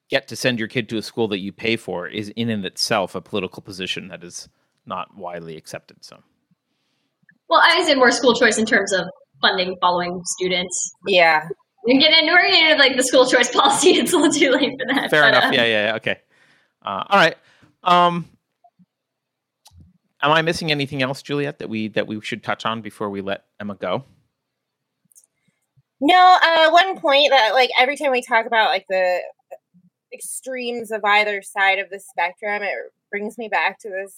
[0.08, 2.64] get to send your kid to a school that you pay for is in and
[2.64, 4.48] itself a political position that is
[4.86, 6.04] not widely accepted.
[6.04, 6.18] So
[7.48, 9.06] Well, I said more school choice in terms of
[9.40, 10.92] funding following students.
[11.06, 11.48] Yeah.
[11.86, 13.90] We get into we're getting into like the school choice policy.
[13.98, 15.10] It's a little too late for that.
[15.10, 15.44] fair but, enough.
[15.44, 15.96] uh, Yeah, yeah, yeah.
[15.96, 16.16] Okay.
[16.84, 17.36] Uh, all right.
[17.84, 18.26] Um,
[20.22, 23.20] am I missing anything else, Juliet, that we that we should touch on before we
[23.20, 24.04] let Emma go?
[26.00, 29.20] No, uh, one point that like every time we talk about like the
[30.12, 32.74] extremes of either side of the spectrum, it
[33.10, 34.14] brings me back to this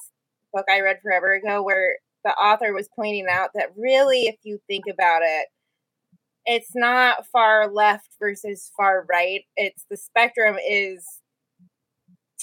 [0.53, 4.61] book I read forever ago where the author was pointing out that really, if you
[4.69, 5.49] think about it,
[6.45, 9.45] it's not far left versus far right.
[9.57, 11.05] It's the spectrum is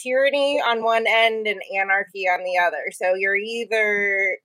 [0.02, 2.92] tyranny on one end and anarchy on the other.
[2.92, 4.38] So you're either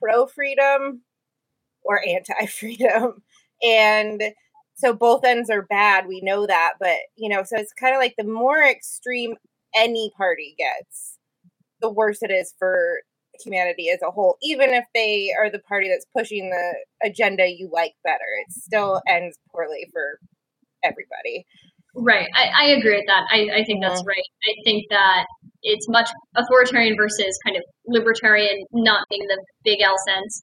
[0.00, 1.02] pro freedom
[1.82, 3.22] or anti freedom.
[3.64, 4.20] And
[4.74, 6.08] so both ends are bad.
[6.08, 6.72] We know that.
[6.80, 9.36] But, you know, so it's kind of like the more extreme
[9.76, 11.18] any party gets,
[11.80, 13.02] the worse it is for
[13.40, 14.36] humanity as a whole.
[14.42, 19.00] Even if they are the party that's pushing the agenda you like better, it still
[19.08, 20.18] ends poorly for
[20.82, 21.46] everybody.
[21.94, 22.28] Right.
[22.34, 23.24] I, I agree with that.
[23.30, 24.24] I, I think that's right.
[24.48, 25.26] I think that
[25.62, 30.42] it's much authoritarian versus kind of libertarian, not being the big L sense,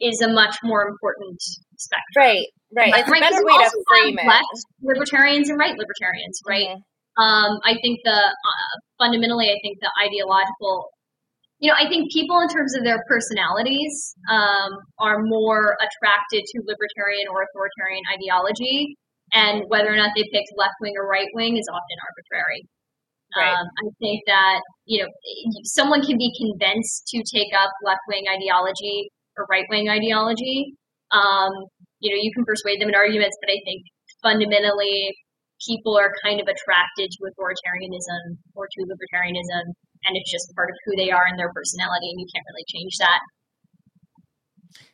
[0.00, 1.40] is a much more important
[1.78, 2.16] spectrum.
[2.16, 2.46] Right,
[2.76, 2.92] right.
[2.92, 4.26] Right, It's a better way to frame it.
[4.26, 4.44] left
[4.82, 6.68] libertarians and right libertarians, right?
[6.68, 6.82] Mhm.
[7.16, 10.90] Um, I think the uh, fundamentally, I think the ideological,
[11.60, 16.62] you know, I think people in terms of their personalities um, are more attracted to
[16.66, 18.96] libertarian or authoritarian ideology,
[19.34, 22.62] and whether or not they picked left wing or right wing is often arbitrary.
[23.36, 23.50] Right.
[23.50, 25.08] Um, I think that you know
[25.64, 30.74] someone can be convinced to take up left wing ideology or right wing ideology.
[31.10, 31.50] Um,
[31.98, 33.82] you know, you can persuade them in arguments, but I think
[34.22, 35.14] fundamentally
[35.66, 39.64] people are kind of attracted to authoritarianism or to libertarianism,
[40.04, 42.64] and it's just part of who they are and their personality, and you can't really
[42.68, 43.20] change that.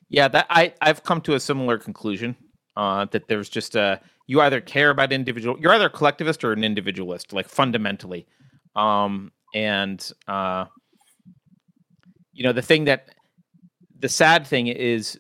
[0.09, 2.37] Yeah, that I I've come to a similar conclusion.
[2.77, 4.01] Uh, that there's just a
[4.31, 8.29] you either care about individual, you're either a collectivist or an individualist, like fundamentally.
[8.77, 10.67] Um, and uh,
[12.33, 13.09] you know the thing that
[13.99, 15.19] the sad thing is,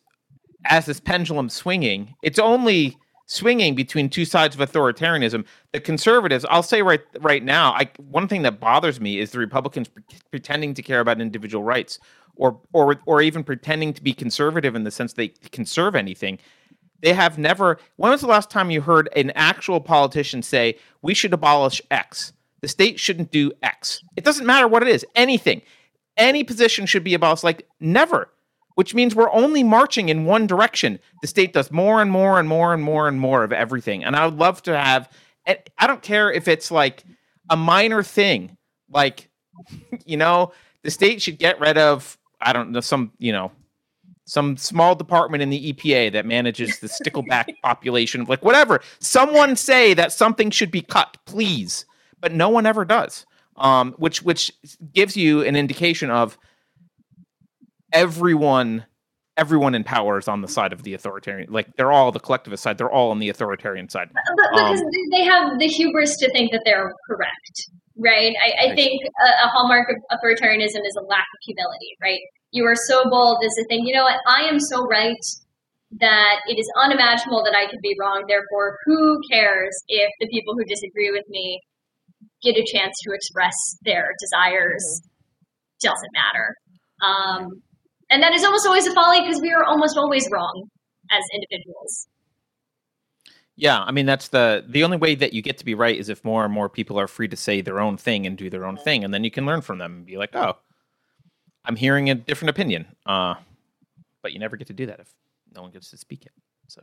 [0.66, 2.96] as this pendulum swinging, it's only
[3.26, 5.44] swinging between two sides of authoritarianism.
[5.72, 9.40] The conservatives, I'll say right right now, I one thing that bothers me is the
[9.40, 11.98] Republicans pre- pretending to care about individual rights,
[12.36, 16.38] or or or even pretending to be conservative in the sense they conserve anything.
[17.02, 17.78] They have never.
[17.96, 22.32] When was the last time you heard an actual politician say we should abolish X?
[22.60, 24.02] The state shouldn't do X.
[24.16, 25.06] It doesn't matter what it is.
[25.14, 25.62] Anything,
[26.16, 27.44] any position should be abolished.
[27.44, 28.30] Like never.
[28.74, 31.00] Which means we're only marching in one direction.
[31.20, 34.04] The state does more and more and more and more and more of everything.
[34.04, 35.10] And I would love to have.
[35.46, 37.04] I don't care if it's like
[37.50, 38.56] a minor thing,
[38.88, 39.28] like
[40.06, 40.52] you know,
[40.82, 43.52] the state should get rid of I don't know some you know
[44.30, 48.80] some small department in the EPA that manages the stickleback population, of like whatever.
[49.00, 51.84] Someone say that something should be cut, please.
[52.20, 53.26] But no one ever does.
[53.56, 54.52] Um, which which
[54.94, 56.38] gives you an indication of
[57.92, 58.86] everyone
[59.36, 61.50] everyone in power is on the side of the authoritarian.
[61.52, 62.78] Like they're all the collectivist side.
[62.78, 64.10] They're all on the authoritarian side.
[64.12, 67.70] But because um, they have the hubris to think that they're correct,
[68.00, 68.32] right?
[68.42, 72.20] I, I think a, a, hallmark of authoritarianism is a lack of humility, right?
[72.50, 75.20] You are so bold as to think, you know what, I am so right
[76.00, 78.24] that it is unimaginable that I could be wrong.
[78.26, 81.60] Therefore, who cares if the people who disagree with me
[82.42, 83.54] get a chance to express
[83.84, 84.84] their desires?
[85.02, 85.88] Mm-hmm.
[85.88, 86.56] Doesn't matter.
[87.04, 87.62] Um,
[88.10, 90.68] and that is almost always a folly because we are almost always wrong
[91.10, 92.08] as individuals.
[93.60, 96.08] Yeah, I mean that's the the only way that you get to be right is
[96.08, 98.64] if more and more people are free to say their own thing and do their
[98.64, 100.56] own thing, and then you can learn from them and be like, oh,
[101.66, 102.86] I'm hearing a different opinion.
[103.04, 103.34] Uh,
[104.22, 105.12] but you never get to do that if
[105.54, 106.32] no one gets to speak it.
[106.68, 106.80] So,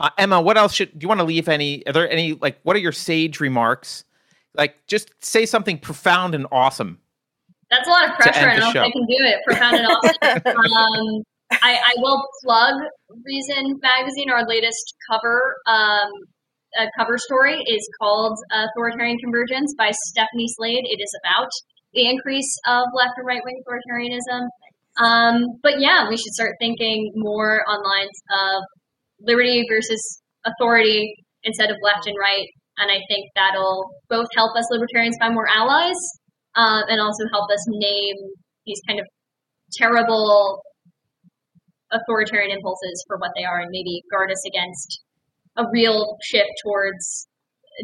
[0.00, 1.48] uh, Emma, what else should do you want to leave?
[1.48, 4.04] Any are there any like what are your sage remarks?
[4.56, 6.98] Like just say something profound and awesome.
[7.70, 8.48] That's a lot of pressure.
[8.48, 9.44] I don't know if I can do it.
[9.46, 10.56] Profound and awesome.
[11.16, 11.24] um,
[11.62, 12.74] I, I, will plug
[13.24, 15.56] Reason Magazine, our latest cover.
[15.66, 16.10] Um,
[16.78, 20.84] a cover story is called Authoritarian Convergence by Stephanie Slade.
[20.84, 21.48] It is about
[21.92, 24.48] the increase of left and right wing authoritarianism.
[24.98, 28.62] Um, but yeah, we should start thinking more on lines of
[29.20, 31.14] liberty versus authority
[31.44, 32.46] instead of left and right.
[32.78, 35.96] And I think that'll both help us libertarians find more allies
[36.56, 38.16] um, and also help us name
[38.66, 39.06] these kind of
[39.78, 40.60] terrible
[41.94, 45.00] authoritarian impulses for what they are and maybe guard us against
[45.56, 47.28] a real shift towards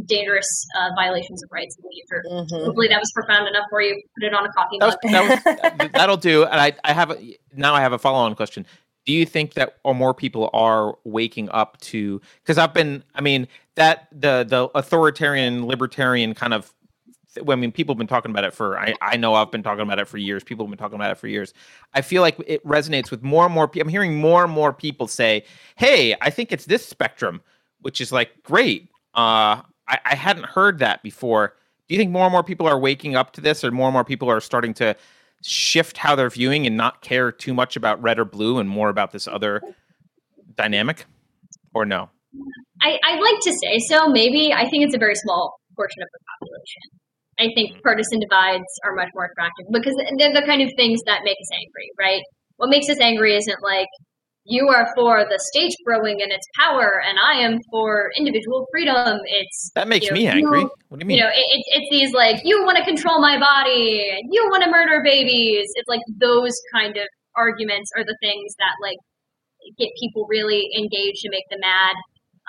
[0.07, 2.23] dangerous uh, violations of rights in the future.
[2.31, 2.65] Mm-hmm.
[2.66, 4.01] Hopefully that was profound enough for you.
[4.19, 4.95] Put it on a coffee mug.
[5.03, 6.45] That that will do.
[6.45, 8.66] And I, I have a, now I have a follow on question.
[9.07, 13.20] Do you think that or more people are waking up to because I've been I
[13.20, 16.73] mean that the the authoritarian libertarian kind of
[17.48, 18.78] I mean, people have been talking about it for.
[18.78, 20.43] I, I know I've been talking about it for years.
[20.43, 21.55] People have been talking about it for years.
[21.94, 23.86] I feel like it resonates with more and more people.
[23.86, 25.44] I'm hearing more and more people say,
[25.77, 27.40] "Hey, I think it's this spectrum,"
[27.81, 28.89] which is like great.
[29.15, 31.55] Uh, I, I hadn't heard that before.
[31.89, 33.93] Do you think more and more people are waking up to this, or more and
[33.93, 34.97] more people are starting to
[35.43, 38.89] shift how they're viewing and not care too much about red or blue, and more
[38.89, 39.61] about this other
[40.57, 41.05] dynamic,
[41.74, 42.11] or no?
[42.82, 44.09] I, I'd like to say so.
[44.09, 47.01] Maybe I think it's a very small portion of the population.
[47.41, 47.83] I think mm-hmm.
[47.83, 51.51] partisan divides are much more attractive because they're the kind of things that make us
[51.57, 52.23] angry, right?
[52.57, 53.89] What makes us angry isn't like
[54.45, 59.19] you are for the state growing and its power, and I am for individual freedom.
[59.25, 60.61] It's that makes you know, me angry.
[60.61, 61.17] You, what do you mean?
[61.19, 64.65] You know, it, it's these like you want to control my body, and you want
[64.65, 65.69] to murder babies.
[65.77, 68.99] It's like those kind of arguments are the things that like
[69.79, 71.97] get people really engaged and make them mad.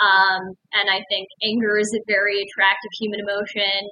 [0.01, 0.41] Um,
[0.73, 3.87] and I think anger is a very attractive human emotion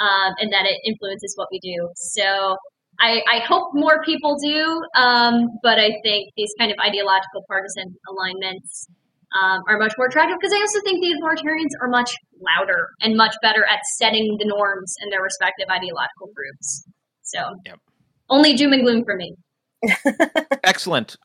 [0.00, 1.90] um, and that it influences what we do.
[1.96, 2.56] So
[2.98, 7.94] I, I hope more people do, um, but I think these kind of ideological partisan
[8.08, 8.88] alignments
[9.40, 13.16] um, are much more attractive because I also think the authoritarians are much louder and
[13.16, 16.86] much better at setting the norms in their respective ideological groups.
[17.22, 17.78] So yep.
[18.30, 19.34] only doom and gloom for me.
[20.64, 21.16] Excellent.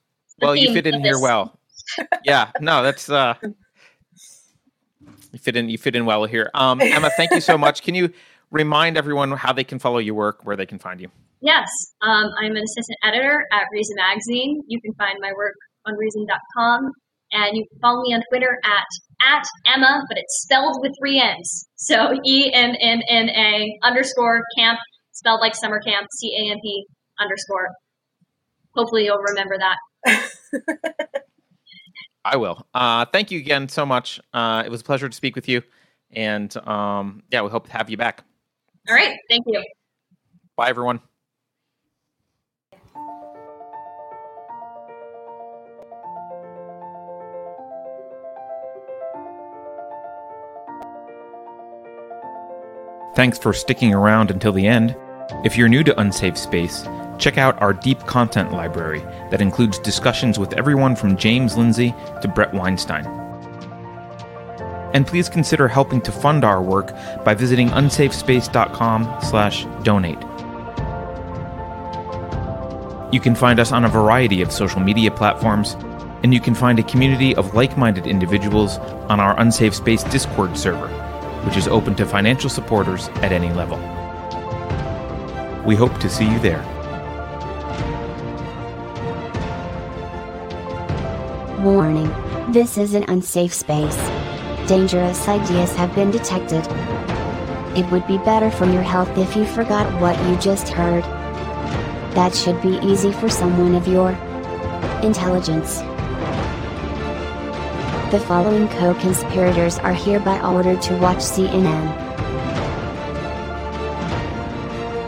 [0.41, 1.57] Well, you fit in here well.
[2.23, 6.49] Yeah, no, that's uh you fit in you fit in well here.
[6.53, 7.81] Um Emma, thank you so much.
[7.81, 8.13] Can you
[8.51, 11.09] remind everyone how they can follow your work, where they can find you.
[11.41, 11.69] Yes,
[12.01, 14.61] um, I'm an assistant editor at Reason Magazine.
[14.67, 15.55] You can find my work
[15.87, 16.91] on Reason.com,
[17.31, 18.85] and you can follow me on Twitter at
[19.23, 21.67] at Emma, but it's spelled with three N's.
[21.77, 24.79] So E M M M A underscore camp,
[25.13, 26.85] spelled like summer camp, C A M P
[27.19, 27.69] underscore.
[28.75, 30.27] Hopefully, you'll remember that.
[32.23, 32.67] I will.
[32.73, 34.19] Uh, thank you again so much.
[34.31, 35.63] Uh, it was a pleasure to speak with you,
[36.11, 38.23] and um, yeah, we hope to have you back.
[38.89, 39.17] All right.
[39.29, 39.63] Thank you.
[40.55, 40.99] Bye, everyone.
[53.13, 54.95] Thanks for sticking around until the end.
[55.43, 56.87] If you're new to Unsafe Space,
[57.19, 62.27] check out our deep content library that includes discussions with everyone from James Lindsay to
[62.27, 63.20] Bret Weinstein.
[64.93, 66.93] And please consider helping to fund our work
[67.23, 70.17] by visiting unsafespace.com/donate.
[73.13, 75.77] You can find us on a variety of social media platforms,
[76.23, 80.87] and you can find a community of like-minded individuals on our Unsafe Space Discord server,
[81.45, 83.77] which is open to financial supporters at any level.
[85.65, 86.63] We hope to see you there.
[91.61, 92.11] Warning.
[92.51, 93.97] This is an unsafe space.
[94.67, 96.65] Dangerous ideas have been detected.
[97.77, 101.03] It would be better for your health if you forgot what you just heard.
[102.15, 104.11] That should be easy for someone of your
[105.03, 105.79] intelligence.
[108.11, 112.11] The following co-conspirators are hereby ordered to watch CNN.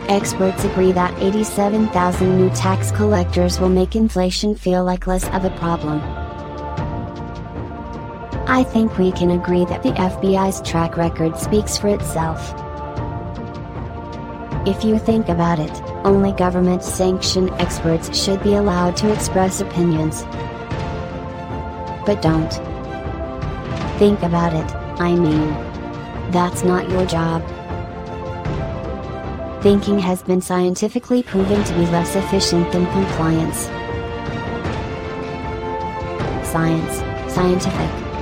[0.10, 5.50] Experts agree that 87,000 new tax collectors will make inflation feel like less of a
[5.58, 6.23] problem.
[8.54, 12.54] I think we can agree that the FBI's track record speaks for itself.
[14.68, 15.72] If you think about it,
[16.06, 20.22] only government sanctioned experts should be allowed to express opinions.
[22.06, 22.52] But don't.
[23.98, 24.72] Think about it,
[25.02, 25.50] I mean.
[26.32, 27.42] That's not your job.
[29.64, 33.62] Thinking has been scientifically proven to be less efficient than compliance.
[36.48, 38.03] Science, scientific,